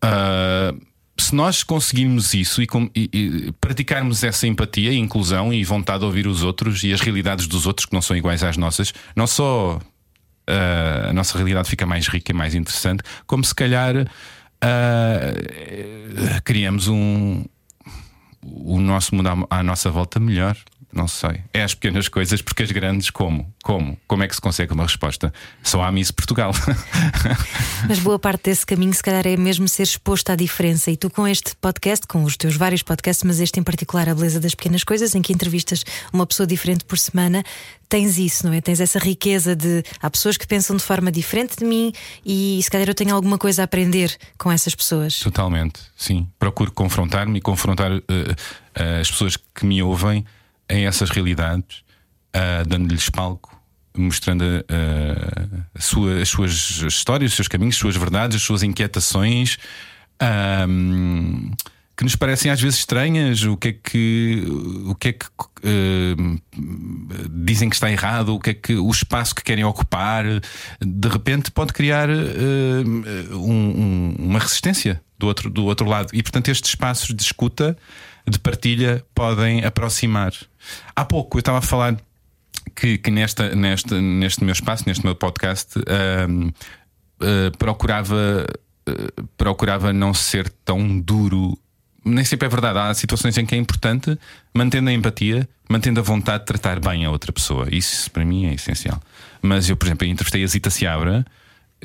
Ah, 0.02 0.72
se 1.20 1.35
nós 1.35 1.62
conseguirmos 1.62 2.35
isso 2.35 2.62
e, 2.62 2.66
e- 2.94 3.11
e 3.12 3.52
praticarmos 3.61 4.22
essa 4.24 4.46
empatia, 4.46 4.92
inclusão 4.94 5.52
e 5.52 5.62
vontade 5.64 6.00
de 6.00 6.04
ouvir 6.06 6.26
os 6.26 6.42
outros 6.42 6.83
e 6.85 6.92
as 6.92 7.00
realidades 7.00 7.46
dos 7.46 7.66
outros 7.66 7.87
que 7.87 7.92
não 7.92 8.02
são 8.02 8.16
iguais 8.16 8.42
às 8.42 8.56
nossas, 8.56 8.92
não 9.14 9.26
só 9.26 9.78
ah, 10.46 11.09
a 11.11 11.12
nossa 11.12 11.37
realidade 11.37 11.68
fica 11.68 11.87
mais 11.87 12.06
rica 12.09 12.33
e 12.33 12.35
mais 12.35 12.54
interessante, 12.54 13.02
como 13.26 13.44
se 13.44 13.54
calhar 13.54 13.94
eh, 14.62 16.40
criamos 16.44 16.88
um 16.88 17.44
o 18.42 18.80
nosso 18.80 19.14
mundo 19.14 19.28
à, 19.50 19.59
à 19.59 19.62
nossa 19.62 19.90
volta 19.90 20.18
melhor. 20.18 20.56
Não 20.92 21.07
sei. 21.07 21.42
É 21.53 21.62
as 21.62 21.74
pequenas 21.74 22.09
coisas, 22.09 22.42
porque 22.42 22.64
as 22.64 22.72
grandes, 22.72 23.11
como? 23.11 23.53
Como? 23.62 23.96
Como 24.09 24.22
é 24.24 24.29
que 24.29 24.35
se 24.35 24.40
consegue 24.40 24.72
uma 24.72 24.83
resposta? 24.83 25.33
Só 25.62 25.83
há 25.83 25.92
Miss 25.92 26.11
Portugal. 26.11 26.53
Mas 27.88 28.00
boa 28.00 28.18
parte 28.18 28.44
desse 28.44 28.66
caminho, 28.66 28.92
se 28.92 29.03
calhar, 29.03 29.26
é 29.26 29.37
mesmo 29.37 29.68
ser 29.68 29.85
exposto 29.85 30.31
à 30.31 30.37
diferença. 30.37 30.90
E 30.90 30.96
tu, 30.96 31.09
com 31.09 31.29
este 31.29 31.55
podcast, 31.57 32.07
com 32.07 32.24
os 32.24 32.37
teus 32.37 32.57
vários 32.57 32.83
podcasts, 32.83 33.22
mas 33.22 33.38
este 33.38 33.61
em 33.61 33.62
particular, 33.62 34.09
A 34.09 34.14
Beleza 34.14 34.40
das 34.40 34.55
Pequenas 34.55 34.83
Coisas, 34.83 35.14
em 35.14 35.22
que 35.22 35.33
entrevistas 35.33 35.85
uma 36.12 36.26
pessoa 36.26 36.46
diferente 36.46 36.85
por 36.85 36.98
semana, 36.98 37.44
tens 37.88 38.18
isso, 38.18 38.46
não 38.46 38.53
é? 38.53 38.61
Tens 38.61 38.81
essa 38.81 38.98
riqueza 38.98 39.55
de. 39.55 39.83
Há 40.00 40.11
pessoas 40.11 40.37
que 40.37 40.46
pensam 40.46 40.76
de 40.76 40.83
forma 40.83 41.12
diferente 41.12 41.57
de 41.57 41.64
mim 41.64 41.92
e 42.24 42.61
se 42.62 42.70
calhar 42.70 42.88
eu 42.88 42.94
tenho 42.94 43.14
alguma 43.14 43.37
coisa 43.37 43.62
a 43.62 43.64
aprender 43.64 44.16
com 44.38 44.50
essas 44.50 44.74
pessoas. 44.74 45.18
Totalmente, 45.18 45.81
sim. 45.96 46.26
Procuro 46.38 46.72
confrontar-me 46.72 47.38
e 47.38 47.40
confrontar 47.40 47.92
eh, 47.92 48.35
eh, 48.74 49.00
as 49.00 49.11
pessoas 49.11 49.37
que 49.37 49.66
me 49.66 49.83
ouvem 49.83 50.24
em 50.70 50.87
essas 50.87 51.11
realidades, 51.11 51.83
ah, 52.33 52.62
dando-lhes 52.66 53.11
palco, 53.11 53.54
mostrando 53.96 54.44
a 55.74 55.80
sua- 55.80 56.20
as 56.22 56.28
suas 56.28 56.52
histórias, 56.83 57.33
os 57.33 57.37
seus 57.37 57.48
caminhos, 57.48 57.74
as 57.74 57.80
suas 57.80 57.96
verdades, 57.96 58.37
as 58.37 58.42
suas 58.42 58.62
inquietações. 58.62 59.59
ahm, 60.22 61.50
que 61.96 62.04
nos 62.04 62.14
parecem 62.16 62.50
às 62.50 62.61
vezes 62.61 62.78
estranhas, 62.78 63.42
o 63.42 63.56
que 63.56 63.68
é 63.68 63.72
que 63.72 64.44
o 64.87 64.94
que 64.94 65.09
é 65.09 65.12
que 65.12 65.26
ah, 65.26 66.40
dizem 67.30 67.68
que 67.68 67.74
está 67.76 67.90
errado, 67.90 68.35
o 68.35 68.38
que 68.40 68.50
é 68.50 68.54
que 68.54 68.74
o 68.74 68.90
espaço 68.90 69.35
que 69.35 69.42
querem 69.42 69.64
ocupar, 69.64 70.24
de 70.80 71.09
repente 71.09 71.50
pode 71.50 71.72
criar 71.72 72.09
ah, 72.11 72.14
um- 73.35 73.50
um- 73.50 74.16
uma 74.18 74.38
resistência 74.38 75.00
do 75.18 75.26
outro, 75.26 75.50
do 75.50 75.64
outro 75.64 75.87
lado. 75.88 76.09
E 76.14 76.22
portanto, 76.22 76.48
estes 76.48 76.70
espaços 76.70 77.14
de 77.14 77.22
escuta, 77.22 77.76
de 78.28 78.38
partilha, 78.38 79.04
podem 79.14 79.64
aproximar. 79.64 80.33
Há 80.94 81.04
pouco 81.04 81.38
eu 81.38 81.40
estava 81.40 81.59
a 81.59 81.62
falar 81.62 81.96
que, 82.74 82.98
que 82.98 83.11
nesta, 83.11 83.54
nesta, 83.54 84.00
neste 84.00 84.44
meu 84.44 84.52
espaço, 84.52 84.85
neste 84.87 85.04
meu 85.04 85.14
podcast, 85.14 85.78
ahm, 85.78 86.50
ah, 87.20 87.50
procurava, 87.59 88.46
ah, 88.87 89.22
procurava 89.37 89.92
não 89.92 90.14
ser 90.14 90.48
tão 90.64 90.98
duro. 90.98 91.59
Nem 92.04 92.24
sempre 92.24 92.46
é 92.46 92.48
verdade. 92.48 92.78
Há 92.78 92.94
situações 92.94 93.37
em 93.37 93.44
que 93.44 93.54
é 93.54 93.59
importante, 93.59 94.18
mantendo 94.54 94.88
a 94.88 94.92
empatia, 94.92 95.48
mantendo 95.68 96.00
a 96.00 96.02
vontade 96.02 96.40
de 96.40 96.46
tratar 96.46 96.80
bem 96.80 97.04
a 97.04 97.11
outra 97.11 97.33
pessoa. 97.33 97.68
Isso 97.70 98.11
para 98.11 98.24
mim 98.24 98.46
é 98.46 98.54
essencial. 98.54 99.00
Mas 99.42 99.68
eu, 99.68 99.76
por 99.76 99.87
exemplo, 99.87 100.06
entrevistei 100.06 100.42
a 100.42 100.46
Zita 100.46 100.70
Seabra, 100.70 101.24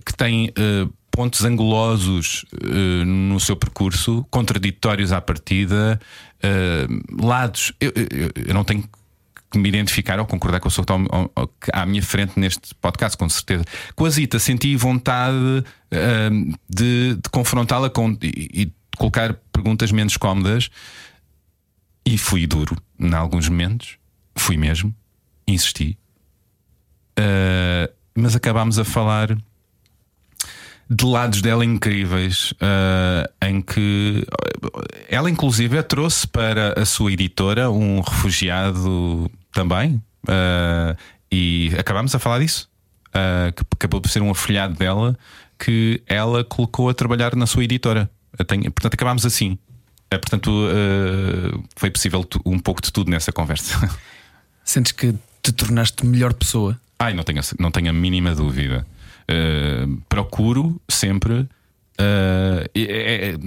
que 0.06 0.14
tem 0.16 0.52
eh, 0.58 0.88
pontos 1.16 1.44
angulosos 1.46 2.46
eh, 2.62 3.06
no 3.06 3.40
seu 3.40 3.56
percurso, 3.56 4.26
contraditórios 4.30 5.12
à 5.14 5.22
partida, 5.22 6.00
eh, 6.44 6.88
lados. 7.22 7.72
Eu, 7.80 7.92
eu- 7.96 8.32
eu 8.48 8.54
não 8.54 8.64
tenho 8.66 8.84
que 9.50 9.58
me 9.58 9.70
identificar 9.70 10.20
ou 10.20 10.26
concordar 10.26 10.60
com 10.60 10.68
o 10.68 10.72
Souto 10.72 10.94
à 11.72 11.86
minha 11.86 12.04
frente 12.04 12.38
neste 12.38 12.76
podcast, 12.76 13.18
com 13.18 13.30
certeza. 13.30 13.64
Com 13.96 14.06
a 14.06 14.10
Zita 14.10 14.38
senti 14.40 14.76
vontade 14.76 15.64
eh, 15.92 16.30
de, 16.70 17.16
de 17.16 17.30
confrontá-la 17.32 17.90
com, 17.90 18.12
e, 18.22 18.50
e 18.64 18.74
colocar 18.98 19.34
perguntas 19.54 19.92
menos 19.92 20.18
cómodas 20.18 20.70
e 22.06 22.18
fui 22.18 22.46
duro 22.46 22.76
em 23.00 23.14
alguns 23.14 23.48
momentos, 23.50 23.98
fui 24.36 24.58
mesmo, 24.58 24.94
insisti. 25.48 25.98
Mas 28.18 28.36
acabámos 28.36 28.78
a 28.80 28.84
falar 28.86 29.38
de 30.90 31.06
lados 31.06 31.42
dela 31.42 31.66
incríveis, 31.66 32.54
eh, 32.62 33.32
em 33.50 33.62
que 33.62 34.26
ela, 35.10 35.30
inclusive, 35.30 35.82
trouxe 35.84 36.28
para 36.28 36.80
a 36.80 36.86
sua 36.86 37.12
editora 37.12 37.72
um 37.72 38.02
refugiado 38.02 39.30
também, 39.52 40.02
eh, 40.28 40.96
e 41.32 41.72
acabámos 41.78 42.14
a 42.16 42.20
falar 42.20 42.40
disso. 42.40 42.70
eh, 43.18 43.54
que 43.56 43.64
acabou 43.76 44.02
por 44.02 44.10
ser 44.10 44.22
um 44.22 44.30
afilhado 44.30 44.74
dela 44.76 45.18
que 45.58 46.02
ela 46.06 46.44
colocou 46.44 46.90
a 46.90 46.94
trabalhar 46.94 47.34
na 47.34 47.48
sua 47.48 47.64
editora. 47.64 48.10
Tenho- 48.46 48.70
portanto, 48.74 48.94
acabámos 48.94 49.26
assim. 49.26 49.58
Eh, 50.12 50.18
portanto, 50.18 50.52
eh, 50.70 51.58
foi 51.78 51.90
possível 51.90 52.28
um 52.46 52.60
pouco 52.60 52.82
de 52.82 52.92
tudo 52.92 53.10
nessa 53.10 53.32
conversa. 53.32 53.90
Sentes 54.66 54.92
que 54.92 55.16
te 55.42 55.54
tornaste 55.54 56.06
melhor 56.06 56.34
pessoa? 56.34 56.78
Ai, 57.00 57.14
não 57.14 57.24
tenho, 57.24 57.40
não 57.58 57.72
tenho 57.72 57.90
a 57.90 57.94
mínima 57.94 58.36
dúvida. 58.36 58.86
Uh, 59.30 60.02
procuro 60.08 60.80
sempre 60.88 61.34
uh, 61.34 62.70
é- 62.76 63.32
é- 63.32 63.38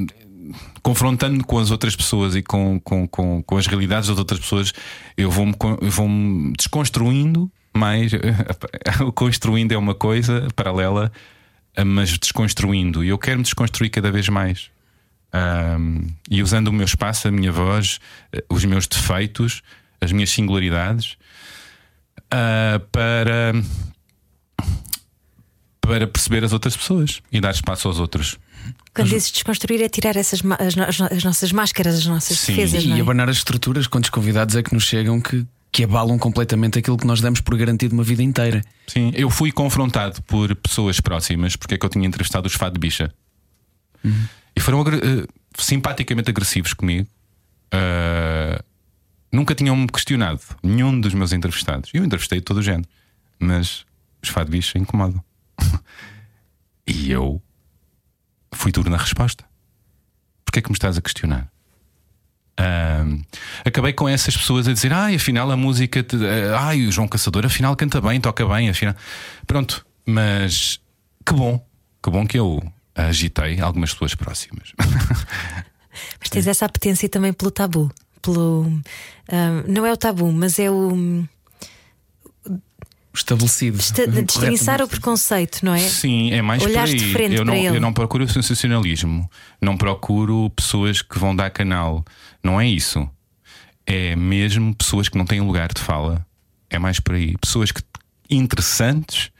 confrontando 0.82 1.44
com 1.44 1.58
as 1.58 1.70
outras 1.70 1.94
pessoas 1.94 2.34
e 2.34 2.42
com, 2.42 2.80
com, 2.80 3.06
com, 3.06 3.42
com 3.42 3.56
as 3.56 3.66
realidades 3.66 4.08
das 4.08 4.18
outras 4.18 4.40
pessoas, 4.40 4.72
eu 5.16 5.30
vou-me 5.30 5.54
vou-me 5.82 6.52
desconstruindo 6.56 7.50
mais. 7.76 8.12
o 9.00 9.12
construindo 9.12 9.72
é 9.72 9.78
uma 9.78 9.94
coisa 9.94 10.48
paralela, 10.56 11.12
uh, 11.78 11.84
mas 11.84 12.16
desconstruindo. 12.18 13.04
E 13.04 13.08
eu 13.08 13.18
quero 13.18 13.38
me 13.38 13.44
desconstruir 13.44 13.90
cada 13.90 14.10
vez 14.10 14.28
mais. 14.28 14.70
Um, 15.32 16.06
e 16.30 16.42
usando 16.42 16.68
o 16.68 16.72
meu 16.72 16.86
espaço, 16.86 17.28
a 17.28 17.30
minha 17.30 17.52
voz, 17.52 18.00
os 18.48 18.64
meus 18.64 18.86
defeitos, 18.86 19.62
as 20.00 20.10
minhas 20.10 20.30
singularidades, 20.30 21.18
uh, 22.32 22.80
para 22.90 23.52
para 25.88 26.06
perceber 26.06 26.44
as 26.44 26.52
outras 26.52 26.76
pessoas 26.76 27.20
e 27.32 27.40
dar 27.40 27.50
espaço 27.50 27.88
aos 27.88 27.98
outros. 27.98 28.36
Quando 28.94 29.08
dizes 29.08 29.30
desconstruir 29.30 29.80
é 29.82 29.88
tirar 29.88 30.16
essas 30.16 30.40
as, 30.58 30.74
no- 30.74 30.84
as 30.84 30.98
no- 30.98 31.06
as 31.10 31.24
nossas 31.24 31.52
máscaras, 31.52 31.94
as 31.96 32.06
nossas 32.06 32.38
Sim. 32.38 32.54
defesas, 32.54 32.84
E 32.84 32.92
é? 32.92 33.00
abanar 33.00 33.28
as 33.28 33.36
estruturas, 33.38 33.86
quantos 33.86 34.10
convidados 34.10 34.54
é 34.56 34.62
que 34.62 34.74
nos 34.74 34.84
chegam 34.84 35.20
que, 35.20 35.46
que 35.72 35.84
abalam 35.84 36.18
completamente 36.18 36.78
aquilo 36.78 36.96
que 36.98 37.06
nós 37.06 37.20
damos 37.20 37.40
por 37.40 37.56
garantido 37.56 37.94
uma 37.94 38.02
vida 38.04 38.22
inteira? 38.22 38.62
Sim, 38.86 39.12
eu 39.14 39.30
fui 39.30 39.50
confrontado 39.52 40.20
por 40.24 40.54
pessoas 40.56 41.00
próximas 41.00 41.56
porque 41.56 41.74
é 41.74 41.78
que 41.78 41.86
eu 41.86 41.90
tinha 41.90 42.06
entrevistado 42.06 42.46
os 42.46 42.54
Fado 42.54 42.74
de 42.74 42.80
Bicha 42.80 43.12
e 44.54 44.60
foram 44.60 44.80
agre- 44.80 45.00
eh, 45.02 45.26
simpaticamente 45.56 46.30
agressivos 46.30 46.72
comigo. 46.74 47.06
Ah, 47.72 48.62
nunca 49.32 49.54
tinham-me 49.54 49.86
questionado 49.88 50.40
nenhum 50.62 51.00
dos 51.00 51.14
meus 51.14 51.32
entrevistados. 51.32 51.90
Eu 51.94 52.04
entrevistei 52.04 52.40
todo 52.40 52.58
o 52.58 52.62
género, 52.62 52.88
mas 53.38 53.84
os 54.22 54.28
Fado 54.28 54.50
de 54.50 54.56
Bicha 54.58 54.78
incomodam. 54.78 55.22
E 56.86 57.10
eu 57.10 57.42
fui 58.52 58.72
duro 58.72 58.90
na 58.90 58.96
resposta. 58.96 59.44
Porquê 60.44 60.60
é 60.60 60.62
que 60.62 60.70
me 60.70 60.74
estás 60.74 60.96
a 60.96 61.02
questionar? 61.02 61.50
Uh, 62.58 63.24
acabei 63.64 63.92
com 63.92 64.08
essas 64.08 64.36
pessoas 64.36 64.66
a 64.66 64.72
dizer: 64.72 64.92
ai, 64.92 65.14
afinal 65.14 65.50
a 65.50 65.56
música. 65.56 66.02
Te, 66.02 66.16
uh, 66.16 66.56
ai, 66.58 66.86
o 66.86 66.92
João 66.92 67.06
Caçador, 67.06 67.46
afinal 67.46 67.76
canta 67.76 68.00
bem, 68.00 68.20
toca 68.20 68.44
bem, 68.46 68.68
afinal. 68.68 68.94
Pronto, 69.46 69.86
mas 70.04 70.80
que 71.24 71.32
bom, 71.32 71.64
que 72.02 72.10
bom 72.10 72.26
que 72.26 72.38
eu 72.38 72.60
agitei 72.94 73.60
algumas 73.60 73.92
pessoas 73.92 74.14
próximas. 74.14 74.72
mas 76.18 76.28
tens 76.30 76.46
essa 76.48 76.66
apetência 76.66 77.08
também 77.08 77.32
pelo 77.32 77.50
tabu. 77.50 77.92
Pelo, 78.20 78.62
uh, 78.62 78.82
não 79.68 79.86
é 79.86 79.92
o 79.92 79.96
tabu, 79.96 80.32
mas 80.32 80.58
é 80.58 80.68
o 80.68 81.24
estabelecido. 83.18 83.78
Esta, 83.78 84.06
destrinçar 84.06 84.82
o 84.82 84.88
preconceito, 84.88 85.64
não 85.64 85.74
é? 85.74 85.78
Sim, 85.78 86.32
é 86.32 86.42
mais 86.42 86.62
Olhaste 86.62 86.96
por 86.96 87.02
aí. 87.02 87.06
de 87.06 87.12
frente 87.12 87.34
eu, 87.36 87.44
não, 87.44 87.54
ele. 87.54 87.76
eu 87.76 87.80
não 87.80 87.92
procuro 87.92 88.24
o 88.24 88.28
sensacionalismo, 88.28 89.30
não 89.60 89.76
procuro 89.76 90.50
pessoas 90.50 91.02
que 91.02 91.18
vão 91.18 91.34
dar 91.34 91.50
canal. 91.50 92.04
Não 92.42 92.60
é 92.60 92.66
isso. 92.66 93.08
É 93.86 94.14
mesmo 94.16 94.74
pessoas 94.74 95.08
que 95.08 95.16
não 95.16 95.24
têm 95.24 95.40
lugar 95.40 95.72
de 95.72 95.80
fala. 95.80 96.26
É 96.70 96.78
mais 96.78 97.00
por 97.00 97.14
aí. 97.14 97.36
Pessoas 97.38 97.72
que, 97.72 97.82
interessantes 98.28 99.30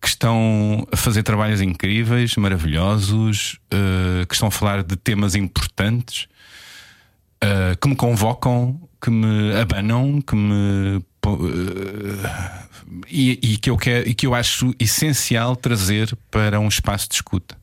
que 0.00 0.08
estão 0.08 0.86
a 0.90 0.96
fazer 0.96 1.22
trabalhos 1.22 1.60
incríveis, 1.60 2.34
maravilhosos, 2.36 3.60
uh, 3.72 4.26
que 4.26 4.34
estão 4.34 4.48
a 4.48 4.50
falar 4.50 4.82
de 4.82 4.96
temas 4.96 5.34
importantes, 5.34 6.26
uh, 7.44 7.76
que 7.78 7.88
me 7.88 7.94
convocam, 7.94 8.80
que 9.00 9.10
me 9.10 9.54
abanam, 9.56 10.22
que 10.22 10.34
me. 10.34 10.96
Uh, 11.26 11.40
e, 13.08 13.38
e, 13.42 13.56
que 13.56 13.70
eu 13.70 13.76
quero, 13.76 14.08
e 14.08 14.14
que 14.14 14.26
eu 14.26 14.34
acho 14.34 14.74
essencial 14.78 15.56
trazer 15.56 16.16
para 16.30 16.58
um 16.60 16.68
espaço 16.68 17.08
de 17.08 17.16
escuta. 17.16 17.58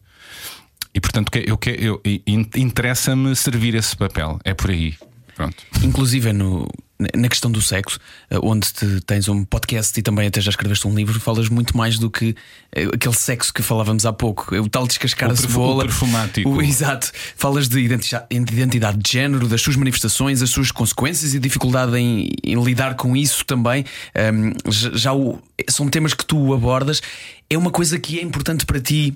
E 0.93 0.99
portanto, 0.99 1.31
eu, 1.35 1.59
eu, 1.77 2.01
eu 2.03 2.21
interessa-me 2.55 3.35
servir 3.35 3.75
esse 3.75 3.95
papel. 3.95 4.39
É 4.43 4.53
por 4.53 4.71
aí. 4.71 4.95
Pronto. 5.35 5.63
Inclusive 5.83 6.33
no, 6.33 6.67
na 7.15 7.29
questão 7.29 7.51
do 7.51 7.61
sexo, 7.61 7.99
eh, 8.29 8.39
onde 8.41 8.73
te, 8.73 9.01
tens 9.01 9.27
um 9.27 9.45
podcast 9.45 9.97
e 9.99 10.01
também 10.01 10.27
até 10.27 10.41
já 10.41 10.49
escreveste 10.49 10.87
um 10.87 10.95
livro, 10.95 11.19
falas 11.19 11.47
muito 11.47 11.77
mais 11.77 11.99
do 11.99 12.09
que 12.09 12.35
eh, 12.71 12.85
aquele 12.93 13.13
sexo 13.13 13.53
que 13.53 13.61
falávamos 13.61 14.05
há 14.05 14.13
pouco, 14.13 14.55
o 14.55 14.67
tal 14.67 14.87
descascar 14.87 15.29
o 15.29 15.33
a 15.33 15.35
cebola. 15.35 15.83
O 15.83 15.87
perfumático. 15.87 16.49
O, 16.49 16.61
exato. 16.61 17.11
Falas 17.35 17.69
de 17.69 17.79
identidade, 17.79 18.25
identidade 18.31 18.97
de 18.97 19.11
género, 19.11 19.47
das 19.47 19.61
suas 19.61 19.75
manifestações, 19.75 20.41
as 20.41 20.49
suas 20.49 20.71
consequências 20.71 21.33
e 21.33 21.39
dificuldade 21.39 21.95
em, 21.97 22.29
em 22.43 22.63
lidar 22.63 22.95
com 22.95 23.15
isso 23.15 23.45
também. 23.45 23.85
Um, 24.33 24.53
já 24.71 25.13
o, 25.13 25.39
são 25.69 25.87
temas 25.89 26.13
que 26.13 26.25
tu 26.25 26.53
abordas. 26.53 27.01
É 27.49 27.57
uma 27.57 27.71
coisa 27.71 27.99
que 27.99 28.19
é 28.19 28.23
importante 28.23 28.65
para 28.65 28.79
ti 28.79 29.15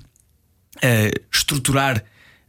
uh, 0.76 1.20
estruturar 1.32 2.04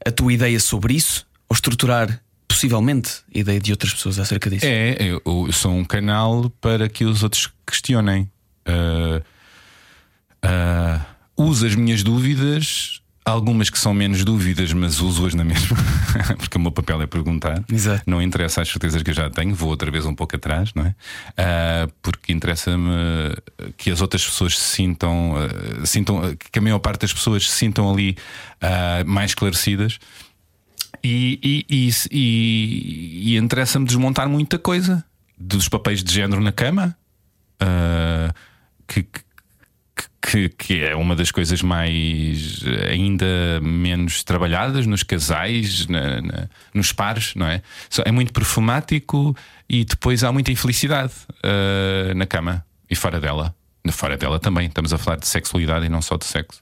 a 0.05 0.11
tua 0.11 0.31
ideia 0.31 0.59
sobre 0.59 0.93
isso 0.93 1.25
ou 1.49 1.55
estruturar 1.55 2.22
possivelmente 2.53 3.21
ideia 3.33 3.59
de 3.59 3.71
outras 3.71 3.93
pessoas 3.93 4.19
acerca 4.19 4.47
disso. 4.47 4.65
É, 4.65 4.95
eu, 4.99 5.21
eu 5.25 5.51
sou 5.51 5.73
um 5.73 5.83
canal 5.83 6.51
para 6.61 6.87
que 6.87 7.03
os 7.03 7.23
outros 7.23 7.51
questionem. 7.65 8.29
Uh, 8.67 9.21
uh, 10.45 11.01
uso 11.35 11.65
as 11.65 11.73
minhas 11.73 12.03
dúvidas, 12.03 13.01
algumas 13.25 13.71
que 13.71 13.79
são 13.79 13.91
menos 13.91 14.23
dúvidas, 14.23 14.71
mas 14.71 14.99
uso-as 15.01 15.33
na 15.33 15.43
mesma, 15.43 15.75
porque 16.37 16.55
o 16.57 16.61
meu 16.61 16.71
papel 16.71 17.01
é 17.01 17.07
perguntar. 17.07 17.63
Exato. 17.71 18.03
Não 18.05 18.21
interessa 18.21 18.61
as 18.61 18.69
certezas 18.69 19.01
que 19.01 19.09
eu 19.09 19.15
já 19.15 19.31
tenho, 19.31 19.55
vou 19.55 19.69
outra 19.69 19.89
vez 19.89 20.05
um 20.05 20.13
pouco 20.13 20.35
atrás, 20.35 20.71
não 20.75 20.85
é? 20.85 20.89
Uh, 20.89 21.91
porque 22.03 22.31
interessa-me 22.31 23.35
que 23.77 23.89
as 23.89 23.99
outras 23.99 24.23
pessoas 24.23 24.59
se 24.59 24.75
sintam, 24.75 25.33
sintam, 25.85 26.35
que 26.51 26.59
a 26.59 26.61
maior 26.61 26.79
parte 26.79 27.01
das 27.01 27.13
pessoas 27.13 27.49
se 27.49 27.57
sintam 27.57 27.91
ali 27.91 28.15
mais 29.05 29.31
esclarecidas. 29.31 29.99
E, 31.03 31.65
e, 31.69 31.91
e, 32.11 33.33
e, 33.33 33.37
interessa-me 33.37 33.85
desmontar 33.85 34.29
muita 34.29 34.57
coisa 34.57 35.03
dos 35.37 35.67
papéis 35.67 36.01
de 36.01 36.13
género 36.13 36.41
na 36.41 36.53
cama, 36.53 36.97
uh, 37.61 38.33
que, 38.87 39.05
que, 40.21 40.49
que, 40.49 40.81
é 40.81 40.95
uma 40.95 41.13
das 41.13 41.29
coisas 41.29 41.61
mais 41.61 42.61
ainda 42.89 43.59
menos 43.61 44.23
trabalhadas 44.23 44.85
nos 44.85 45.03
casais, 45.03 45.85
na, 45.87 46.21
na, 46.21 46.49
nos 46.73 46.93
pares, 46.93 47.35
não 47.35 47.47
é? 47.47 47.61
É 48.05 48.11
muito 48.11 48.31
perfumático 48.31 49.35
e 49.67 49.83
depois 49.83 50.23
há 50.23 50.31
muita 50.31 50.53
infelicidade 50.53 51.13
uh, 51.43 52.15
na 52.15 52.25
cama 52.25 52.65
e 52.89 52.95
fora 52.95 53.19
dela. 53.19 53.53
Fora 53.91 54.15
dela 54.15 54.39
também, 54.39 54.67
estamos 54.67 54.93
a 54.93 54.97
falar 54.97 55.17
de 55.17 55.27
sexualidade 55.27 55.85
e 55.85 55.89
não 55.89 56.01
só 56.01 56.15
de 56.15 56.23
sexo. 56.23 56.61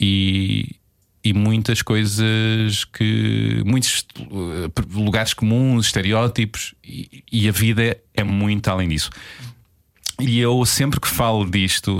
E, 0.00 0.77
e 1.28 1.34
muitas 1.34 1.82
coisas 1.82 2.84
que. 2.86 3.62
muitos 3.66 4.06
eh, 4.18 4.70
lugares 4.94 5.34
comuns, 5.34 5.86
estereótipos, 5.86 6.74
e, 6.82 7.22
e, 7.30 7.48
a 7.48 7.52
vida 7.52 7.98
é 8.14 8.24
muito 8.24 8.68
além 8.68 8.88
disso. 8.88 9.10
E 10.18 10.40
eu 10.40 10.64
sempre 10.64 10.98
que 10.98 11.06
falo 11.06 11.48
disto, 11.48 11.98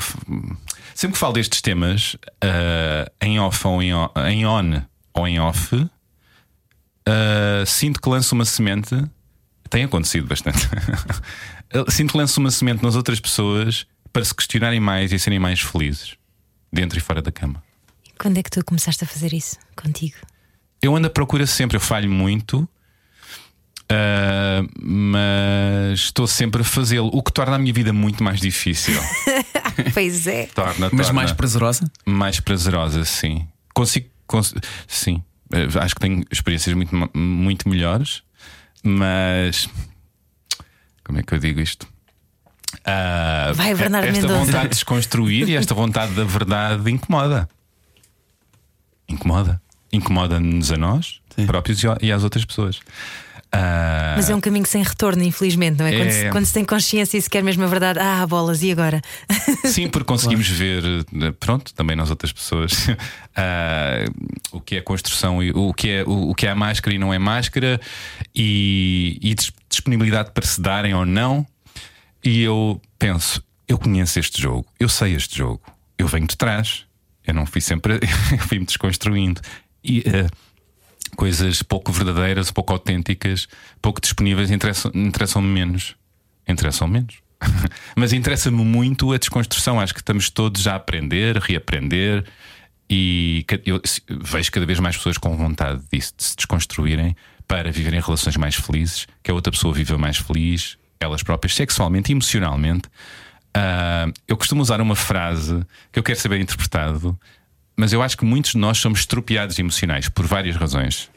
sempre 0.95 1.12
que 1.12 1.18
falo 1.18 1.35
destes 1.35 1.61
temas, 1.61 2.14
uh, 2.14 3.11
em 3.20 3.39
off 3.39 3.66
ou 3.66 3.83
em 3.83 3.95
on, 3.95 4.09
em 4.29 4.47
on 4.47 4.83
ou 5.12 5.29
em 5.29 5.39
off, 5.39 5.76
uh, 5.76 5.89
sinto 7.66 8.01
que 8.01 8.09
lanço 8.09 8.35
uma 8.35 8.47
semente. 8.47 8.97
Tem 9.68 9.85
acontecido 9.85 10.26
bastante. 10.26 10.66
sinto 11.91 12.12
que 12.12 12.16
lanço 12.16 12.41
uma 12.41 12.51
semente 12.51 12.83
nas 12.83 12.97
outras 12.97 13.20
pessoas 13.20 13.87
para 14.11 14.24
se 14.24 14.35
questionarem 14.35 14.81
mais 14.81 15.12
e 15.12 15.18
serem 15.18 15.39
mais 15.39 15.61
felizes, 15.61 16.16
dentro 16.72 16.97
e 16.99 17.01
fora 17.03 17.20
da 17.20 17.31
cama. 17.31 17.62
Quando 18.19 18.39
é 18.39 18.43
que 18.43 18.51
tu 18.51 18.64
começaste 18.64 19.05
a 19.05 19.07
fazer 19.07 19.33
isso 19.33 19.57
contigo? 19.77 20.16
Eu 20.83 20.95
ando 20.97 21.07
à 21.07 21.11
procura 21.11 21.47
sempre, 21.47 21.77
eu 21.77 21.81
falho 21.81 22.11
muito, 22.11 22.69
uh, 23.93 24.69
mas 24.81 26.01
estou 26.01 26.27
sempre 26.27 26.62
a 26.62 26.64
fazê-lo, 26.64 27.11
o 27.12 27.23
que 27.23 27.33
torna 27.33 27.55
a 27.55 27.59
minha 27.59 27.73
vida 27.73 27.93
muito 27.93 28.23
mais 28.23 28.41
difícil. 28.41 29.01
pois 29.95 30.27
é. 30.27 30.47
Torna, 30.47 30.91
mas 30.93 31.07
torna 31.07 31.12
mais 31.12 31.33
prazerosa? 31.33 31.91
Mais 32.05 32.41
prazerosa, 32.41 33.05
sim. 33.05 33.47
Consigo, 33.73 34.09
cons 34.27 34.53
sim. 34.89 35.23
Uh, 35.53 35.79
acho 35.81 35.95
que 35.95 36.01
tenho 36.01 36.25
experiências 36.31 36.75
muito, 36.75 36.95
muito 37.16 37.69
melhores, 37.69 38.23
mas 38.83 39.69
como 41.05 41.21
é 41.21 41.23
que 41.23 41.33
eu 41.35 41.39
digo 41.39 41.61
isto? 41.61 41.87
Uh, 42.81 43.55
Vai, 43.55 43.75
Bernardo 43.75 44.09
esta 44.09 44.21
Mendonça. 44.21 44.45
vontade 44.45 44.64
de 44.64 44.75
desconstruir 44.75 45.49
e 45.49 45.57
esta 45.57 45.73
vontade 45.73 46.12
da 46.14 46.25
verdade 46.25 46.91
incomoda 46.91 47.49
incomoda. 49.09 49.61
Incomoda-nos 49.93 50.71
a 50.71 50.77
nós 50.77 51.21
Sim. 51.35 51.47
próprios 51.47 51.83
e 52.03 52.13
às 52.13 52.25
outras 52.25 52.45
pessoas. 52.45 52.81
Uh... 53.49 54.17
Mas 54.17 54.29
é 54.29 54.35
um 54.35 54.41
caminho 54.43 54.67
sem 54.67 54.83
retorno, 54.83 55.23
infelizmente, 55.23 55.79
não 55.79 55.87
é? 55.87 55.95
é... 55.95 55.99
Quando, 55.99 56.11
se, 56.11 56.31
quando, 56.31 56.45
se, 56.45 56.53
tem 56.53 56.65
consciência 56.65 57.17
e 57.17 57.23
se 57.23 57.31
quer 57.31 57.43
mesmo 57.43 57.65
a 57.65 57.67
verdade, 57.67 57.99
ah, 57.99 58.27
bolas, 58.27 58.63
e 58.63 58.71
agora? 58.71 59.01
Sim, 59.65 59.89
porque 59.89 60.07
conseguimos 60.07 60.47
ver, 60.49 60.83
pronto, 61.41 61.73
também 61.73 61.97
nas 61.97 62.11
outras 62.11 62.31
pessoas, 62.31 62.89
uh, 62.89 62.97
o 64.53 64.61
que 64.61 64.77
é 64.77 64.81
construção 64.83 65.43
e 65.43 65.51
o 65.51 65.73
que 65.73 65.89
é, 65.89 66.05
o, 66.05 66.31
o, 66.31 66.35
que 66.35 66.47
é 66.47 66.51
a 66.51 66.55
máscara 66.55 66.95
e 66.95 66.99
não 66.99 67.13
é 67.13 67.19
máscara, 67.19 67.81
e, 68.35 69.19
e 69.23 69.35
disponibilidade 69.69 70.33
para 70.33 70.45
se 70.45 70.61
darem 70.61 70.93
ou 70.93 71.07
não. 71.07 71.47
E 72.23 72.43
eu 72.43 72.79
penso, 72.99 73.43
eu 73.67 73.79
conheço 73.79 74.19
este 74.19 74.43
jogo, 74.43 74.67
eu 74.79 74.91
sei 74.91 75.15
este 75.15 75.39
jogo, 75.39 75.63
eu 75.97 76.07
venho 76.07 76.27
de 76.27 76.37
trás. 76.37 76.88
Eu 77.29 77.35
não 77.35 77.45
fui 77.45 77.61
sempre. 77.61 78.01
fui-me 78.49 78.64
desconstruindo. 78.64 79.41
E 79.85 80.01
uh, 80.01 81.14
coisas 81.14 81.62
pouco 81.62 81.93
verdadeiras, 81.93 82.51
pouco 82.51 82.72
autênticas, 82.72 83.47
pouco 83.83 84.01
disponíveis 84.01 84.51
interessam-me 84.51 85.07
interessam 85.07 85.43
menos. 85.43 85.95
Interessam 86.49 86.89
menos. 86.89 87.18
Mas 87.95 88.14
interessa-me 88.14 88.64
muito 88.64 89.12
a 89.12 89.18
desconstrução. 89.18 89.79
Acho 89.79 89.93
que 89.93 90.01
estamos 90.01 90.31
todos 90.31 90.66
a 90.66 90.74
aprender, 90.74 91.37
a 91.37 91.41
reaprender. 91.41 92.24
E 92.91 93.45
eu 93.66 93.81
vejo 94.09 94.51
cada 94.51 94.64
vez 94.64 94.81
mais 94.81 94.97
pessoas 94.97 95.18
com 95.18 95.37
vontade 95.37 95.83
disso, 95.93 96.14
de 96.16 96.24
se 96.24 96.37
desconstruírem 96.37 97.14
para 97.47 97.70
viverem 97.70 98.01
relações 98.01 98.37
mais 98.39 98.55
felizes, 98.55 99.07
que 99.22 99.31
a 99.31 99.35
outra 99.35 99.53
pessoa 99.53 99.74
viva 99.74 99.99
mais 99.99 100.16
feliz, 100.16 100.79
elas 100.99 101.22
próprias, 101.22 101.55
sexualmente 101.55 102.11
e 102.11 102.12
emocionalmente. 102.12 102.89
Uh, 103.57 104.12
eu 104.26 104.36
costumo 104.36 104.62
usar 104.62 104.80
uma 104.80 104.94
frase 104.94 105.64
que 105.90 105.99
eu 105.99 106.03
quero 106.03 106.18
saber 106.18 106.40
interpretado, 106.40 107.18
mas 107.76 107.92
eu 107.92 108.03
acho 108.03 108.16
que 108.16 108.24
muitos 108.24 108.53
de 108.53 108.59
nós 108.59 108.78
somos 108.78 109.01
estropiados 109.01 109.59
emocionais 109.59 110.09
por 110.09 110.26
várias 110.26 110.57
razões. 110.57 111.11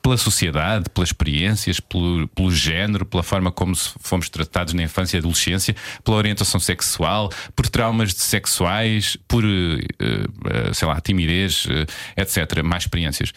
Pela 0.00 0.16
sociedade, 0.16 0.88
pelas 0.90 1.08
experiências, 1.08 1.80
pelo, 1.80 2.28
pelo 2.28 2.50
género, 2.52 3.04
pela 3.04 3.22
forma 3.22 3.50
como 3.50 3.74
fomos 3.76 4.28
tratados 4.28 4.72
na 4.72 4.82
infância 4.82 5.16
e 5.16 5.18
adolescência, 5.18 5.74
pela 6.04 6.16
orientação 6.16 6.60
sexual, 6.60 7.30
por 7.54 7.68
traumas 7.68 8.14
sexuais, 8.14 9.16
por, 9.26 9.44
uh, 9.44 9.48
uh, 9.48 10.74
sei 10.74 10.86
lá, 10.86 11.00
timidez, 11.00 11.64
uh, 11.66 11.86
etc. 12.16 12.62
Mais 12.62 12.84
experiências. 12.84 13.32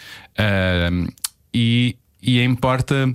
e, 1.53 1.97
e 2.21 2.43
importa. 2.43 3.13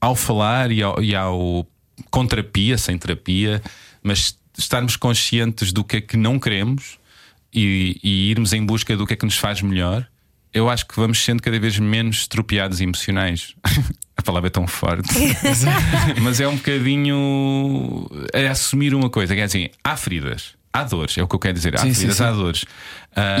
ao 0.00 0.16
falar 0.16 0.70
e 0.70 0.82
ao, 0.82 1.02
e 1.02 1.14
ao 1.14 1.66
com 2.10 2.26
terapia, 2.26 2.78
sem 2.78 2.96
terapia, 2.96 3.62
mas 4.02 4.38
estarmos 4.56 4.96
conscientes 4.96 5.72
do 5.72 5.82
que 5.82 5.96
é 5.96 6.00
que 6.00 6.16
não 6.16 6.38
queremos 6.38 6.98
e, 7.52 7.98
e, 8.02 8.30
irmos 8.30 8.52
em 8.52 8.64
busca 8.64 8.96
do 8.96 9.06
que 9.06 9.14
é 9.14 9.16
que 9.16 9.24
nos 9.24 9.36
faz 9.36 9.62
melhor 9.62 10.06
eu 10.52 10.68
acho 10.68 10.86
que 10.86 10.96
vamos 10.96 11.22
sendo 11.22 11.42
cada 11.42 11.58
vez 11.58 11.78
menos 11.78 12.18
estropiados 12.18 12.80
emocionais. 12.80 13.54
A 14.16 14.22
palavra 14.22 14.48
é 14.48 14.50
tão 14.50 14.66
forte. 14.66 15.08
Mas 16.20 16.40
é 16.40 16.48
um 16.48 16.56
bocadinho 16.56 18.06
é 18.34 18.48
assumir 18.48 18.94
uma 18.94 19.08
coisa, 19.08 19.34
que 19.34 19.40
é 19.40 19.44
assim, 19.44 19.70
há 19.82 19.96
feridas. 19.96 20.54
Há 20.72 20.84
dores, 20.84 21.18
é 21.18 21.22
o 21.22 21.26
que 21.26 21.34
eu 21.34 21.38
quero 21.40 21.54
dizer. 21.54 21.74
Há 21.74 21.78
Sim, 21.78 21.88
sim, 21.88 21.94
feridas, 21.94 22.16
sim. 22.18 22.22
há 22.22 22.30
dores. 22.30 22.64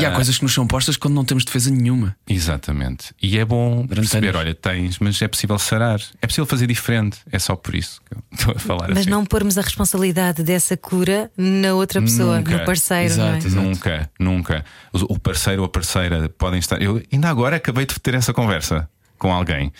E 0.00 0.04
há 0.04 0.08
Ah, 0.08 0.14
coisas 0.16 0.36
que 0.36 0.42
nos 0.42 0.52
são 0.52 0.66
postas 0.66 0.96
quando 0.96 1.14
não 1.14 1.24
temos 1.24 1.44
defesa 1.44 1.70
nenhuma. 1.70 2.16
Exatamente. 2.28 3.14
E 3.22 3.38
é 3.38 3.44
bom 3.44 3.86
Durante 3.86 3.94
perceber: 4.08 4.28
anos. 4.30 4.40
olha, 4.40 4.54
tens, 4.54 4.98
mas 4.98 5.22
é 5.22 5.28
possível 5.28 5.56
sarar. 5.56 6.00
É 6.20 6.26
possível 6.26 6.44
fazer 6.46 6.66
diferente. 6.66 7.18
É 7.30 7.38
só 7.38 7.54
por 7.54 7.76
isso 7.76 8.00
que 8.04 8.16
eu 8.16 8.22
estou 8.36 8.54
a 8.56 8.58
falar 8.58 8.88
Mas 8.88 8.98
assim. 8.98 9.10
não 9.10 9.24
pormos 9.24 9.56
a 9.58 9.60
responsabilidade 9.62 10.42
dessa 10.42 10.76
cura 10.76 11.30
na 11.36 11.72
outra 11.74 12.02
pessoa, 12.02 12.38
Nunca. 12.38 12.58
no 12.58 12.64
parceiro, 12.64 13.16
não 13.16 13.24
é? 13.26 13.28
Exato. 13.38 13.46
Exato. 13.46 13.64
Nunca, 13.66 14.10
nunca. 14.18 14.64
O 14.92 15.18
parceiro 15.18 15.62
ou 15.62 15.66
a 15.66 15.68
parceira 15.70 16.28
podem 16.30 16.58
estar. 16.58 16.82
Eu 16.82 17.00
ainda 17.12 17.28
agora 17.28 17.56
acabei 17.56 17.86
de 17.86 17.94
ter 18.00 18.14
essa 18.14 18.32
conversa 18.32 18.90
com 19.18 19.32
alguém 19.32 19.72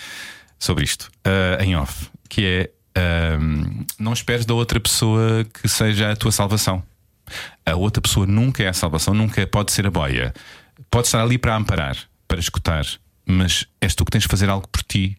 sobre 0.57 0.85
isto, 0.85 1.11
ah, 1.25 1.65
em 1.65 1.75
off, 1.75 2.09
que 2.29 2.45
é 2.47 2.71
ahm, 3.01 3.85
não 3.99 4.13
esperes 4.13 4.45
da 4.47 4.55
outra 4.55 4.79
pessoa 4.79 5.45
que 5.53 5.69
seja 5.69 6.13
a 6.13 6.17
tua 6.17 6.31
salvação. 6.31 6.81
A 7.65 7.75
outra 7.75 8.01
pessoa 8.01 8.27
nunca 8.27 8.63
é 8.63 8.69
a 8.69 8.73
salvação, 8.73 9.15
nunca 9.15 9.47
pode 9.47 9.73
ser 9.73 9.87
a 9.87 9.91
boia. 9.91 10.33
Pode 10.91 11.07
estar 11.07 11.23
ali 11.23 11.39
para 11.39 11.57
amparar, 11.57 11.97
para 12.27 12.41
escutar, 12.41 12.85
mas 13.27 13.67
és 13.81 13.95
tu 13.95 14.05
que 14.05 14.11
tens 14.11 14.23
de 14.23 14.29
fazer 14.29 14.49
algo 14.49 14.67
por 14.69 14.83
ti, 14.83 15.17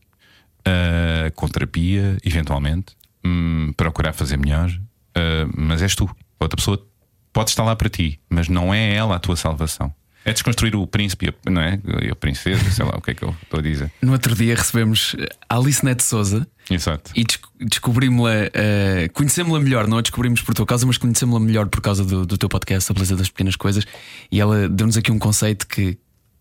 ah, 0.66 1.32
com 1.36 1.48
terapia, 1.48 2.18
eventualmente, 2.24 2.96
hum, 3.24 3.74
procurar 3.76 4.14
fazer 4.14 4.38
melhor, 4.38 4.70
ah, 5.16 5.48
mas 5.56 5.82
és 5.82 5.96
tu. 5.96 6.06
A 6.40 6.44
outra 6.44 6.58
pessoa 6.58 6.86
pode 7.34 7.52
estar 7.52 7.64
lá 7.64 7.76
para 7.76 7.90
ti, 7.90 8.20
mas 8.30 8.48
não 8.48 8.74
é 8.74 8.94
ela 8.94 9.16
a 9.16 9.20
tua 9.20 9.36
salvação. 9.36 9.94
É 10.24 10.34
desconstruir 10.34 10.76
o 10.76 10.86
príncipe, 10.86 11.34
não 11.50 11.62
é? 11.62 11.80
E 12.04 12.10
a 12.10 12.16
princesa, 12.16 12.70
sei 12.70 12.86
lá 12.86 12.96
o 12.96 13.02
que 13.02 13.12
é 13.12 13.14
que 13.16 13.24
eu 13.24 13.36
estou 13.42 13.60
a 13.60 13.64
dizer. 13.64 13.92
No 14.02 14.12
outro 14.12 14.36
dia 14.36 14.56
recebemos 14.56 15.16
Alice 15.50 15.84
Neto 15.84 16.04
Souza 16.04 16.48
Exato. 16.74 17.12
e 17.16 17.24
des- 17.24 17.40
descobrimos-la, 17.60 18.50
eh, 18.54 19.10
conhecemos-la 19.14 19.60
melhor, 19.60 19.88
não 19.88 19.98
a 19.98 20.02
descobrimos 20.02 20.42
por 20.42 20.54
tua 20.56 20.66
causa, 20.66 20.86
mas 20.86 20.98
conhecemos-la 20.98 21.40
melhor 21.46 21.68
por 21.68 21.82
causa 21.82 22.04
do, 22.06 22.26
do 22.26 22.38
teu 22.38 22.48
podcast, 22.50 22.92
A 22.92 22.94
Beleza 22.94 23.16
das 23.16 23.30
Pequenas 23.30 23.56
Coisas. 23.56 23.86
E 24.32 24.40
ela 24.40 24.68
deu-nos 24.70 24.98
aqui 24.98 25.12
um 25.12 25.20
conceito 25.20 25.68
que, 25.68 25.98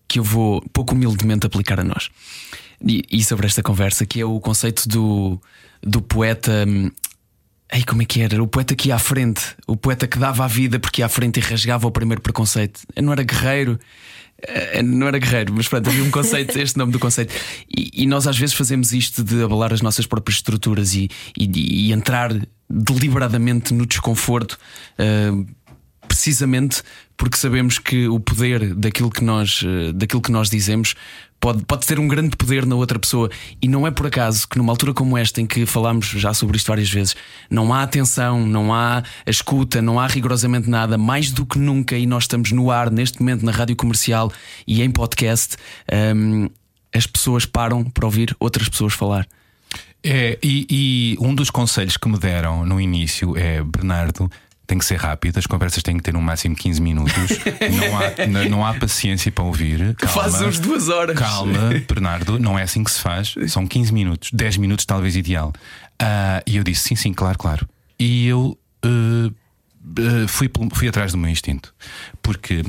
que 0.07 0.19
eu 0.19 0.23
vou 0.23 0.61
pouco 0.73 0.93
humildemente 0.95 1.45
aplicar 1.45 1.79
a 1.79 1.83
nós. 1.83 2.09
E, 2.85 3.03
e 3.11 3.23
sobre 3.23 3.45
esta 3.47 3.61
conversa, 3.61 4.05
que 4.05 4.19
é 4.21 4.25
o 4.25 4.39
conceito 4.39 4.87
do, 4.87 5.39
do 5.83 6.01
poeta. 6.01 6.65
hum, 6.67 6.89
Ei, 7.73 7.83
como 7.85 8.01
é 8.01 8.05
que 8.05 8.21
era? 8.21 8.41
O 8.43 8.47
poeta 8.47 8.75
que 8.75 8.89
ia 8.89 8.95
à 8.95 8.99
frente, 8.99 9.41
o 9.65 9.77
poeta 9.77 10.05
que 10.05 10.17
dava 10.19 10.43
a 10.43 10.47
vida 10.47 10.77
porque 10.77 11.01
ia 11.01 11.05
à 11.05 11.09
frente 11.09 11.37
e 11.37 11.39
rasgava 11.41 11.87
o 11.87 11.91
primeiro 11.91 12.21
preconceito. 12.21 12.81
Não 13.01 13.13
era 13.13 13.23
guerreiro, 13.23 13.79
não 14.83 15.07
era 15.07 15.19
guerreiro, 15.19 15.53
mas 15.55 15.67
pronto, 15.67 15.89
havia 15.89 16.03
um 16.03 16.11
conceito, 16.11 16.57
este 16.59 16.77
nome 16.77 16.91
do 16.91 16.99
conceito. 16.99 17.33
E, 17.69 18.03
e 18.03 18.05
nós 18.07 18.25
às 18.27 18.37
vezes 18.37 18.55
fazemos 18.55 18.91
isto 18.93 19.23
de 19.23 19.43
abalar 19.43 19.71
as 19.73 19.81
nossas 19.81 20.05
próprias 20.05 20.37
estruturas 20.37 20.93
e, 20.95 21.09
e- 21.37 21.87
e 21.87 21.91
entrar 21.91 22.31
deliberadamente 22.69 23.73
no 23.73 23.85
desconforto. 23.85 24.57
eh, 24.97 25.31
precisamente 26.21 26.83
porque 27.17 27.35
sabemos 27.35 27.79
que 27.79 28.07
o 28.07 28.19
poder 28.19 28.75
daquilo 28.75 29.09
que 29.09 29.23
nós, 29.23 29.63
eh, 29.65 29.91
daquilo 29.91 30.21
que 30.21 30.31
nós 30.31 30.51
dizemos 30.51 30.93
pode, 31.39 31.65
pode 31.65 31.87
ter 31.87 31.99
um 31.99 32.07
grande 32.07 32.37
poder 32.37 32.63
na 32.63 32.75
outra 32.75 32.99
pessoa. 32.99 33.27
E 33.59 33.67
não 33.67 33.87
é 33.87 33.91
por 33.91 34.05
acaso 34.05 34.47
que 34.47 34.55
numa 34.59 34.71
altura 34.71 34.93
como 34.93 35.17
esta, 35.17 35.41
em 35.41 35.47
que 35.47 35.65
falámos 35.65 36.05
já 36.05 36.31
sobre 36.31 36.57
isto 36.57 36.67
várias 36.67 36.91
vezes, 36.91 37.15
não 37.49 37.73
há 37.73 37.81
atenção, 37.81 38.45
não 38.45 38.71
há 38.71 39.01
escuta, 39.25 39.81
não 39.81 39.99
há 39.99 40.05
rigorosamente 40.05 40.69
nada, 40.69 40.95
mais 40.95 41.31
do 41.31 41.43
que 41.43 41.57
nunca, 41.57 41.97
e 41.97 42.05
nós 42.05 42.25
estamos 42.25 42.51
no 42.51 42.69
ar 42.69 42.91
neste 42.91 43.19
momento 43.19 43.43
na 43.43 43.51
rádio 43.51 43.75
comercial 43.75 44.31
e 44.67 44.83
em 44.83 44.91
podcast, 44.91 45.57
hum, 46.15 46.47
as 46.93 47.07
pessoas 47.07 47.47
param 47.47 47.83
para 47.83 48.05
ouvir 48.05 48.35
outras 48.39 48.69
pessoas 48.69 48.93
falar. 48.93 49.27
É, 50.03 50.37
e, 50.43 50.67
e 50.69 51.17
um 51.19 51.33
dos 51.33 51.49
conselhos 51.49 51.97
que 51.97 52.07
me 52.07 52.19
deram 52.19 52.63
no 52.63 52.79
início 52.79 53.35
é 53.35 53.63
Bernardo. 53.63 54.29
Tem 54.71 54.77
que 54.77 54.85
ser 54.85 54.95
rápido, 54.95 55.37
as 55.37 55.45
conversas 55.45 55.83
têm 55.83 55.97
que 55.97 56.03
ter 56.03 56.13
no 56.13 56.21
máximo 56.21 56.55
15 56.55 56.81
minutos. 56.81 57.13
não, 58.25 58.45
há, 58.45 58.49
não 58.49 58.65
há 58.65 58.73
paciência 58.73 59.29
para 59.29 59.43
ouvir. 59.43 59.93
Calma, 59.95 60.13
Faz 60.31 60.41
uns 60.41 60.59
duas 60.59 60.87
horas. 60.87 61.19
Calma, 61.19 61.71
Bernardo, 61.85 62.39
não 62.39 62.57
é 62.57 62.63
assim 62.63 62.81
que 62.81 62.89
se 62.89 63.01
faz. 63.01 63.35
São 63.49 63.67
15 63.67 63.93
minutos, 63.93 64.29
10 64.31 64.55
minutos, 64.55 64.85
talvez 64.85 65.17
ideal. 65.17 65.51
Ah, 65.99 66.41
e 66.47 66.55
eu 66.55 66.63
disse: 66.63 66.87
sim, 66.87 66.95
sim, 66.95 67.11
claro, 67.13 67.37
claro. 67.37 67.67
E 67.99 68.25
eu 68.27 68.57
eh, 68.81 69.31
eh, 69.99 70.27
fui, 70.29 70.49
fui 70.73 70.87
atrás 70.87 71.11
do 71.11 71.17
meu 71.17 71.29
instinto. 71.29 71.75
Porque 72.21 72.63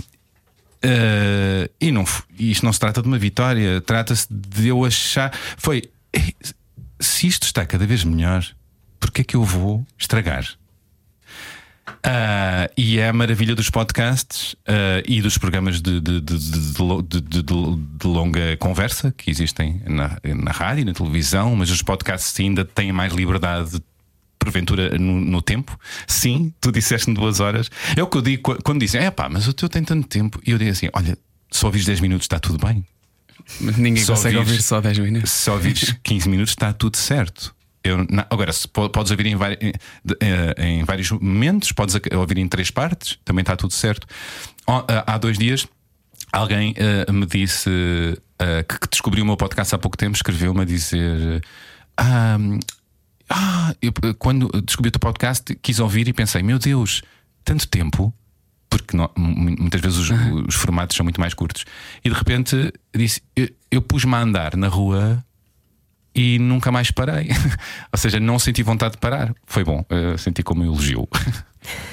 Uh, 0.84 1.70
e 1.80 1.92
não, 1.92 2.04
isto 2.36 2.64
não 2.64 2.72
se 2.72 2.80
trata 2.80 3.00
de 3.00 3.06
uma 3.06 3.16
vitória, 3.16 3.80
trata-se 3.80 4.26
de 4.28 4.66
eu 4.66 4.84
achar. 4.84 5.32
Foi. 5.56 5.84
"Eh, 6.12 6.32
Se 6.98 7.28
isto 7.28 7.44
está 7.44 7.64
cada 7.64 7.86
vez 7.86 8.02
melhor, 8.02 8.44
porque 8.98 9.20
é 9.20 9.24
que 9.24 9.36
eu 9.36 9.44
vou 9.44 9.86
estragar? 9.96 10.44
Ah, 12.02 12.68
e 12.76 12.98
é 12.98 13.08
a 13.08 13.12
maravilha 13.12 13.54
dos 13.54 13.68
podcasts 13.70 14.54
ah, 14.66 15.02
e 15.06 15.20
dos 15.20 15.36
programas 15.38 15.80
de, 15.80 16.00
de, 16.00 16.20
de, 16.20 16.38
de- 16.38 16.72
de 16.74 16.82
lo- 16.82 17.02
de- 17.02 17.20
de- 17.20 17.42
de- 17.42 17.76
de 17.98 18.06
longa 18.06 18.56
conversa 18.58 19.12
que 19.16 19.30
existem 19.30 19.82
na, 19.86 20.18
na 20.24 20.50
rádio 20.52 20.84
na 20.84 20.92
televisão, 20.92 21.54
mas 21.56 21.70
os 21.70 21.82
podcasts 21.82 22.38
ainda 22.40 22.64
têm 22.64 22.92
mais 22.92 23.12
liberdade 23.12 23.80
porventura 24.38 24.96
no, 24.98 25.20
no 25.20 25.40
tempo. 25.42 25.78
Sim, 26.06 26.52
tu 26.60 26.72
disseste 26.72 27.12
duas 27.12 27.38
horas. 27.40 27.70
É 27.96 28.02
o 28.02 28.06
que 28.08 28.16
eu 28.16 28.22
digo 28.22 28.42
qu- 28.42 28.62
quando 28.62 28.80
dizem, 28.80 29.00
é 29.04 29.10
pá, 29.10 29.28
mas 29.28 29.46
o 29.46 29.52
teu 29.52 29.68
tem 29.68 29.84
tanto 29.84 30.06
tempo. 30.08 30.40
E 30.46 30.50
eu 30.50 30.58
digo 30.58 30.70
assim: 30.70 30.88
olha, 30.92 31.16
só 31.50 31.66
ouvires 31.66 31.86
10 31.86 32.00
minutos, 32.00 32.24
está 32.24 32.38
tudo 32.40 32.64
bem. 32.64 32.84
Mas 33.60 33.76
ninguém 33.76 34.04
Só 34.04 34.14
consegue 34.14 34.36
ouvires- 34.36 34.58
ouvir 34.58 34.62
só 34.62 34.80
10 34.80 34.98
minutos. 34.98 35.30
Se 35.30 35.44
só 35.44 35.52
ouvires 35.54 35.96
15 36.02 36.28
minutos, 36.28 36.52
está 36.52 36.72
tudo 36.72 36.96
certo. 36.96 37.54
Eu, 37.84 38.06
agora, 38.30 38.52
se 38.52 38.68
po- 38.68 38.88
podes 38.90 39.10
ouvir 39.10 39.26
em, 39.26 39.34
vari- 39.36 39.58
em- 39.60 39.72
eh, 40.20 40.54
em 40.58 40.84
vários 40.84 41.10
momentos, 41.10 41.72
podes 41.72 41.96
ouvir 42.14 42.38
em 42.38 42.46
três 42.48 42.70
partes, 42.70 43.18
também 43.24 43.42
está 43.42 43.56
tudo 43.56 43.72
certo. 43.72 44.06
Ó, 44.66 44.84
Há 45.06 45.18
dois 45.18 45.36
dias, 45.36 45.66
alguém 46.32 46.74
eh, 46.76 47.10
me 47.10 47.26
disse 47.26 47.68
eh, 48.38 48.62
que, 48.62 48.78
que 48.80 48.88
descobriu 48.88 49.24
o 49.24 49.26
meu 49.26 49.36
podcast 49.36 49.74
há 49.74 49.78
pouco 49.78 49.96
tempo, 49.96 50.14
escreveu-me 50.16 50.60
a 50.60 50.64
dizer. 50.64 51.42
"Ah, 51.96 52.36
ah, 53.28 53.74
eu, 53.82 53.90
eh, 54.04 54.14
quando 54.18 54.48
descobri 54.62 54.88
o 54.88 54.92
teu 54.92 55.00
podcast, 55.00 55.54
quis 55.62 55.78
ouvir 55.80 56.06
e 56.08 56.12
pensei: 56.12 56.42
meu 56.42 56.58
Deus, 56.58 57.02
tanto 57.44 57.66
tempo. 57.68 58.14
Porque 58.70 58.96
não- 58.96 59.10
mu- 59.16 59.54
muitas 59.58 59.80
vezes 59.82 59.98
os, 59.98 60.10
os 60.48 60.54
formatos 60.54 60.96
são 60.96 61.04
muito 61.04 61.20
mais 61.20 61.34
curtos. 61.34 61.64
E 62.04 62.08
de 62.08 62.14
repente 62.14 62.72
disse: 62.94 63.20
eu, 63.36 63.48
eu 63.70 63.82
pus-me 63.82 64.14
a 64.14 64.20
andar 64.20 64.56
na 64.56 64.68
rua 64.68 65.22
e 66.14 66.38
nunca 66.38 66.70
mais 66.70 66.90
parei. 66.90 67.28
Ou 67.92 67.98
seja, 67.98 68.20
não 68.20 68.38
senti 68.38 68.62
vontade 68.62 68.92
de 68.92 68.98
parar. 68.98 69.34
Foi 69.46 69.64
bom, 69.64 69.84
eh, 69.88 70.16
senti 70.18 70.42
como 70.42 70.62
um 70.62 70.66
elogio. 70.66 71.08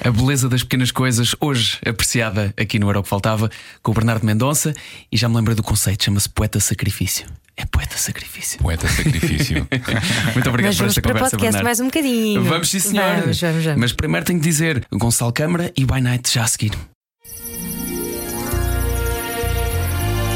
A 0.04 0.10
beleza 0.10 0.48
das 0.48 0.62
pequenas 0.64 0.90
coisas, 0.90 1.36
hoje 1.40 1.78
apreciada 1.86 2.52
aqui 2.56 2.78
no 2.78 2.90
Era 2.90 2.98
o 2.98 3.02
que 3.04 3.08
Faltava, 3.08 3.48
com 3.82 3.92
o 3.92 3.94
Bernardo 3.94 4.26
Mendonça, 4.26 4.74
e 5.12 5.16
já 5.16 5.28
me 5.28 5.36
lembrei 5.36 5.54
do 5.54 5.62
conceito, 5.62 6.04
chama-se 6.04 6.28
Poeta 6.28 6.58
Sacrifício. 6.58 7.26
É 7.56 7.64
Poeta 7.66 7.96
Sacrifício. 7.96 8.58
Poeta 8.58 8.88
sacrifício. 8.88 9.68
Muito 10.34 10.48
obrigado 10.48 10.70
Mas 10.70 10.76
por 10.76 10.82
vamos 10.82 10.96
esta 10.96 11.02
para 11.02 11.12
conversa, 11.12 11.30
podcast 11.30 11.36
Bernardo. 11.40 11.64
mais 11.64 11.80
um 11.80 11.84
bocadinho. 11.84 12.42
Vamos, 12.44 12.70
sim, 12.70 12.80
senhor. 12.80 13.20
Vamos, 13.20 13.40
vamos, 13.40 13.64
vamos. 13.64 13.80
Mas 13.80 13.92
primeiro 13.92 14.26
tenho 14.26 14.40
que 14.40 14.44
dizer 14.48 14.84
Gonçalo 14.90 15.32
Câmara 15.32 15.70
e 15.76 15.84
By 15.84 16.00
Night 16.00 16.32
já 16.32 16.42
a 16.44 16.48
seguir. 16.48 16.72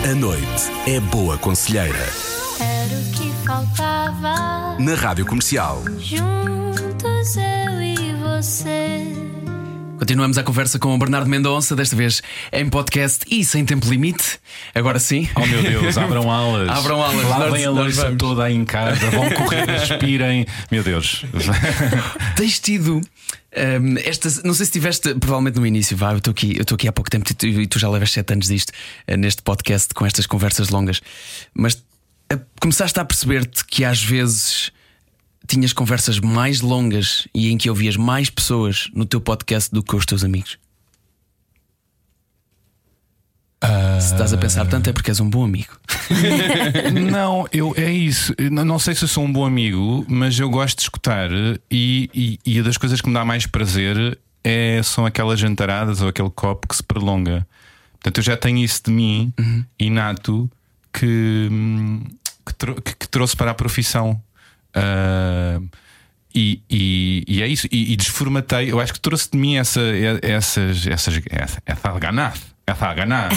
A 0.04 0.14
noite 0.14 0.70
é 0.86 1.00
boa 1.00 1.38
conselheira. 1.38 2.33
Faltava. 3.44 4.76
Na 4.78 4.94
Rádio 4.94 5.26
Comercial. 5.26 5.84
Juntos 5.98 7.36
eu 7.36 7.82
e 7.82 8.14
você. 8.22 9.04
Continuamos 9.98 10.38
a 10.38 10.42
conversa 10.42 10.78
com 10.78 10.94
o 10.94 10.98
Bernardo 10.98 11.28
Mendonça, 11.28 11.76
desta 11.76 11.94
vez 11.94 12.22
em 12.50 12.68
podcast 12.70 13.26
e 13.30 13.44
sem 13.44 13.66
tempo 13.66 13.86
limite. 13.88 14.38
Agora 14.74 14.98
sim. 14.98 15.28
Oh 15.36 15.46
meu 15.46 15.62
Deus, 15.62 15.98
abram 15.98 16.28
alas. 16.32 16.70
Abram 16.70 17.02
alas, 17.02 17.24
Lavem 17.28 17.64
a 17.66 17.70
louça 17.70 18.04
vamos. 18.04 18.18
toda 18.18 18.44
aí 18.44 18.54
em 18.54 18.64
casa. 18.64 19.10
Vão 19.10 19.28
correr, 19.30 19.66
respirem. 19.66 20.46
Meu 20.70 20.82
Deus. 20.82 21.26
Tens 22.36 22.58
tido 22.58 23.00
hum, 23.00 23.94
estas, 24.04 24.42
não 24.42 24.54
sei 24.54 24.64
se 24.66 24.72
tiveste, 24.72 25.14
provavelmente 25.16 25.58
no 25.58 25.66
início, 25.66 25.94
vá, 25.96 26.12
eu 26.12 26.18
estou 26.18 26.30
aqui, 26.32 26.56
eu 26.56 26.62
estou 26.62 26.76
aqui 26.76 26.88
há 26.88 26.92
pouco 26.92 27.10
tempo 27.10 27.30
e 27.30 27.34
tu, 27.34 27.46
e 27.46 27.66
tu 27.66 27.78
já 27.78 27.90
levas 27.90 28.10
sete 28.10 28.32
anos 28.32 28.48
disto, 28.48 28.72
eh, 29.06 29.16
neste 29.18 29.42
podcast 29.42 29.92
com 29.92 30.06
estas 30.06 30.26
conversas 30.26 30.70
longas, 30.70 31.00
mas 31.54 31.82
começaste 32.60 32.98
a 32.98 33.04
perceber-te 33.04 33.64
que 33.64 33.84
às 33.84 34.02
vezes 34.02 34.72
tinhas 35.46 35.72
conversas 35.72 36.18
mais 36.18 36.60
longas 36.60 37.28
e 37.34 37.50
em 37.50 37.58
que 37.58 37.68
ouvias 37.68 37.96
mais 37.96 38.30
pessoas 38.30 38.88
no 38.94 39.04
teu 39.04 39.20
podcast 39.20 39.70
do 39.72 39.82
que 39.82 39.94
os 39.94 40.06
teus 40.06 40.24
amigos. 40.24 40.58
Se 44.00 44.12
estás 44.12 44.34
a 44.34 44.36
pensar 44.36 44.66
tanto 44.66 44.90
é 44.90 44.92
porque 44.92 45.10
és 45.10 45.20
um 45.20 45.30
bom 45.30 45.42
amigo. 45.42 45.78
Não, 47.10 47.46
eu, 47.50 47.72
é 47.76 47.90
isso. 47.90 48.34
Eu 48.36 48.50
não 48.50 48.78
sei 48.78 48.94
se 48.94 49.04
eu 49.04 49.08
sou 49.08 49.24
um 49.24 49.32
bom 49.32 49.46
amigo, 49.46 50.04
mas 50.06 50.38
eu 50.38 50.50
gosto 50.50 50.76
de 50.76 50.82
escutar 50.82 51.30
e, 51.70 52.10
e, 52.12 52.38
e 52.44 52.62
das 52.62 52.76
coisas 52.76 53.00
que 53.00 53.08
me 53.08 53.14
dá 53.14 53.24
mais 53.24 53.46
prazer 53.46 54.18
é, 54.42 54.82
são 54.82 55.06
aquelas 55.06 55.40
jantaradas 55.40 56.02
ou 56.02 56.08
aquele 56.08 56.28
copo 56.28 56.68
que 56.68 56.76
se 56.76 56.82
prolonga. 56.82 57.46
Portanto, 57.94 58.18
eu 58.18 58.22
já 58.22 58.36
tenho 58.36 58.58
isso 58.58 58.82
de 58.84 58.90
mim, 58.90 59.32
inato, 59.80 60.50
que, 60.92 61.48
hum, 61.50 62.04
que, 62.46 62.54
tro- 62.54 62.80
que- 62.80 62.94
que 62.96 63.08
trouxe 63.08 63.36
para 63.36 63.50
a 63.50 63.54
profissão. 63.54 64.20
Ah, 64.74 65.60
e, 66.34 66.60
e- 66.68 67.24
e 67.28 67.42
é 67.42 67.46
isso, 67.46 67.68
e, 67.70 67.92
e 67.92 67.96
desformatei. 67.96 68.70
Eu 68.72 68.80
acho 68.80 68.92
que 68.92 69.00
trouxe 69.00 69.30
de 69.30 69.38
mim 69.38 69.56
essa, 69.56 69.80
essas, 70.22 70.84
essas, 70.86 71.20
essa, 71.30 71.62
essa 71.64 71.98
ganas. 71.98 72.54
Essa 72.66 72.94
ganas 72.94 73.30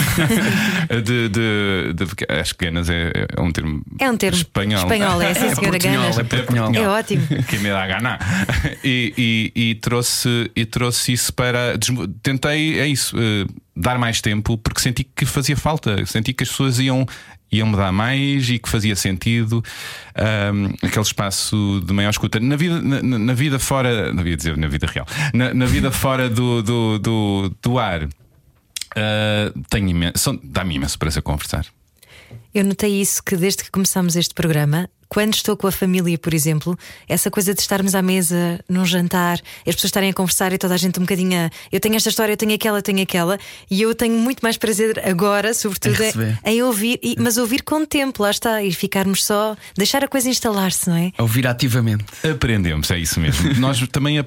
de, 1.03 1.27
de, 1.27 1.93
de, 1.93 2.05
Acho 2.39 2.55
que 2.55 2.63
ganas 2.65 2.89
é, 2.89 3.11
é 3.35 3.41
um 3.41 3.51
termo 3.51 3.83
É 3.99 4.09
um 4.09 4.15
termo 4.15 4.37
espanhol. 4.37 4.79
espanhol, 4.83 5.21
é 5.21 5.33
sim, 5.33 5.39
senhora 5.53 5.71
portunhol, 5.71 6.01
Ganas. 6.01 6.17
é 6.19 6.23
portunhol. 6.23 6.73
É 6.73 6.87
ótimo. 6.87 7.27
que 7.43 7.57
me 7.57 7.69
dá 7.69 7.83
a 7.83 7.87
gana. 7.87 8.19
E, 8.85 9.51
e- 9.55 9.69
e 9.71 9.75
trouxe, 9.75 10.49
e 10.55 10.65
trouxe 10.65 11.11
isso 11.11 11.33
para. 11.33 11.77
Tentei, 12.23 12.79
é 12.79 12.87
isso, 12.87 13.17
eh, 13.19 13.45
dar 13.75 13.99
mais 13.99 14.21
tempo, 14.21 14.57
porque 14.57 14.79
senti 14.79 15.03
que 15.03 15.25
fazia 15.25 15.57
falta. 15.57 16.03
Senti 16.05 16.31
que 16.33 16.43
as 16.43 16.49
pessoas 16.49 16.79
iam. 16.79 17.05
Iam 17.51 17.67
me 17.69 17.77
dar 17.77 17.91
mais 17.91 18.49
e 18.49 18.59
que 18.59 18.67
fazia 18.67 18.95
sentido 18.95 19.63
ahm, 20.15 20.73
aquele 20.83 21.01
espaço 21.05 21.81
de 21.85 21.93
maior 21.93 22.09
escuta. 22.09 22.39
Na 22.39 22.55
vida, 22.57 22.81
na, 22.81 23.01
na- 23.01 23.33
vida 23.33 23.57
fora, 23.57 24.11
não 24.13 24.25
ia 24.27 24.35
dizer 24.35 24.57
na 24.57 24.67
vida 24.67 24.85
real, 24.87 25.05
na, 25.33 25.53
na 25.53 25.65
vida 25.65 25.89
fora 25.91 26.29
do, 26.29 26.61
do, 26.61 26.99
do, 26.99 27.55
do 27.61 27.79
ar, 27.79 28.07
ah, 28.95 29.51
tenho 29.69 29.89
imenso, 29.89 30.39
dá-me 30.43 30.75
imenso 30.75 30.97
para 30.99 31.09
ser 31.11 31.21
conversar. 31.21 31.65
Eu 32.53 32.65
notei 32.65 32.99
isso 33.01 33.23
que 33.23 33.35
desde 33.37 33.63
que 33.63 33.71
começámos 33.71 34.15
este 34.15 34.33
programa, 34.33 34.89
quando 35.09 35.33
estou 35.33 35.55
com 35.55 35.67
a 35.67 35.71
família, 35.71 36.17
por 36.17 36.33
exemplo, 36.33 36.77
essa 37.07 37.29
coisa 37.31 37.53
de 37.53 37.61
estarmos 37.61 37.95
à 37.95 38.01
mesa, 38.01 38.59
num 38.67 38.85
jantar, 38.85 39.39
as 39.65 39.75
pessoas 39.75 39.85
estarem 39.85 40.09
a 40.09 40.13
conversar 40.13 40.51
e 40.53 40.57
toda 40.57 40.73
a 40.73 40.77
gente 40.77 40.99
um 40.99 41.03
bocadinho. 41.03 41.45
a, 41.45 41.49
Eu 41.71 41.79
tenho 41.79 41.95
esta 41.95 42.09
história, 42.09 42.33
eu 42.33 42.37
tenho 42.37 42.53
aquela, 42.53 42.79
eu 42.79 42.81
tenho 42.81 43.01
aquela, 43.01 43.37
e 43.69 43.81
eu 43.81 43.93
tenho 43.95 44.17
muito 44.17 44.41
mais 44.41 44.57
prazer 44.57 45.01
agora, 45.07 45.53
sobretudo, 45.53 45.97
Em 46.45 46.57
em, 46.57 46.63
ouvir, 46.63 46.99
e- 47.03 47.15
mas 47.19 47.37
ouvir 47.37 47.61
com 47.63 47.85
tempo, 47.85 48.23
lá 48.23 48.31
está, 48.31 48.63
e 48.63 48.71
ficarmos 48.73 49.23
só, 49.23 49.55
deixar 49.77 50.03
a 50.03 50.07
coisa 50.07 50.29
instalar-se, 50.29 50.89
não 50.89 50.95
é? 50.97 51.11
A 51.17 51.21
ouvir 51.21 51.47
ativamente. 51.47 52.05
Aprendemos, 52.29 52.89
é 52.91 52.97
isso 52.97 53.19
mesmo. 53.19 53.53
Nós 53.59 53.79
também 53.91 54.17
eh, 54.19 54.23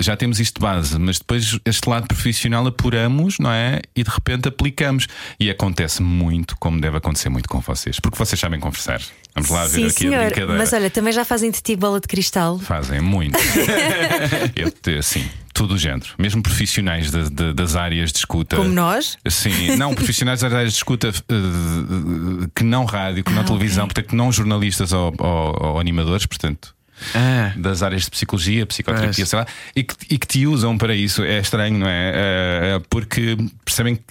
já 0.00 0.16
temos 0.16 0.40
isto 0.40 0.56
de 0.56 0.60
base, 0.60 0.98
mas 0.98 1.18
depois 1.18 1.58
este 1.64 1.88
lado 1.88 2.06
profissional 2.06 2.66
apuramos, 2.66 3.38
não 3.38 3.50
é? 3.50 3.80
E 3.94 4.02
de 4.02 4.10
repente 4.10 4.48
aplicamos. 4.48 5.06
E 5.38 5.50
acontece 5.50 6.02
muito, 6.02 6.56
como 6.58 6.80
deve 6.80 6.96
acontecer 6.96 7.28
muito 7.28 7.48
com 7.48 7.60
vocês, 7.60 7.98
porque 8.00 8.18
vocês 8.18 8.38
sabem 8.38 8.58
conversar. 8.60 9.00
Vamos 9.34 9.50
lá 9.50 9.66
ver 9.66 9.90
Sim, 9.90 10.08
aqui 10.08 10.14
a 10.14 10.17
senhor. 10.34 10.56
Mas 10.58 10.72
olha, 10.72 10.90
também 10.90 11.12
já 11.12 11.24
fazem 11.24 11.50
de 11.50 11.60
ti 11.60 11.76
bola 11.76 12.00
de 12.00 12.06
cristal. 12.08 12.58
Fazem 12.58 13.00
muito. 13.00 13.38
Eu, 14.56 14.72
assim, 14.98 15.24
todo 15.54 15.74
o 15.74 15.78
género. 15.78 16.06
Mesmo 16.18 16.42
profissionais 16.42 17.10
da- 17.10 17.28
da- 17.28 17.52
das 17.52 17.76
áreas 17.76 18.12
de 18.12 18.18
escuta. 18.18 18.56
Como 18.56 18.68
nós? 18.70 19.16
Sim, 19.28 19.76
não, 19.76 19.94
profissionais 19.94 20.40
das 20.40 20.52
áreas 20.52 20.72
de 20.72 20.76
escuta 20.78 21.08
eh, 21.08 22.48
que 22.54 22.64
não 22.64 22.84
rádio, 22.84 23.24
que 23.24 23.32
não 23.32 23.42
Ah, 23.42 23.44
televisão, 23.44 23.86
portanto, 23.86 24.14
não 24.14 24.30
jornalistas 24.32 24.92
ou, 24.92 25.14
ou- 25.18 25.56
ou 25.72 25.78
animadores, 25.80 26.26
portanto, 26.26 26.74
Ah, 27.14 27.52
das 27.56 27.82
áreas 27.82 28.02
de 28.02 28.10
psicologia, 28.10 28.66
psicoterapia, 28.66 29.24
sei 29.24 29.38
lá, 29.38 29.46
e 29.76 29.84
que, 29.84 29.94
e 30.10 30.18
que 30.18 30.26
te 30.26 30.46
usam 30.46 30.76
para 30.76 30.94
isso. 30.94 31.22
É 31.22 31.38
estranho, 31.38 31.78
não 31.78 31.86
é? 31.88 32.12
Eh, 32.14 32.80
porque 32.90 33.36
percebem 33.64 33.96
que, 33.96 34.02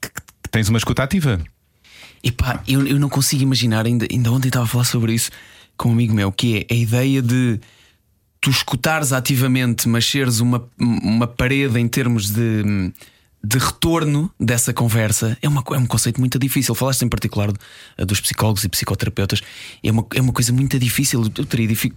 que- 0.00 0.10
que 0.42 0.50
tens 0.50 0.68
uma 0.68 0.78
escuta 0.78 1.02
ativa. 1.02 1.40
E 2.26 2.32
pá, 2.32 2.60
eu, 2.66 2.84
eu 2.84 2.98
não 2.98 3.08
consigo 3.08 3.44
imaginar, 3.44 3.86
ainda, 3.86 4.04
ainda 4.10 4.32
ontem 4.32 4.48
estava 4.48 4.64
a 4.64 4.68
falar 4.68 4.82
sobre 4.82 5.14
isso 5.14 5.30
com 5.76 5.90
um 5.90 5.92
amigo 5.92 6.12
meu, 6.12 6.32
que 6.32 6.66
é 6.68 6.74
a 6.74 6.76
ideia 6.76 7.22
de 7.22 7.60
tu 8.40 8.50
escutares 8.50 9.12
ativamente, 9.12 9.88
mas 9.88 10.04
seres 10.04 10.40
uma, 10.40 10.68
uma 10.76 11.28
parede 11.28 11.78
em 11.78 11.86
termos 11.86 12.30
de, 12.30 12.64
de 13.44 13.58
retorno 13.58 14.28
dessa 14.40 14.72
conversa, 14.72 15.38
é, 15.40 15.48
uma, 15.48 15.62
é 15.70 15.78
um 15.78 15.86
conceito 15.86 16.18
muito 16.18 16.36
difícil. 16.36 16.74
Falaste 16.74 17.02
em 17.04 17.08
particular 17.08 17.52
eh, 17.96 18.04
dos 18.04 18.20
psicólogos 18.20 18.64
e 18.64 18.68
psicoterapeutas, 18.68 19.40
é 19.84 19.92
uma, 19.92 20.04
é 20.12 20.20
uma 20.20 20.32
coisa 20.32 20.52
muito 20.52 20.76
difícil. 20.80 21.22
Eu 21.22 21.44
teria 21.46 21.68
dific- 21.68 21.94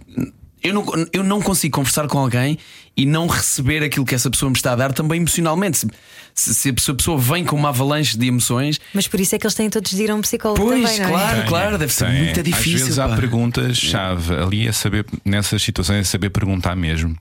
Eu 0.62 0.74
não, 0.74 0.84
eu 1.12 1.22
não 1.24 1.40
consigo 1.40 1.74
conversar 1.76 2.06
com 2.06 2.18
alguém 2.18 2.58
e 2.96 3.06
não 3.06 3.26
receber 3.26 3.82
aquilo 3.82 4.04
que 4.04 4.14
essa 4.14 4.28
pessoa 4.30 4.50
me 4.50 4.56
está 4.56 4.72
a 4.72 4.76
dar 4.76 4.92
também 4.92 5.18
emocionalmente. 5.18 5.78
Se, 5.78 5.88
se, 6.34 6.54
se 6.54 6.68
a 6.68 6.74
pessoa- 6.74 6.94
a 6.94 6.96
pessoa 6.98 7.18
vem 7.18 7.44
com 7.44 7.56
uma 7.56 7.70
avalanche 7.70 8.16
de 8.18 8.26
emoções, 8.26 8.78
Mas 8.92 9.08
por 9.08 9.18
isso 9.20 9.34
é 9.34 9.38
que 9.38 9.46
eles 9.46 9.54
têm 9.54 9.70
todos 9.70 9.90
de 9.90 10.02
ir 10.02 10.10
a 10.10 10.14
um 10.14 10.20
psicólogo 10.20 10.60
Pois, 10.62 10.82
também, 10.82 10.98
não 11.00 11.06
é? 11.06 11.10
claro. 11.10 11.48
claro, 11.48 11.78
deve 11.78 11.92
ser 11.92 12.06
Tem. 12.06 12.24
muito 12.24 12.42
difícil, 12.42 12.74
Às 12.76 12.80
vezes 12.82 12.98
há 12.98 13.08
pá. 13.08 13.16
perguntas-chave. 13.16 14.34
Ali 14.34 14.66
é 14.68 14.72
saber, 14.72 15.06
nessas 15.24 15.62
situações, 15.62 15.98
é 16.00 16.04
saber 16.04 16.30
perguntar 16.30 16.76
mesmo. 16.76 17.16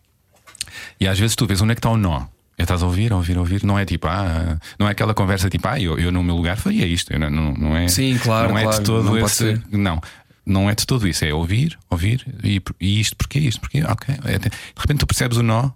E 1.00 1.08
às 1.08 1.18
vezes 1.18 1.36
tu 1.36 1.46
vês 1.46 1.62
onde 1.62 1.72
é 1.72 1.76
que 1.76 1.80
está 1.80 1.90
o 1.90 1.98
nó. 1.98 2.24
E 2.58 2.62
Estás 2.62 2.84
a 2.84 2.86
ouvir, 2.86 3.14
a 3.14 3.16
ouvir, 3.16 3.38
a 3.38 3.40
ouvir. 3.40 3.64
Não 3.64 3.80
é 3.80 3.86
tipo, 3.86 4.06
ah, 4.08 4.58
não 4.78 4.86
é 4.86 4.92
aquela 4.92 5.14
conversa 5.14 5.50
tipo, 5.50 5.66
ah, 5.66 5.80
eu, 5.80 5.98
eu 5.98 6.12
no 6.12 6.22
meu 6.22 6.36
lugar 6.36 6.58
faria 6.58 6.86
isto. 6.86 7.10
Eu 7.14 7.18
não, 7.18 7.30
não, 7.30 7.54
não 7.54 7.78
é. 7.78 7.88
Sim, 7.88 8.18
claro, 8.22 8.50
Não 8.50 8.58
é 8.58 8.64
claro, 8.64 8.78
de 8.80 8.84
todo 8.84 9.04
não 9.06 9.12
pode 9.14 9.24
esse. 9.26 9.36
ser. 9.36 9.62
Não, 9.72 10.02
não 10.50 10.70
é 10.70 10.76
de 10.76 10.86
todo 10.86 11.08
isso. 11.08 11.24
É 11.24 11.34
ouvir, 11.34 11.78
ouvir 11.90 12.26
e, 12.44 12.62
e 12.80 13.00
isto 13.00 13.16
porquê, 13.16 13.40
isto 13.40 13.62
porquê. 13.62 13.84
Ok. 13.84 14.16
É, 14.26 14.40
de 14.40 14.50
repente 14.76 15.00
tu 15.00 15.08
percebes 15.08 15.38
o 15.38 15.44
nó 15.44 15.72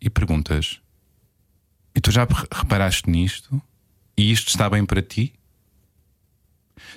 e 0.00 0.10
perguntas. 0.10 0.80
E 1.94 2.00
tu 2.00 2.10
já 2.10 2.26
reparaste 2.52 3.08
nisto? 3.08 3.60
E 4.16 4.30
isto 4.30 4.48
está 4.48 4.68
bem 4.68 4.84
para 4.84 5.02
ti? 5.02 5.32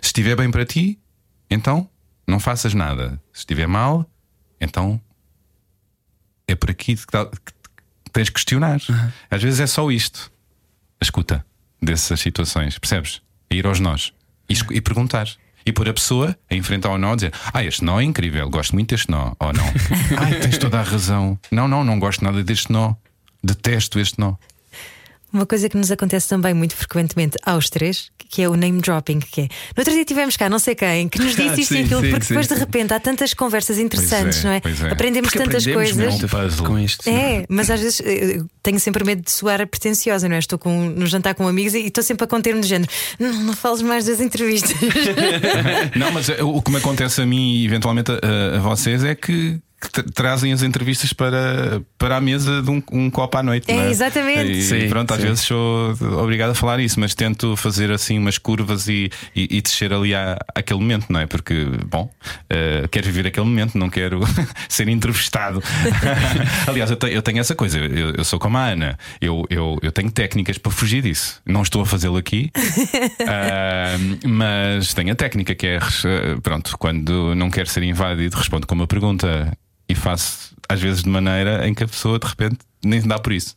Se 0.02 0.08
estiver 0.08 0.36
bem 0.36 0.50
para 0.52 0.66
ti, 0.66 1.00
então 1.50 1.90
não 2.28 2.40
faças 2.40 2.74
nada. 2.74 3.22
Se 3.32 3.40
estiver 3.40 3.68
mal, 3.68 4.10
então 4.60 5.00
é 6.48 6.56
por 6.56 6.70
aqui 6.70 6.96
que, 6.96 7.06
tens 8.12 8.30
que 8.30 8.36
questionar. 8.36 8.80
Às 9.30 9.44
vezes 9.44 9.60
é 9.60 9.68
só 9.68 9.90
isto. 9.92 10.32
A 11.00 11.04
escuta 11.04 11.46
dessas 11.82 12.20
situações, 12.20 12.80
percebes? 12.80 13.22
É 13.50 13.56
ir 13.56 13.66
aos 13.66 13.80
nós 13.80 14.14
e, 14.50 14.54
e 14.72 14.82
perguntar. 14.82 15.28
E 15.66 15.72
pôr 15.72 15.90
a 15.90 15.94
pessoa 15.94 16.38
a 16.50 16.56
enfrentar 16.56 16.90
o 16.92 16.98
nó 16.98 17.14
e 17.14 17.16
dizer: 17.16 17.34
Ah, 17.52 17.64
este 17.64 17.84
nó 17.84 18.00
é 18.00 18.04
incrível, 18.04 18.50
gosto 18.50 18.76
muito 18.76 18.90
deste 18.90 19.10
nó. 19.10 19.34
Ou 19.40 19.52
não. 19.52 19.66
Ai, 20.20 20.40
tens 20.40 20.58
toda 20.58 20.80
a 20.80 20.84
razão. 20.84 21.40
Não, 21.52 21.68
não, 21.68 21.84
não 21.84 22.00
gosto 22.00 22.24
nada 22.24 22.44
deste 22.44 22.72
nó. 22.72 22.94
Detesto 23.44 24.00
este 24.00 24.20
nó. 24.20 24.36
Uma 25.36 25.46
coisa 25.46 25.70
que 25.70 25.78
nos 25.78 25.92
acontece 25.92 26.28
também 26.28 26.54
muito 26.54 26.76
frequentemente 26.76 27.38
aos 27.46 27.70
três, 27.70 28.10
que 28.30 28.42
é 28.42 28.50
o 28.50 28.56
name 28.56 28.82
dropping, 28.82 29.20
que 29.20 29.42
é. 29.42 29.44
No 29.44 29.80
outro 29.80 29.94
dia 29.94 30.06
tivemos 30.06 30.38
cá 30.38 30.50
não 30.50 30.60
sei 30.60 30.76
quem 30.76 31.10
que 31.10 31.20
nos 31.20 31.36
disse 31.38 31.62
isto 31.62 31.74
Sim, 31.74 31.82
e 31.82 31.84
aquilo, 31.86 32.02
sim, 32.02 32.10
porque 32.10 32.26
sim, 32.26 32.34
depois 32.34 32.48
de 32.48 32.56
repente 32.56 32.94
há 32.94 33.00
tantas 33.00 33.34
conversas 33.34 33.78
interessantes, 33.78 34.40
é, 34.40 34.44
não 34.44 34.52
é? 34.52 34.62
é. 34.66 34.92
Aprendemos 34.92 35.30
Porque 35.30 35.44
tantas 35.44 35.64
aprendemos 35.64 35.92
coisas. 35.92 36.22
muito 36.22 36.28
puzzle. 36.28 36.68
com 36.68 36.80
isto. 36.80 37.10
É, 37.10 37.46
mas 37.50 37.70
às 37.70 37.80
vezes 37.80 38.02
eh, 38.02 38.38
eu 38.38 38.48
tenho 38.64 38.80
sempre 38.80 39.04
medo 39.04 39.22
de 39.22 39.32
soar 39.32 39.66
pretenciosa, 39.68 40.28
não 40.28 40.36
é? 40.36 40.40
Estou 40.40 40.58
com, 40.58 40.90
no 40.90 41.06
jantar 41.06 41.36
com 41.36 41.48
amigos 41.48 41.74
e 41.74 41.86
e 41.86 41.88
estou 41.88 42.04
sempre 42.04 42.24
a 42.26 42.28
conter-me 42.28 42.62
de 42.62 42.68
género. 42.68 42.92
Não, 43.20 43.32
não 43.44 43.54
fales 43.54 43.82
mais 43.82 44.06
das 44.06 44.20
entrevistas. 44.20 44.76
Não, 45.96 46.12
mas 46.12 46.30
eh, 46.30 46.44
o 46.44 46.62
que 46.62 46.72
me 46.72 46.78
acontece 46.78 47.22
a 47.22 47.26
mim 47.26 47.54
e 47.56 47.66
eventualmente 47.66 48.12
a, 48.12 48.58
a 48.58 48.60
vocês 48.60 49.04
é 49.04 49.14
que, 49.16 49.60
que 49.80 49.90
tra- 49.92 50.04
trazem 50.14 50.52
as 50.54 50.62
entrevistas 50.64 51.12
para, 51.14 51.82
para 51.98 52.18
a 52.18 52.22
mesa 52.22 52.62
de 52.62 52.70
um, 52.72 52.82
um 52.92 53.10
copo 53.10 53.38
à 53.38 53.44
noite. 53.44 53.70
É, 53.70 53.76
não 53.76 53.90
exatamente. 53.90 54.52
E, 54.52 54.62
Sim, 54.62 54.88
pronto, 54.90 55.12
às 55.14 55.20
sim. 55.20 55.28
vezes 55.28 55.42
sou 55.44 55.92
obrigado 56.22 56.52
a 56.52 56.56
falar 56.56 56.80
isso, 56.80 57.00
mas 57.00 57.14
tento 57.14 57.56
fazer 57.56 57.92
assim 57.92 58.18
umas 58.18 58.38
curvas 58.38 58.88
e, 58.88 59.10
e, 59.36 59.58
e 59.58 59.62
descer 59.62 59.94
ali 59.94 60.16
à, 60.16 60.38
àquele 60.56 60.80
momento, 60.80 61.08
não 61.10 61.20
é? 61.20 61.26
Porque, 61.26 61.66
bom, 61.88 62.10
eh, 62.50 62.88
quero 62.90 63.06
viver 63.06 63.28
aquele 63.28 63.46
momento, 63.46 63.78
não 63.78 63.90
quero 63.90 64.22
ser 64.70 64.88
entrevistado. 64.88 65.62
Aliás, 66.68 66.90
eu, 66.90 66.96
te- 66.98 67.12
eu 67.14 67.22
tenho 67.22 67.40
essa 67.40 67.54
coisa, 67.56 67.78
eu, 67.78 68.12
eu 68.16 68.24
sou 68.24 68.40
como 68.40 68.58
a 68.58 68.66
Ana, 68.68 68.98
eu, 69.22 69.46
eu, 69.50 69.78
eu 69.82 69.92
tenho 69.92 70.10
técnicas 70.12 70.58
para 70.58 70.72
fugir 70.72 71.02
disso. 71.04 71.42
Não 71.46 71.62
estou 71.62 71.82
a 71.82 71.86
fazê-lo 71.86 72.18
aqui, 72.18 72.50
ah, 73.28 73.96
mas 74.26 74.94
tenho 74.94 75.12
a 75.12 75.16
técnica 75.16 75.54
que 75.56 75.68
é, 75.68 75.76
eh, 75.78 76.36
pronto, 76.42 76.78
quando 76.78 77.36
não 77.36 77.50
quero 77.50 77.68
ser 77.70 77.84
invadido, 77.84 78.38
respondo 78.38 78.66
com 78.68 78.76
uma 78.76 78.88
pergunta 78.88 79.56
e 79.88 79.96
faço 79.96 80.56
às 80.68 80.82
vezes 80.82 81.04
de 81.04 81.10
maneira 81.10 81.68
em 81.68 81.74
que 81.74 81.84
a 81.84 81.88
pessoa 81.88 82.20
de 82.20 82.28
repente 82.28 82.60
nem 82.84 83.02
dá 83.02 83.20
por 83.20 83.34
isso. 83.34 83.56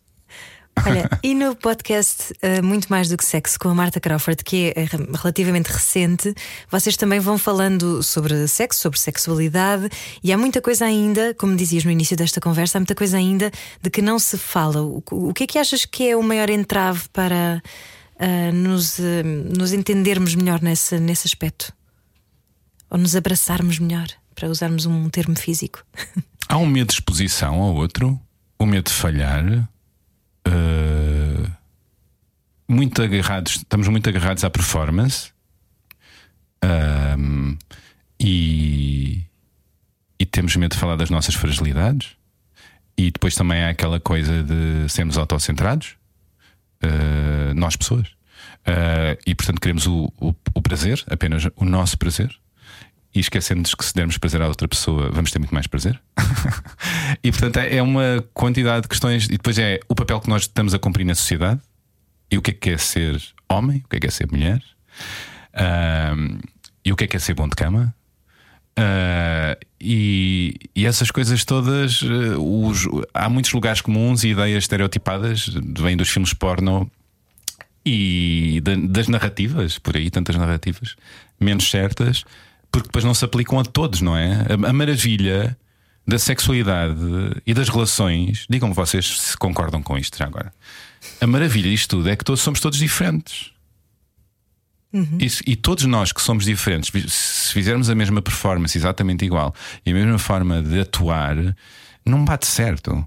Olha, 0.86 1.08
e 1.22 1.34
no 1.34 1.56
podcast 1.56 2.32
eh, 2.40 2.62
Muito 2.62 2.88
Mais 2.88 3.08
do 3.08 3.16
que 3.16 3.24
Sexo 3.24 3.58
com 3.58 3.68
a 3.68 3.74
Marta 3.74 3.98
Crawford, 3.98 4.44
que 4.44 4.72
é 4.76 4.82
eh, 4.82 4.88
relativamente 5.14 5.66
recente, 5.66 6.34
vocês 6.70 6.96
também 6.96 7.18
vão 7.18 7.38
falando 7.38 8.02
sobre 8.02 8.46
sexo, 8.46 8.80
sobre 8.80 8.98
sexualidade, 8.98 9.88
e 10.22 10.32
há 10.32 10.38
muita 10.38 10.60
coisa 10.60 10.84
ainda, 10.84 11.34
como 11.34 11.56
dizias 11.56 11.84
no 11.84 11.90
início 11.90 12.16
desta 12.16 12.40
conversa, 12.40 12.78
há 12.78 12.80
muita 12.80 12.94
coisa 12.94 13.16
ainda 13.16 13.50
de 13.80 13.90
que 13.90 14.02
não 14.02 14.18
se 14.18 14.38
fala. 14.38 14.82
O, 14.82 15.02
o 15.10 15.34
que 15.34 15.44
é 15.44 15.46
que 15.46 15.58
achas 15.58 15.84
que 15.84 16.10
é 16.10 16.16
o 16.16 16.22
maior 16.22 16.50
entrave 16.50 17.08
para 17.12 17.62
ah, 18.18 18.52
nos, 18.52 18.98
eh, 18.98 19.22
nos 19.22 19.72
entendermos 19.72 20.34
melhor 20.34 20.60
nesse, 20.60 20.98
nesse 20.98 21.26
aspecto? 21.26 21.72
Ou 22.90 22.98
nos 22.98 23.14
abraçarmos 23.14 23.78
melhor, 23.78 24.08
para 24.38 24.48
usarmos 24.48 24.86
um 24.86 25.10
termo 25.10 25.36
físico? 25.36 25.84
Há 26.48 26.56
um 26.56 26.66
medo 26.66 26.88
de 26.88 26.94
exposição 26.94 27.54
ao 27.54 27.74
outro, 27.74 28.20
o 28.58 28.64
medo 28.64 28.84
de 28.84 28.92
falhar. 28.92 29.68
eh, 30.44 31.50
muito 32.68 33.02
agarrados, 33.02 33.56
estamos 33.56 33.88
muito 33.88 34.08
agarrados 34.08 34.44
à 34.44 34.50
performance 34.50 35.32
Ahm, 36.62 37.56
e, 38.20 39.22
e 40.18 40.26
temos 40.26 40.56
medo 40.56 40.72
de 40.72 40.78
falar 40.78 40.96
das 40.96 41.10
nossas 41.10 41.34
fragilidades. 41.34 42.16
E 42.96 43.10
depois 43.10 43.34
também 43.34 43.62
há 43.62 43.70
aquela 43.70 44.00
coisa 44.00 44.42
de 44.42 44.88
sermos 44.88 45.16
autocentrados, 45.16 45.96
eh, 46.82 47.52
nós 47.54 47.76
pessoas. 47.76 48.08
Uh, 48.66 49.16
e 49.26 49.34
portanto 49.34 49.60
queremos 49.60 49.86
o, 49.86 50.12
o, 50.20 50.34
o 50.54 50.62
prazer, 50.62 51.02
apenas 51.08 51.44
o 51.56 51.64
nosso 51.64 51.96
prazer. 51.96 52.38
E 53.18 53.20
esquecendo-nos 53.20 53.74
que 53.74 53.84
se 53.84 53.92
dermos 53.92 54.16
prazer 54.16 54.40
à 54.40 54.46
outra 54.46 54.68
pessoa, 54.68 55.10
vamos 55.10 55.32
ter 55.32 55.40
muito 55.40 55.52
mais 55.52 55.66
prazer. 55.66 56.00
e 57.20 57.32
portanto 57.32 57.56
é, 57.56 57.82
uma 57.82 58.24
quantidade 58.32 58.82
de 58.82 58.88
questões. 58.88 59.24
E 59.24 59.30
depois 59.30 59.58
é 59.58 59.80
o 59.88 59.94
papel 59.96 60.20
que 60.20 60.28
nós 60.28 60.42
estamos 60.42 60.72
a 60.72 60.78
cumprir 60.78 61.04
na 61.04 61.16
sociedade. 61.16 61.60
E 62.30 62.38
o 62.38 62.42
que 62.42 62.52
é 62.52 62.54
que 62.54 62.70
é 62.70 62.78
ser 62.78 63.20
homem, 63.48 63.82
o 63.84 63.88
que 63.88 63.96
é 63.96 63.98
que 63.98 64.06
é 64.06 64.10
ser 64.10 64.30
mulher. 64.30 64.62
E 66.84 66.92
o 66.92 66.94
que 66.94 67.02
é 67.02 67.06
que 67.08 67.16
é 67.16 67.18
ser 67.18 67.34
bom 67.34 67.48
de 67.48 67.56
cama. 67.56 67.92
Uh, 68.78 69.58
e, 69.80 70.54
e, 70.76 70.86
essas 70.86 71.10
coisas 71.10 71.44
todas, 71.44 72.00
uh, 72.02 72.40
os, 72.40 72.86
há 73.12 73.28
muitos 73.28 73.52
lugares 73.52 73.80
comuns 73.80 74.22
e 74.22 74.28
ideias 74.28 74.62
estereotipadas, 74.62 75.48
vêm 75.76 75.96
dos 75.96 76.08
filmes 76.08 76.32
porno 76.32 76.88
e 77.84 78.60
da, 78.62 78.76
das 78.76 79.08
narrativas, 79.08 79.76
por 79.80 79.96
aí, 79.96 80.08
tantas 80.08 80.36
narrativas, 80.36 80.94
menos 81.40 81.68
certas, 81.68 82.22
porque 82.70 82.88
depois 82.88 83.04
não 83.04 83.14
se 83.14 83.24
aplicam 83.24 83.58
a 83.58 83.64
todos, 83.64 84.00
não 84.00 84.16
é? 84.16 84.46
A, 84.48 84.70
a 84.70 84.72
maravilha 84.72 85.56
da 86.06 86.18
sexualidade 86.18 87.00
e 87.46 87.52
das 87.52 87.68
relações, 87.68 88.46
digam 88.48 88.72
vocês 88.72 89.20
se 89.20 89.36
concordam 89.36 89.82
com 89.82 89.98
isto 89.98 90.16
já 90.16 90.24
agora. 90.24 90.52
A 91.20 91.26
maravilha 91.26 91.70
disto 91.70 91.96
tudo 91.96 92.08
é 92.08 92.16
que 92.16 92.24
todos 92.24 92.40
somos 92.40 92.60
todos 92.60 92.78
diferentes. 92.78 93.52
Uhum. 94.90 95.18
Isso, 95.20 95.42
e 95.46 95.54
todos 95.54 95.84
nós 95.84 96.12
que 96.12 96.22
somos 96.22 96.46
diferentes, 96.46 96.90
se 97.12 97.52
fizermos 97.52 97.90
a 97.90 97.94
mesma 97.94 98.22
performance 98.22 98.76
exatamente 98.76 99.24
igual 99.24 99.54
e 99.84 99.90
a 99.90 99.94
mesma 99.94 100.18
forma 100.18 100.62
de 100.62 100.80
atuar, 100.80 101.36
não 102.06 102.24
bate 102.24 102.46
certo. 102.46 103.06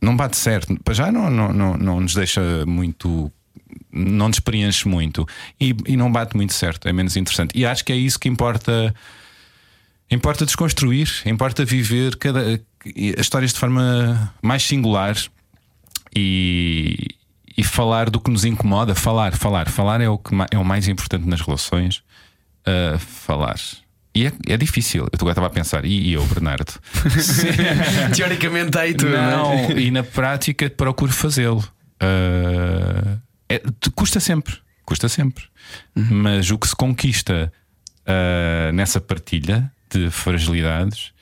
Não 0.00 0.14
bate 0.14 0.36
certo. 0.36 0.78
Para 0.84 0.92
já 0.92 1.10
não, 1.10 1.30
não, 1.30 1.52
não, 1.52 1.76
não 1.78 2.00
nos 2.00 2.14
deixa 2.14 2.66
muito. 2.66 3.32
Não 3.90 4.28
nos 4.28 4.40
preenche 4.40 4.88
muito. 4.88 5.26
E, 5.60 5.74
e 5.86 5.96
não 5.96 6.10
bate 6.10 6.36
muito 6.36 6.52
certo. 6.52 6.88
É 6.88 6.92
menos 6.92 7.16
interessante. 7.16 7.56
E 7.56 7.64
acho 7.64 7.84
que 7.84 7.92
é 7.92 7.96
isso 7.96 8.18
que 8.18 8.28
importa. 8.28 8.94
Importa 10.10 10.44
desconstruir, 10.44 11.08
importa 11.24 11.64
viver 11.64 12.16
cada, 12.16 12.60
as 13.16 13.20
histórias 13.20 13.52
de 13.52 13.58
forma 13.58 14.32
mais 14.42 14.62
singular 14.62 15.16
e, 16.14 17.08
e 17.56 17.64
falar 17.64 18.10
do 18.10 18.20
que 18.20 18.30
nos 18.30 18.44
incomoda. 18.44 18.94
Falar, 18.94 19.34
falar, 19.34 19.68
falar 19.68 20.00
é 20.00 20.08
o, 20.08 20.18
que 20.18 20.34
é 20.50 20.58
o 20.58 20.64
mais 20.64 20.88
importante 20.88 21.26
nas 21.26 21.40
relações. 21.40 22.02
Uh, 22.66 22.98
falar. 22.98 23.56
E 24.14 24.26
é, 24.26 24.32
é 24.46 24.56
difícil. 24.56 25.02
Eu 25.02 25.08
agora 25.14 25.32
estava 25.32 25.46
a 25.48 25.50
pensar, 25.50 25.84
e, 25.84 26.10
e 26.10 26.12
eu, 26.12 26.24
Bernardo? 26.26 26.72
Teoricamente 28.14 28.78
aí. 28.78 28.94
Não, 28.94 29.52
é? 29.52 29.72
e 29.72 29.90
na 29.90 30.04
prática 30.04 30.70
procuro 30.70 31.12
fazê-lo. 31.12 31.64
Uh, 32.00 33.20
é, 33.48 33.60
custa 33.94 34.20
sempre, 34.20 34.56
custa 34.84 35.08
sempre. 35.08 35.44
Uhum. 35.96 36.22
Mas 36.22 36.50
o 36.50 36.58
que 36.58 36.68
se 36.68 36.76
conquista 36.76 37.52
uh, 38.02 38.72
nessa 38.72 39.00
partilha 39.00 39.70
de 39.90 40.10
fragilidades 40.10 41.12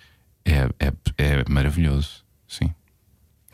é, 0.44 0.68
é, 0.78 0.92
é 1.18 1.44
maravilhoso. 1.48 2.24
Sim. 2.48 2.72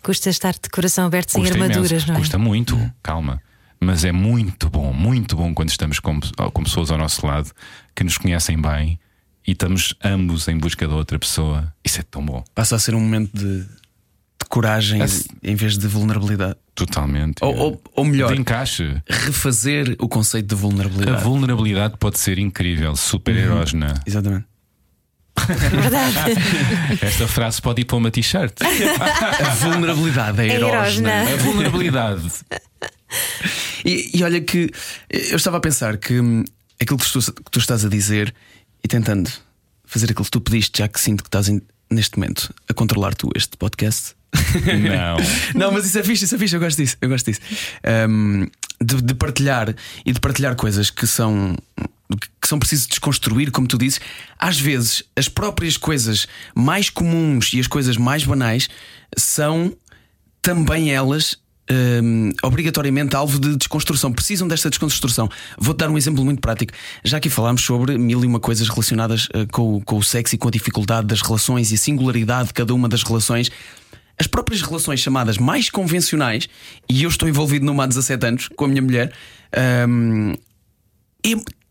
Custa 0.03 0.31
estar 0.31 0.55
de 0.55 0.69
coração 0.71 1.07
aberto 1.07 1.33
sem 1.33 1.47
armaduras, 1.47 1.91
imenso. 1.91 2.09
não 2.09 2.15
é? 2.15 2.19
Custa 2.19 2.39
muito, 2.39 2.77
hum. 2.77 2.91
calma. 3.03 3.43
Mas 3.81 4.05
é 4.05 4.11
muito 4.11 4.69
bom, 4.69 4.93
muito 4.93 5.37
bom 5.37 5.55
quando 5.55 5.71
estamos 5.71 6.01
com, 6.01 6.19
com 6.53 6.63
pessoas 6.65 6.91
ao 6.91 6.99
nosso 6.99 7.25
lado 7.25 7.53
que 7.95 8.03
nos 8.03 8.19
conhecem 8.19 8.61
bem 8.61 8.99
e 9.47 9.53
estamos 9.53 9.95
ambos 10.03 10.49
em 10.49 10.59
busca 10.59 10.87
da 10.87 10.95
outra 10.95 11.19
pessoa. 11.19 11.73
Isso 11.85 12.01
é 12.01 12.03
tão 12.03 12.25
bom. 12.25 12.43
Passa 12.55 12.75
a 12.75 12.79
ser 12.79 12.95
um 12.95 13.01
momento 13.01 13.31
de 13.37 13.65
coragem 14.49 15.01
em 15.43 15.55
vez 15.55 15.77
de 15.77 15.87
vulnerabilidade. 15.87 16.57
Totalmente. 16.75 17.43
Ou, 17.43 17.57
ou, 17.57 17.83
ou, 17.95 18.05
melhor, 18.05 18.33
de 18.33 18.41
encaixe. 18.41 19.03
refazer 19.09 19.97
o 19.99 20.09
conceito 20.09 20.55
de 20.55 20.55
vulnerabilidade. 20.55 21.19
A 21.19 21.21
vulnerabilidade 21.21 21.97
pode 21.99 22.19
ser 22.19 22.39
incrível, 22.39 22.95
super 22.97 23.35
uhum. 23.35 23.43
erógena. 23.43 23.95
Exatamente. 24.07 24.47
Verdade. 25.47 26.35
Esta 27.01 27.29
frase 27.29 27.63
pode 27.63 27.83
ir 27.83 27.85
para 27.85 27.97
uma 27.97 28.11
t-shirt. 28.11 28.55
A 28.63 29.55
vulnerabilidade 29.55 30.41
é, 30.41 30.49
é 30.49 30.55
erógena. 30.55 31.23
A 31.23 31.37
vulnerabilidade. 31.37 32.31
E, 33.85 34.19
e, 34.19 34.23
olha 34.23 34.41
que 34.41 34.71
eu 35.09 35.37
estava 35.37 35.57
a 35.57 35.61
pensar 35.61 35.97
que 35.97 36.21
hum, 36.21 36.45
aquilo 36.81 36.99
que 36.99 37.11
tu, 37.11 37.21
que 37.21 37.51
tu, 37.51 37.59
estás 37.59 37.85
a 37.85 37.89
dizer 37.89 38.35
e 38.85 38.89
tentando 38.89 39.31
fazer 39.85 40.11
aquilo 40.11 40.25
que 40.25 40.31
tu 40.31 40.41
pediste, 40.41 40.79
já 40.79 40.89
que 40.89 41.01
sinto 41.01 41.23
que 41.23 41.29
estás 41.29 41.49
em, 41.49 41.63
neste 41.91 42.19
momento 42.19 42.53
a 42.69 42.75
controlar 42.75 43.15
tu 43.15 43.31
este 43.35 43.57
podcast. 43.57 44.18
Não. 44.35 45.17
Não, 45.59 45.73
mas 45.73 45.87
isso 45.87 45.99
é 45.99 46.03
fixe, 46.03 46.25
isso 46.25 46.35
é 46.35 46.39
fixe, 46.39 46.55
eu 46.55 46.61
gosto 46.61 46.77
disso. 46.77 46.97
Eu 47.01 47.09
gosto 47.09 47.27
disso. 47.27 47.41
Um, 48.09 48.47
de, 48.81 49.03
de 49.03 49.15
partilhar 49.15 49.75
e 50.05 50.13
de 50.13 50.21
partilhar 50.21 50.55
coisas 50.57 50.91
que 50.91 51.07
são 51.07 51.57
que 52.41 52.49
são 52.49 52.59
precisos 52.59 52.87
desconstruir, 52.87 53.51
como 53.51 53.69
tu 53.69 53.77
dizes, 53.77 54.01
às 54.39 54.59
vezes 54.59 55.03
as 55.15 55.29
próprias 55.29 55.77
coisas 55.77 56.27
mais 56.55 56.89
comuns 56.89 57.53
e 57.53 57.61
as 57.61 57.67
coisas 57.67 57.99
mais 57.99 58.25
banais 58.25 58.71
são 59.15 59.77
também 60.41 60.91
elas 60.91 61.37
um, 61.71 62.31
obrigatoriamente 62.43 63.15
alvo 63.15 63.39
de 63.39 63.57
desconstrução. 63.57 64.13
Precisam 64.13 64.49
desta 64.49 64.71
desconstrução. 64.71 65.29
Vou-te 65.59 65.79
dar 65.79 65.91
um 65.91 65.99
exemplo 65.99 66.25
muito 66.25 66.41
prático. 66.41 66.73
Já 67.05 67.19
aqui 67.19 67.29
falámos 67.29 67.63
sobre 67.63 67.99
mil 67.99 68.25
e 68.25 68.27
uma 68.27 68.41
coisas 68.41 68.69
relacionadas 68.69 69.27
uh, 69.27 69.47
com, 69.53 69.81
com 69.83 69.99
o 69.99 70.03
sexo 70.03 70.35
e 70.35 70.39
com 70.39 70.49
a 70.49 70.51
dificuldade 70.51 71.07
das 71.07 71.21
relações 71.21 71.71
e 71.71 71.75
a 71.75 71.79
singularidade 71.79 72.49
de 72.49 72.55
cada 72.55 72.75
uma 72.75 72.89
das 72.89 73.03
relações. 73.03 73.51
As 74.21 74.27
próprias 74.27 74.63
relações 74.63 75.01
chamadas 75.01 75.39
mais 75.39 75.71
convencionais, 75.71 76.49
e 76.89 77.03
eu 77.03 77.09
estou 77.09 77.29
envolvido 77.29 77.65
numa 77.65 77.85
há 77.85 77.87
17 77.87 78.27
anos 78.27 78.49
com 78.49 78.65
a 78.65 78.69
minha 78.69 78.83
mulher, 78.83 79.13
um, 79.87 80.35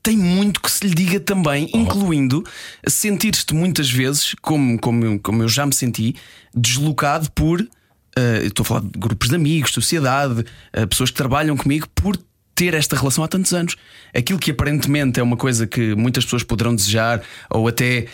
tem 0.08 0.16
muito 0.16 0.62
que 0.62 0.72
se 0.72 0.88
lhe 0.88 0.95
diga 0.95 1.20
também, 1.20 1.70
oh. 1.74 1.78
incluindo 1.78 2.41
sentir-te 2.88 3.54
muitas 3.54 3.91
vezes, 3.91 4.34
como, 4.41 4.80
como, 4.80 5.20
como 5.20 5.43
eu 5.43 5.50
já 5.50 5.66
me 5.66 5.76
senti, 5.76 6.16
deslocado 6.56 7.30
por. 7.32 7.60
Uh, 7.60 8.45
estou 8.45 8.64
a 8.64 8.66
falar 8.66 8.82
de 8.82 8.98
grupos 8.98 9.28
de 9.28 9.36
amigos, 9.36 9.72
sociedade, 9.72 10.45
uh, 10.76 10.88
pessoas 10.88 11.12
que 11.12 11.18
trabalham 11.18 11.58
comigo, 11.58 11.89
por 11.93 12.18
ter 12.56 12.74
esta 12.74 12.95
relação 12.95 13.22
há 13.22 13.28
tantos 13.28 13.54
anos. 13.54 13.76
Aquilo 14.16 14.39
que 14.39 14.52
aparentemente 14.52 15.20
é 15.20 15.24
uma 15.24 15.36
coisa 15.36 15.68
que 15.68 15.93
muitas 15.93 16.24
pessoas 16.24 16.41
poderão 16.41 16.74
desejar, 16.74 17.22
ou 17.50 17.68
até 17.68 18.08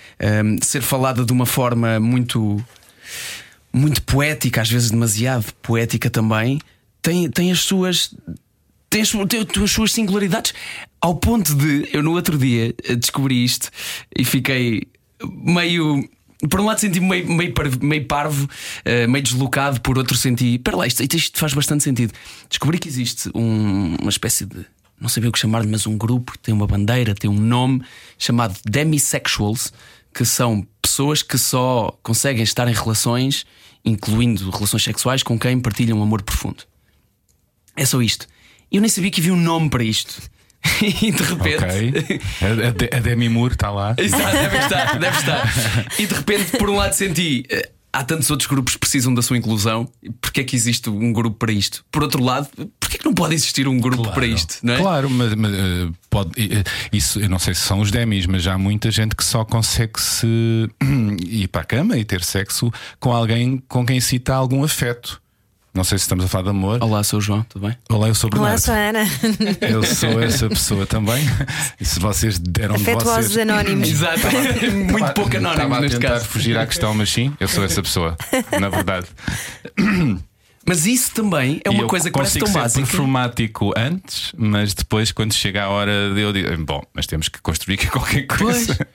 um, 0.43 0.57
ser 0.63 0.81
falada 0.81 1.23
de 1.23 1.31
uma 1.31 1.45
forma 1.45 1.99
muito, 1.99 2.59
muito 3.73 4.01
poética, 4.03 4.61
às 4.61 4.69
vezes 4.69 4.91
demasiado 4.91 5.51
poética 5.61 6.09
também, 6.09 6.59
tem, 7.01 7.29
tem 7.29 7.51
as 7.51 7.59
suas 7.61 8.13
tem 8.93 9.01
as, 9.01 9.09
tem 9.09 9.63
as 9.63 9.71
suas 9.71 9.91
singularidades, 9.91 10.53
ao 11.01 11.15
ponto 11.15 11.55
de 11.55 11.89
eu 11.91 12.03
no 12.03 12.11
outro 12.11 12.37
dia 12.37 12.75
eh, 12.83 12.95
descobri 12.95 13.43
isto 13.43 13.69
e 14.15 14.23
fiquei 14.23 14.83
meio. 15.43 16.07
Por 16.49 16.59
um 16.59 16.65
lado 16.65 16.79
senti-me 16.79 17.07
meio, 17.07 17.31
meio, 17.31 17.53
parvo, 17.53 17.85
meio, 17.85 18.05
parvo, 18.05 18.45
uh, 18.45 19.09
meio 19.09 19.23
deslocado, 19.23 19.79
por 19.79 19.97
outro 19.97 20.15
senti. 20.17 20.55
Espera 20.55 20.75
lá, 20.75 20.85
isto, 20.85 21.01
isto, 21.01 21.39
faz 21.39 21.53
bastante 21.53 21.83
sentido. 21.83 22.13
Descobri 22.49 22.77
que 22.77 22.87
existe 22.87 23.29
um, 23.33 23.95
uma 24.01 24.09
espécie 24.09 24.45
de. 24.45 24.65
Não 24.99 25.09
sabia 25.09 25.29
o 25.29 25.31
que 25.31 25.39
chamar, 25.39 25.65
mas 25.65 25.87
um 25.87 25.97
grupo, 25.97 26.37
tem 26.37 26.53
uma 26.53 26.67
bandeira, 26.67 27.15
tem 27.15 27.29
um 27.29 27.39
nome 27.39 27.81
chamado 28.17 28.59
Demisexuals, 28.65 29.73
que 30.13 30.25
são 30.25 30.67
pessoas 30.81 31.23
que 31.23 31.37
só 31.37 31.97
conseguem 32.03 32.43
estar 32.43 32.67
em 32.67 32.73
relações, 32.73 33.45
incluindo 33.83 34.49
relações 34.49 34.83
sexuais, 34.83 35.23
com 35.23 35.37
quem 35.37 35.59
partilham 35.59 35.99
um 35.99 36.03
amor 36.03 36.21
profundo. 36.21 36.63
É 37.75 37.85
só 37.85 38.01
isto. 38.01 38.27
Eu 38.71 38.81
nem 38.81 38.89
sabia 38.89 39.11
que 39.11 39.19
havia 39.19 39.33
um 39.33 39.39
nome 39.39 39.69
para 39.69 39.83
isto. 39.83 40.21
e 40.81 41.11
de 41.11 41.23
repente. 41.23 41.63
Okay. 41.63 42.21
A, 42.41 42.95
a, 42.95 42.97
a 42.97 42.99
Demi 43.01 43.27
Moore 43.29 43.53
está 43.53 43.69
lá. 43.69 43.95
Exato, 43.97 44.31
deve 44.31 44.57
estar, 44.57 44.99
deve 44.99 45.17
estar. 45.17 45.53
E 45.99 46.05
de 46.05 46.13
repente, 46.13 46.57
por 46.57 46.69
um 46.69 46.75
lado, 46.75 46.93
senti. 46.93 47.45
Eh, 47.93 47.97
há 47.97 48.03
tantos 48.03 48.29
outros 48.29 48.47
grupos 48.47 48.73
que 48.73 48.79
precisam 48.79 49.13
da 49.13 49.21
sua 49.21 49.37
inclusão. 49.37 49.87
Porquê 50.19 50.41
é 50.41 50.43
que 50.43 50.55
existe 50.55 50.89
um 50.89 51.13
grupo 51.13 51.37
para 51.37 51.51
isto? 51.51 51.85
Por 51.91 52.03
outro 52.03 52.23
lado, 52.23 52.47
porquê 52.79 52.97
é 52.97 52.99
que 52.99 53.05
não 53.05 53.13
pode 53.13 53.35
existir 53.35 53.67
um 53.67 53.79
grupo 53.79 54.03
claro, 54.03 54.15
para 54.15 54.25
isto? 54.25 54.57
Não 54.63 54.73
é? 54.73 54.77
Claro, 54.77 55.09
mas, 55.09 55.33
mas 55.35 55.53
eh, 55.53 55.89
pode, 56.09 56.31
isso 56.91 57.19
eu 57.19 57.29
não 57.29 57.39
sei 57.39 57.53
se 57.53 57.61
são 57.61 57.79
os 57.79 57.91
demis, 57.91 58.25
mas 58.25 58.43
já 58.43 58.53
há 58.53 58.57
muita 58.57 58.91
gente 58.91 59.15
que 59.15 59.23
só 59.23 59.45
consegue 59.45 60.01
se 60.01 60.27
ir 61.27 61.47
para 61.47 61.61
a 61.61 61.65
cama 61.65 61.97
e 61.97 62.03
ter 62.03 62.23
sexo 62.23 62.71
com 62.99 63.11
alguém 63.11 63.61
com 63.67 63.85
quem 63.85 63.99
cita 64.01 64.33
algum 64.33 64.63
afeto. 64.63 65.22
Não 65.73 65.83
sei 65.83 65.97
se 65.97 66.03
estamos 66.03 66.23
a 66.23 66.27
falar 66.27 66.43
de 66.43 66.49
amor. 66.51 66.83
Olá, 66.83 67.03
sou 67.03 67.17
o 67.17 67.21
João, 67.21 67.43
tudo 67.49 67.65
bem? 67.65 67.75
Olá, 67.89 68.07
eu 68.07 68.13
sou 68.13 68.27
o 68.27 68.31
Bernardo. 68.31 68.51
Olá, 68.51 68.57
sou 68.59 68.73
a 68.75 68.77
Ana. 68.77 69.05
Eu 69.61 69.81
sou 69.83 70.21
essa 70.21 70.47
pessoa 70.47 70.85
também. 70.85 71.25
E 71.81 71.85
se 71.85 71.99
vocês 71.99 72.37
deram 72.37 72.75
de 72.75 72.83
vocês. 72.83 73.35
anónimos. 73.39 73.89
Exato, 73.89 74.19
muito 74.91 75.13
pouco 75.13 75.35
anónimo 75.35 75.53
Estava 75.53 75.77
a 75.77 75.81
neste 75.81 75.99
tentar 75.99 76.13
caso. 76.13 76.25
fugir 76.27 76.55
à 76.59 76.67
questão, 76.67 76.93
mas 76.93 77.09
sim, 77.09 77.33
eu 77.39 77.47
sou 77.47 77.63
essa 77.63 77.81
pessoa, 77.81 78.15
na 78.59 78.69
verdade. 78.69 79.07
Mas 80.65 80.85
isso 80.85 81.11
também 81.13 81.59
é 81.65 81.69
uma 81.69 81.83
eu 81.83 81.87
coisa 81.87 82.09
que 82.09 82.13
parece 82.17 82.39
tão 82.39 82.47
ser 82.47 82.53
básica. 82.53 82.85
performático 82.87 83.73
antes, 83.75 84.31
mas 84.37 84.73
depois, 84.73 85.11
quando 85.11 85.33
chega 85.33 85.63
a 85.63 85.69
hora 85.69 86.13
de 86.13 86.21
eu 86.21 86.31
digo, 86.31 86.49
bom, 86.65 86.81
mas 86.93 87.05
temos 87.05 87.27
que 87.27 87.41
construir 87.41 87.75
aqui 87.75 87.87
qualquer 87.91 88.25
Pois. 88.27 88.39
coisa. 88.67 88.87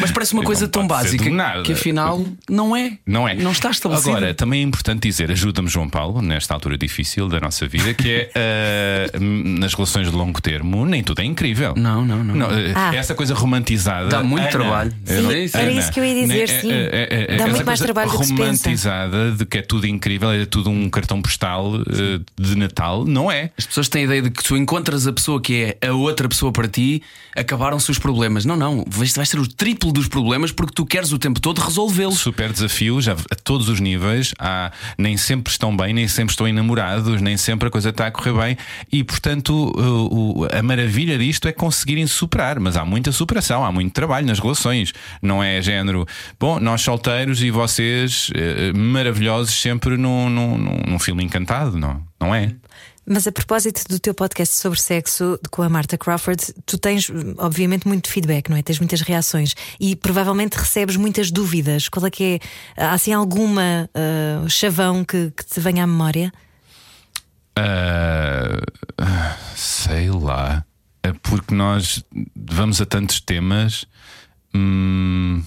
Mas 0.00 0.10
parece 0.12 0.32
uma 0.34 0.42
Não 0.42 0.46
coisa 0.46 0.68
tão 0.68 0.86
básica 0.86 1.24
que 1.64 1.72
afinal 1.72 2.24
não 2.48 2.76
é. 2.76 2.98
Não 3.06 3.28
é. 3.28 3.34
Não 3.34 3.50
está 3.52 3.70
estabelecido. 3.70 4.16
Agora, 4.16 4.34
também 4.34 4.60
é 4.60 4.62
importante 4.64 5.02
dizer, 5.08 5.30
ajuda-me 5.30 5.68
João 5.68 5.88
Paulo, 5.88 6.22
nesta 6.22 6.54
altura 6.54 6.78
difícil 6.78 7.28
da 7.28 7.40
nossa 7.40 7.66
vida, 7.66 7.92
que 7.94 8.08
é 8.10 8.30
eh, 8.34 9.18
nas 9.20 9.74
relações 9.74 10.10
de 10.10 10.16
longo 10.16 10.40
termo, 10.40 10.84
nem 10.86 11.02
tudo 11.02 11.20
é 11.22 11.24
incrível. 11.24 11.74
Não, 11.76 12.04
não, 12.04 12.22
não. 12.22 12.50
eh, 12.50 12.72
Ah. 12.74 12.94
Essa 12.94 13.14
coisa 13.14 13.34
romantizada. 13.34 14.08
Dá 14.08 14.22
muito 14.22 14.42
Ana, 14.42 14.50
trabalho. 14.50 14.92
eu 15.06 15.22
não- 15.22 15.30
Sim, 15.30 15.48
sim. 15.48 15.58
Era 15.58 15.70
isso 15.72 15.90
que 15.92 16.00
eu 16.00 16.04
ia 16.04 16.14
dizer, 16.14 16.48
né, 16.48 16.60
sim. 16.60 16.72
é- 16.72 17.08
é- 17.10 17.34
é- 17.34 17.36
Dá 17.36 17.46
muito 17.48 17.66
mais 17.66 17.80
trabalho 17.80 18.10
do 18.10 18.18
que 18.18 18.24
se 18.26 18.34
pensa. 18.34 18.42
romantizada 18.42 19.32
de 19.32 19.44
que 19.46 19.58
é 19.58 19.62
tudo 19.62 19.86
incrível, 19.86 20.30
é 20.30 20.44
tudo 20.46 20.70
um 20.70 20.88
cartão 20.88 21.15
postal 21.22 21.76
eh, 21.82 22.20
de 22.40 22.56
Natal, 22.56 23.04
não 23.04 23.30
é? 23.30 23.50
As 23.56 23.66
pessoas 23.66 23.88
têm 23.88 24.02
a 24.02 24.04
ideia 24.06 24.22
de 24.22 24.30
que 24.30 24.42
tu 24.42 24.56
encontras 24.56 25.06
a 25.06 25.12
pessoa 25.12 25.40
que 25.40 25.76
é 25.80 25.88
a 25.88 25.92
outra 25.92 26.28
pessoa 26.28 26.52
para 26.52 26.68
ti, 26.68 27.02
acabaram-se 27.36 27.90
os 27.90 27.98
problemas. 27.98 28.44
Não, 28.44 28.56
não. 28.56 28.84
Vais 28.88 29.14
vai 29.14 29.26
ser 29.26 29.38
o 29.38 29.46
triplo 29.46 29.92
dos 29.92 30.08
problemas 30.08 30.52
porque 30.52 30.72
tu 30.74 30.84
queres 30.86 31.12
o 31.12 31.18
tempo 31.18 31.40
todo 31.40 31.58
resolvê-los. 31.60 32.18
Super 32.18 32.52
desafio, 32.52 33.00
já 33.00 33.12
a 33.12 33.34
todos 33.34 33.68
os 33.68 33.80
níveis. 33.80 34.32
Há, 34.38 34.72
nem 34.98 35.16
sempre 35.16 35.50
estão 35.50 35.76
bem, 35.76 35.92
nem 35.92 36.08
sempre 36.08 36.32
estão 36.32 36.46
enamorados, 36.48 37.20
nem 37.20 37.36
sempre 37.36 37.68
a 37.68 37.70
coisa 37.70 37.90
está 37.90 38.06
a 38.06 38.10
correr 38.10 38.32
bem. 38.32 38.56
E 38.92 39.02
portanto, 39.04 39.50
o- 39.76 40.40
o- 40.42 40.48
a 40.52 40.62
maravilha 40.62 41.18
disto 41.18 41.46
é 41.48 41.52
conseguirem 41.52 42.06
superar. 42.06 42.58
Mas 42.60 42.76
há 42.76 42.84
muita 42.84 43.12
superação, 43.12 43.64
há 43.64 43.70
muito 43.72 43.92
trabalho 43.92 44.26
nas 44.26 44.38
relações. 44.38 44.92
Não 45.22 45.42
é 45.42 45.60
género, 45.62 46.06
bom, 46.38 46.58
nós 46.60 46.80
solteiros 46.82 47.42
e 47.42 47.50
vocês 47.50 48.30
eh, 48.34 48.72
maravilhosos 48.74 49.54
sempre 49.54 49.96
num, 49.96 50.28
num, 50.28 50.58
num 50.86 50.98
filme 51.06 51.24
encantado, 51.24 51.78
não, 51.78 52.02
não 52.20 52.34
é? 52.34 52.54
Mas 53.08 53.24
a 53.26 53.32
propósito 53.32 53.86
do 53.88 54.00
teu 54.00 54.12
podcast 54.12 54.52
sobre 54.56 54.80
sexo 54.80 55.38
com 55.52 55.62
a 55.62 55.68
Marta 55.68 55.96
Crawford, 55.96 56.42
tu 56.66 56.76
tens, 56.76 57.08
obviamente, 57.38 57.86
muito 57.86 58.10
feedback, 58.10 58.48
não 58.48 58.56
é? 58.56 58.62
Tens 58.62 58.80
muitas 58.80 59.00
reações 59.00 59.54
e 59.78 59.94
provavelmente 59.94 60.54
recebes 60.54 60.96
muitas 60.96 61.30
dúvidas. 61.30 61.88
Qual 61.88 62.04
é 62.04 62.10
que 62.10 62.40
é? 62.76 62.84
Há 62.84 62.94
assim 62.94 63.12
alguma 63.12 63.88
ah, 63.94 64.48
chavão 64.48 65.04
que, 65.04 65.30
que 65.30 65.46
te 65.46 65.60
venha 65.60 65.84
à 65.84 65.86
memória? 65.86 66.32
Ah, 67.54 69.36
sei 69.54 70.10
lá. 70.10 70.64
É 71.04 71.12
porque 71.12 71.54
nós 71.54 72.02
vamos 72.34 72.80
a 72.80 72.86
tantos 72.86 73.20
temas, 73.20 73.86
hum, 74.52 75.40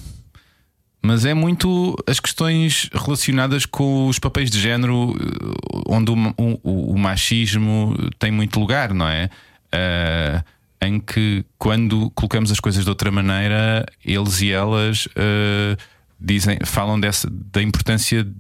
mas 1.02 1.24
é 1.26 1.34
muito 1.34 1.96
as 2.08 2.20
questões 2.20 2.90
relacionadas 2.94 3.66
com 3.66 4.08
os 4.08 4.20
papéis 4.20 4.50
de 4.52 4.60
género, 4.60 5.16
eh, 5.20 5.82
onde 5.88 6.12
o, 6.12 6.16
o- 6.38 6.94
o 6.94 6.98
machismo 7.00 7.96
tem 8.18 8.32
muito 8.32 8.60
lugar, 8.60 8.94
não 8.94 9.08
é? 9.08 9.30
Ah, 9.72 10.44
em 10.82 11.00
que 11.00 11.44
quando 11.58 12.10
colocamos 12.12 12.52
as 12.52 12.60
coisas 12.60 12.84
de 12.84 12.90
outra 12.90 13.12
maneira, 13.12 13.86
eles 14.04 14.42
e 14.42 14.52
elas 14.52 15.08
ah, 15.16 15.78
dizem, 16.20 16.58
falam 16.66 17.00
dessa, 17.00 17.30
da 17.32 17.62
importância 17.62 18.24
de 18.24 18.34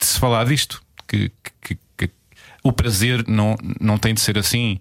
se 0.00 0.18
falar 0.18 0.44
disto. 0.46 0.80
Que, 1.06 1.30
que- 1.62 1.78
que- 1.96 2.10
o 2.64 2.72
prazer 2.72 3.24
não, 3.26 3.56
não 3.80 3.96
tem 3.96 4.12
de 4.12 4.20
ser 4.20 4.36
assim. 4.36 4.78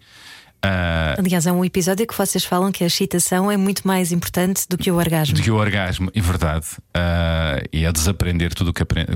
Ah, 0.63 1.15
Aliás, 1.17 1.45
há 1.47 1.53
um 1.53 1.63
episódio 1.63 2.05
que 2.07 2.17
vocês 2.17 2.43
falam 2.43 2.71
que 2.71 2.83
a 2.83 2.87
excitação 2.87 3.51
é 3.51 3.57
muito 3.57 3.87
mais 3.87 4.11
importante 4.11 4.65
do 4.69 4.77
que 4.77 4.89
o 4.91 4.95
orgasmo. 4.95 5.35
do 5.35 5.41
que 5.41 5.51
o 5.51 5.55
orgasmo, 5.55 6.09
é 6.13 6.21
verdade. 6.21 6.65
Ah, 6.93 7.61
e 7.71 7.85
a 7.85 7.91
desaprender 7.91 8.53
tudo 8.53 8.69
o 8.69 8.73
que 8.73 8.83
apre- 8.83 9.07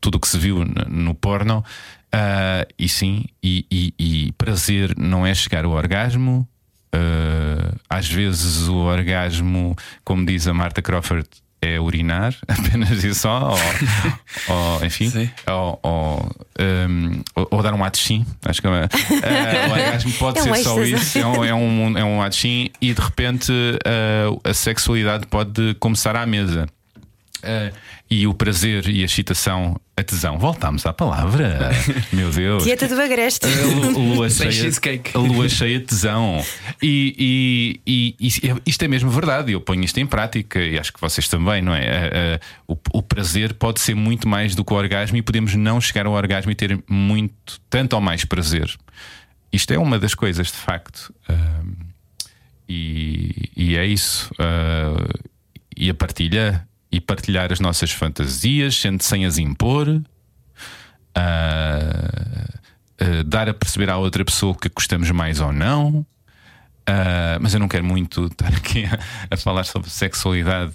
tudo 0.00 0.20
que 0.20 0.28
se 0.28 0.38
viu 0.38 0.64
no 0.88 1.14
porno. 1.14 1.64
Ah, 2.12 2.66
e 2.78 2.88
sim, 2.88 3.24
e, 3.42 3.66
e- 3.70 3.94
e 3.98 4.32
prazer 4.32 4.94
não 4.96 5.26
é 5.26 5.34
chegar 5.34 5.64
ao 5.64 5.72
orgasmo. 5.72 6.46
Ah, 6.92 7.74
às 7.88 8.08
vezes 8.08 8.68
o 8.68 8.76
orgasmo, 8.76 9.74
como 10.04 10.24
diz 10.24 10.46
a 10.46 10.54
Marta 10.54 10.80
Crawford, 10.80 11.26
é 11.64 11.80
urinar, 11.80 12.34
apenas 12.48 13.02
isso 13.04 13.20
só, 13.20 13.50
ou, 14.48 14.54
ou, 14.54 14.84
enfim, 14.84 15.10
ou, 15.46 15.78
ou, 15.82 16.30
um, 16.88 17.22
ou- 17.50 17.62
dar 17.62 17.72
um 17.74 17.82
ato 17.84 17.98
sim. 17.98 18.24
Acho 18.44 18.60
que 18.60 18.68
é, 18.68 18.70
ah, 18.72 19.68
o 19.68 19.70
orgasmo 19.72 20.12
pode 20.14 20.38
É 20.38 20.42
um 20.42 20.54
ser 20.54 20.62
só 20.62 20.82
êxtase. 20.82 20.94
isso. 20.94 21.18
É 21.18 21.26
um, 21.26 21.44
é 21.44 21.54
um, 21.54 21.98
é 21.98 22.04
um 22.04 22.22
ato 22.22 22.36
sim, 22.36 22.68
e 22.80 22.92
de 22.92 23.00
repente 23.00 23.52
ah, 23.84 24.50
a 24.50 24.54
sexualidade 24.54 25.26
pode 25.26 25.74
começar 25.80 26.14
à 26.16 26.26
mesa. 26.26 26.66
Ah, 27.44 27.72
e 28.10 28.26
o 28.26 28.34
prazer 28.34 28.88
e 28.88 29.02
a 29.02 29.04
excitação, 29.06 29.80
a 29.96 30.02
tesão. 30.02 30.38
Voltámos 30.38 30.84
à 30.86 30.92
palavra. 30.92 31.70
Meu 32.12 32.30
Deus. 32.30 32.64
Dieta 32.64 32.86
do 32.86 33.00
agreste. 33.00 33.46
A 33.46 33.66
lu- 33.66 34.14
lua 34.14 34.28
cheia, 34.30 34.70
a 35.14 35.18
lua 35.18 35.48
cheia 35.48 35.78
de 35.80 35.86
tesão. 35.86 36.44
E, 36.82 37.80
e- 37.86 38.14
e- 38.18 38.28
e 38.28 38.54
isto 38.66 38.82
é 38.82 38.88
mesmo 38.88 39.10
verdade. 39.10 39.52
Eu 39.52 39.60
ponho 39.60 39.82
isto 39.82 39.98
em 39.98 40.06
prática 40.06 40.58
e 40.60 40.78
acho 40.78 40.92
que 40.92 41.00
vocês 41.00 41.28
também, 41.28 41.62
não 41.62 41.74
é? 41.74 41.88
A- 41.88 42.36
a- 42.36 42.40
o, 42.68 42.76
o 42.92 43.02
prazer 43.02 43.54
pode 43.54 43.80
ser 43.80 43.94
muito 43.94 44.28
mais 44.28 44.54
do 44.54 44.64
que 44.64 44.72
o 44.72 44.76
orgasmo 44.76 45.16
e 45.16 45.22
podemos 45.22 45.54
não 45.54 45.80
chegar 45.80 46.06
ao 46.06 46.12
orgasmo 46.12 46.50
e 46.50 46.54
ter 46.54 46.78
muito, 46.88 47.60
tanto 47.70 47.94
ou 47.94 48.00
mais 48.00 48.24
prazer. 48.24 48.70
Isto 49.52 49.72
é 49.72 49.78
uma 49.78 49.98
das 49.98 50.14
coisas, 50.14 50.48
de 50.48 50.52
facto. 50.58 51.12
E, 52.68 53.50
e 53.56 53.76
é 53.76 53.86
isso. 53.86 54.30
Ah, 54.38 54.96
e 55.76 55.90
a 55.90 55.94
partilha 55.94 56.66
e 56.94 57.00
partilhar 57.00 57.52
as 57.52 57.58
nossas 57.60 57.90
fantasias, 57.90 58.80
sem 59.00 59.26
as 59.26 59.38
impor. 59.38 60.00
Ah, 61.14 62.48
ah, 63.00 63.22
dar 63.26 63.48
a 63.48 63.54
perceber 63.54 63.90
à 63.90 63.96
outra 63.96 64.24
pessoa 64.24 64.54
que 64.54 64.68
gostamos 64.68 65.10
mais 65.10 65.40
ou 65.40 65.52
não. 65.52 66.04
Ah, 66.86 67.38
mas 67.40 67.54
eu 67.54 67.60
não 67.60 67.68
quero 67.68 67.84
muito 67.84 68.26
estar 68.26 68.48
aqui 68.54 68.84
a, 68.84 68.98
a 69.30 69.36
falar 69.36 69.64
sobre 69.64 69.90
sexualidade 69.90 70.72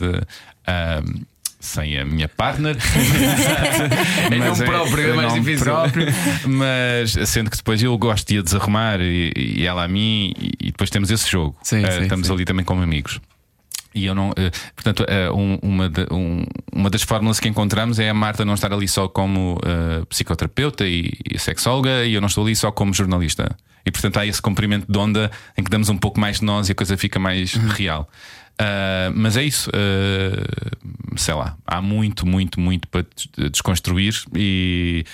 sem 1.59 1.97
a 1.99 2.05
minha 2.05 2.28
partner. 2.30 2.78
Em 4.32 4.39
nome 4.39 4.63
próprio 4.65 5.09
é 5.09 5.11
em 5.11 5.15
mais 5.15 5.28
nome 5.30 5.39
difícil. 5.41 5.65
próprio. 5.65 6.05
mas 6.47 7.11
sendo 7.30 7.49
que 7.49 7.57
depois 7.57 7.84
eu 7.84 7.97
gosto 7.97 8.28
de 8.28 8.39
a 8.39 8.41
desarrumar 8.41 9.01
e, 9.01 9.34
e 9.36 9.65
ela 9.65 9.84
a 9.84 9.88
mim, 9.88 10.32
e, 10.39 10.51
e 10.67 10.72
depois 10.72 10.89
temos 10.89 11.11
esse 11.11 11.30
jogo. 11.30 11.57
Sim, 11.63 11.84
Ah, 11.84 11.91
sim, 11.91 12.03
estamos 12.03 12.28
sim. 12.28 12.34
ali 12.34 12.45
também 12.45 12.63
como 12.63 12.82
amigos. 12.82 13.20
E 13.93 14.05
eu 14.05 14.13
não, 14.13 14.31
eh, 14.37 14.51
portanto, 14.75 15.03
eh, 15.07 15.31
um- 15.31 15.57
uma, 15.63 15.91
um- 16.11 16.45
uma 16.71 16.89
das 16.89 17.01
fórmulas 17.01 17.39
que 17.39 17.47
encontramos 17.47 17.97
é 17.99 18.09
a 18.09 18.13
Marta 18.13 18.45
não 18.45 18.53
estar 18.53 18.71
ali 18.71 18.87
só 18.87 19.07
como 19.07 19.57
eh, 19.65 20.05
psicoterapeuta 20.07 20.85
e, 20.85 21.11
e 21.33 21.39
sexóloga 21.39 22.05
e 22.05 22.13
eu 22.13 22.21
não 22.21 22.27
estou 22.27 22.43
ali 22.45 22.55
só 22.55 22.71
como 22.71 22.93
jornalista. 22.93 23.55
E 23.85 23.91
portanto 23.91 24.17
há 24.17 24.25
esse 24.25 24.41
comprimento 24.41 24.85
de 24.91 24.97
onda 24.97 25.31
em 25.57 25.63
que 25.63 25.71
damos 25.71 25.89
um 25.89 25.97
pouco 25.97 26.19
mais 26.19 26.39
de 26.39 26.45
nós 26.45 26.69
e 26.69 26.73
a 26.73 26.75
coisa 26.75 26.95
fica 26.97 27.17
mais 27.17 27.53
Uhum. 27.55 27.67
real. 27.69 28.09
Ah, 28.62 29.10
mas 29.16 29.38
é 29.38 29.43
isso, 29.43 29.70
ah, 29.74 31.16
sei 31.16 31.34
lá, 31.34 31.55
há 31.66 31.82
muito, 31.82 32.28
muito, 32.28 32.60
muito 32.60 32.89
para 32.89 33.03
des- 33.03 33.49
desconstruir 33.51 34.14
e, 34.36 35.05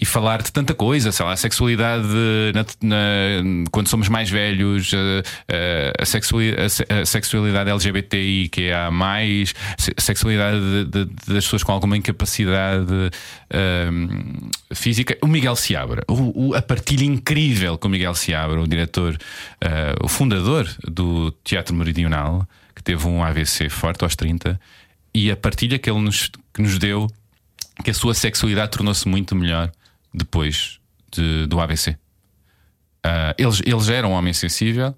e 0.00 0.04
falar 0.06 0.40
de 0.42 0.50
tanta 0.50 0.72
coisa, 0.74 1.12
sei 1.12 1.24
lá, 1.26 1.32
a 1.32 1.36
sexualidade 1.36 2.06
na- 2.54 2.64
na- 2.88 3.64
quando 3.70 3.88
somos 3.88 4.08
mais 4.08 4.30
velhos, 4.30 4.92
ah, 4.94 5.92
a, 6.00 6.06
sexuali- 6.06 6.54
a 6.58 6.68
se- 6.70 6.86
a 6.88 7.04
sexualidade 7.04 7.68
LGBTI 7.68 8.48
que 8.50 8.62
é 8.64 8.74
a 8.74 8.90
mais, 8.90 9.54
a 9.96 10.00
sexualidade 10.00 10.58
de- 10.58 11.04
de- 11.04 11.12
das 11.34 11.44
pessoas 11.44 11.62
com 11.62 11.72
alguma 11.72 11.98
incapacidade 11.98 13.10
física. 14.72 15.16
O 15.22 15.26
Miguel 15.26 15.54
Seabra, 15.56 16.02
o- 16.08 16.48
o- 16.48 16.54
a 16.54 16.62
partilha 16.62 17.04
incrível 17.04 17.76
que 17.78 17.86
o 17.86 17.90
Miguel 17.90 18.14
Seabra, 18.14 18.60
o 18.60 18.66
diretor, 18.66 19.16
o 20.02 20.08
fundador 20.08 20.66
do 20.86 21.30
Teatro 21.44 21.74
Meridional, 21.74 22.46
teve 22.86 23.06
um 23.06 23.22
AVC 23.22 23.68
forte 23.68 24.04
aos 24.04 24.14
30, 24.14 24.58
e 25.12 25.28
a 25.30 25.36
partilha 25.36 25.76
que 25.78 25.90
ele 25.90 26.00
nos, 26.00 26.30
que 26.54 26.62
nos 26.62 26.78
deu, 26.78 27.08
que 27.82 27.90
a 27.90 27.94
sua 27.94 28.14
sexualidade 28.14 28.70
tornou-se 28.70 29.06
muito 29.08 29.34
melhor 29.34 29.72
depois 30.14 30.78
de- 31.12 31.46
do 31.48 31.60
AVC. 31.60 31.96
Ah, 33.02 33.34
ele, 33.36 33.50
ele 33.66 33.80
já 33.80 33.94
era 33.94 34.06
um 34.06 34.12
homem 34.12 34.32
sensível, 34.32 34.94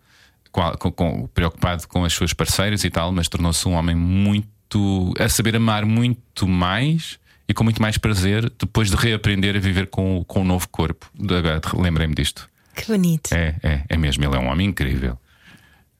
com- 0.52 0.92
com- 0.92 1.26
preocupado 1.28 1.88
com 1.88 2.04
as 2.04 2.12
suas 2.12 2.32
parceiras 2.32 2.84
e 2.84 2.90
tal, 2.90 3.10
mas 3.10 3.26
tornou-se 3.28 3.66
um 3.66 3.72
homem 3.72 3.96
muito. 3.96 5.14
a 5.18 5.26
saber 5.30 5.56
amar 5.56 5.86
muito 5.86 6.46
mais 6.46 7.18
e 7.48 7.54
com 7.54 7.64
muito 7.64 7.80
mais 7.80 7.96
prazer 7.96 8.50
depois 8.58 8.90
de 8.90 8.96
reaprender 8.96 9.56
a 9.56 9.58
viver 9.58 9.86
com, 9.86 10.22
com 10.28 10.42
um 10.42 10.44
novo 10.44 10.68
corpo. 10.68 11.10
Agora 11.18 11.58
lembrei-me 11.74 12.14
disto. 12.14 12.46
Que 12.76 12.84
bonito. 12.86 13.32
É, 13.32 13.56
é, 13.62 13.82
é 13.88 13.96
mesmo, 13.96 14.22
ele 14.24 14.36
é 14.36 14.38
um 14.38 14.46
homem 14.48 14.68
incrível. 14.68 15.18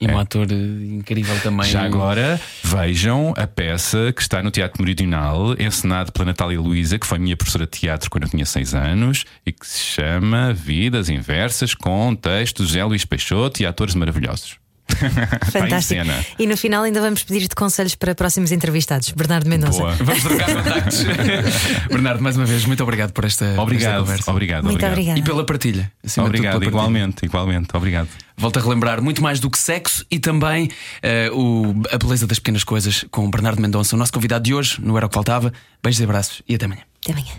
E 0.00 0.06
um 0.06 0.18
ator 0.18 0.46
incrível 0.52 1.34
também. 1.40 1.68
Já 1.68 1.82
agora, 1.82 2.40
vejam 2.62 3.34
a 3.36 3.48
peça 3.48 4.12
que 4.12 4.22
está 4.22 4.40
no 4.42 4.50
Teatro 4.50 4.80
Meridional, 4.80 5.56
encenado 5.58 6.12
pela 6.12 6.26
Natália 6.26 6.60
Luísa, 6.60 6.98
que 6.98 7.06
foi 7.06 7.18
minha 7.18 7.36
professora 7.36 7.64
de 7.64 7.72
teatro 7.72 8.08
quando 8.08 8.24
eu 8.24 8.30
tinha 8.30 8.46
6 8.46 8.74
anos, 8.74 9.24
e 9.44 9.50
que 9.50 9.66
se 9.66 9.80
chama 9.80 10.52
Vidas 10.52 11.08
Inversas, 11.08 11.74
com 11.74 12.14
textos 12.14 12.68
de 12.68 12.74
José 12.74 12.84
Luís 12.84 13.04
Peixoto 13.04 13.60
e 13.60 13.66
atores 13.66 13.96
maravilhosos. 13.96 14.56
Fantástico. 15.50 16.02
E 16.38 16.46
no 16.46 16.56
final 16.56 16.82
ainda 16.84 17.00
vamos 17.00 17.22
pedir-te 17.22 17.54
conselhos 17.54 17.94
para 17.94 18.14
próximos 18.14 18.52
entrevistados. 18.52 19.10
Bernardo 19.12 19.48
Mendonça. 19.48 19.78
Boa. 19.78 19.92
Vamos 20.00 20.22
trocar 20.22 20.54
contactos. 20.54 21.04
Bernardo, 21.88 22.22
mais 22.22 22.36
uma 22.36 22.46
vez, 22.46 22.64
muito 22.64 22.82
obrigado 22.82 23.12
por 23.12 23.24
esta, 23.24 23.44
por 23.44 23.50
esta 23.52 23.62
Obrigado, 23.62 24.00
conversa. 24.00 24.30
obrigado. 24.30 24.64
Muito 24.64 24.74
obrigado. 24.74 24.92
obrigada. 24.92 25.18
E 25.18 25.22
pela 25.22 25.44
partilha. 25.44 25.92
acima 26.04 26.26
tudo, 26.26 26.34
Obrigado, 26.36 26.52
pela 26.52 26.52
partilha. 26.60 26.68
igualmente, 26.68 27.24
igualmente. 27.24 27.68
Obrigado. 27.74 28.08
Volto 28.36 28.58
a 28.58 28.62
relembrar 28.62 29.02
muito 29.02 29.22
mais 29.22 29.40
do 29.40 29.50
que 29.50 29.58
sexo 29.58 30.04
e 30.10 30.18
também 30.18 30.70
eh, 31.02 31.28
o, 31.32 31.74
a 31.92 31.98
beleza 31.98 32.26
das 32.26 32.38
pequenas 32.38 32.62
coisas 32.62 33.04
com 33.10 33.24
o 33.26 33.30
Bernardo 33.30 33.60
Mendonça, 33.60 33.96
o 33.96 33.98
nosso 33.98 34.12
convidado 34.12 34.44
de 34.44 34.54
hoje, 34.54 34.80
no 34.80 34.96
Era 34.96 35.06
o 35.06 35.08
que 35.08 35.14
Faltava. 35.14 35.52
Beijos 35.82 36.00
e 36.00 36.04
abraços 36.04 36.42
e 36.48 36.54
até 36.54 36.66
amanhã. 36.66 36.82
Até 37.04 37.12
amanhã. 37.12 37.32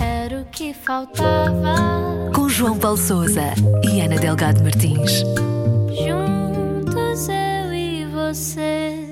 Era 0.00 0.40
o 0.40 0.44
que 0.46 0.74
faltava. 0.74 2.30
Com 2.34 2.48
João 2.48 2.78
Paulo 2.78 2.96
Souza 2.98 3.52
e 3.82 4.00
Ana 4.00 4.16
Delgado 4.16 4.62
Martins. 4.62 5.22
Juntos 5.90 6.47
eu 7.26 7.74
e 7.74 8.04
você. 8.06 9.07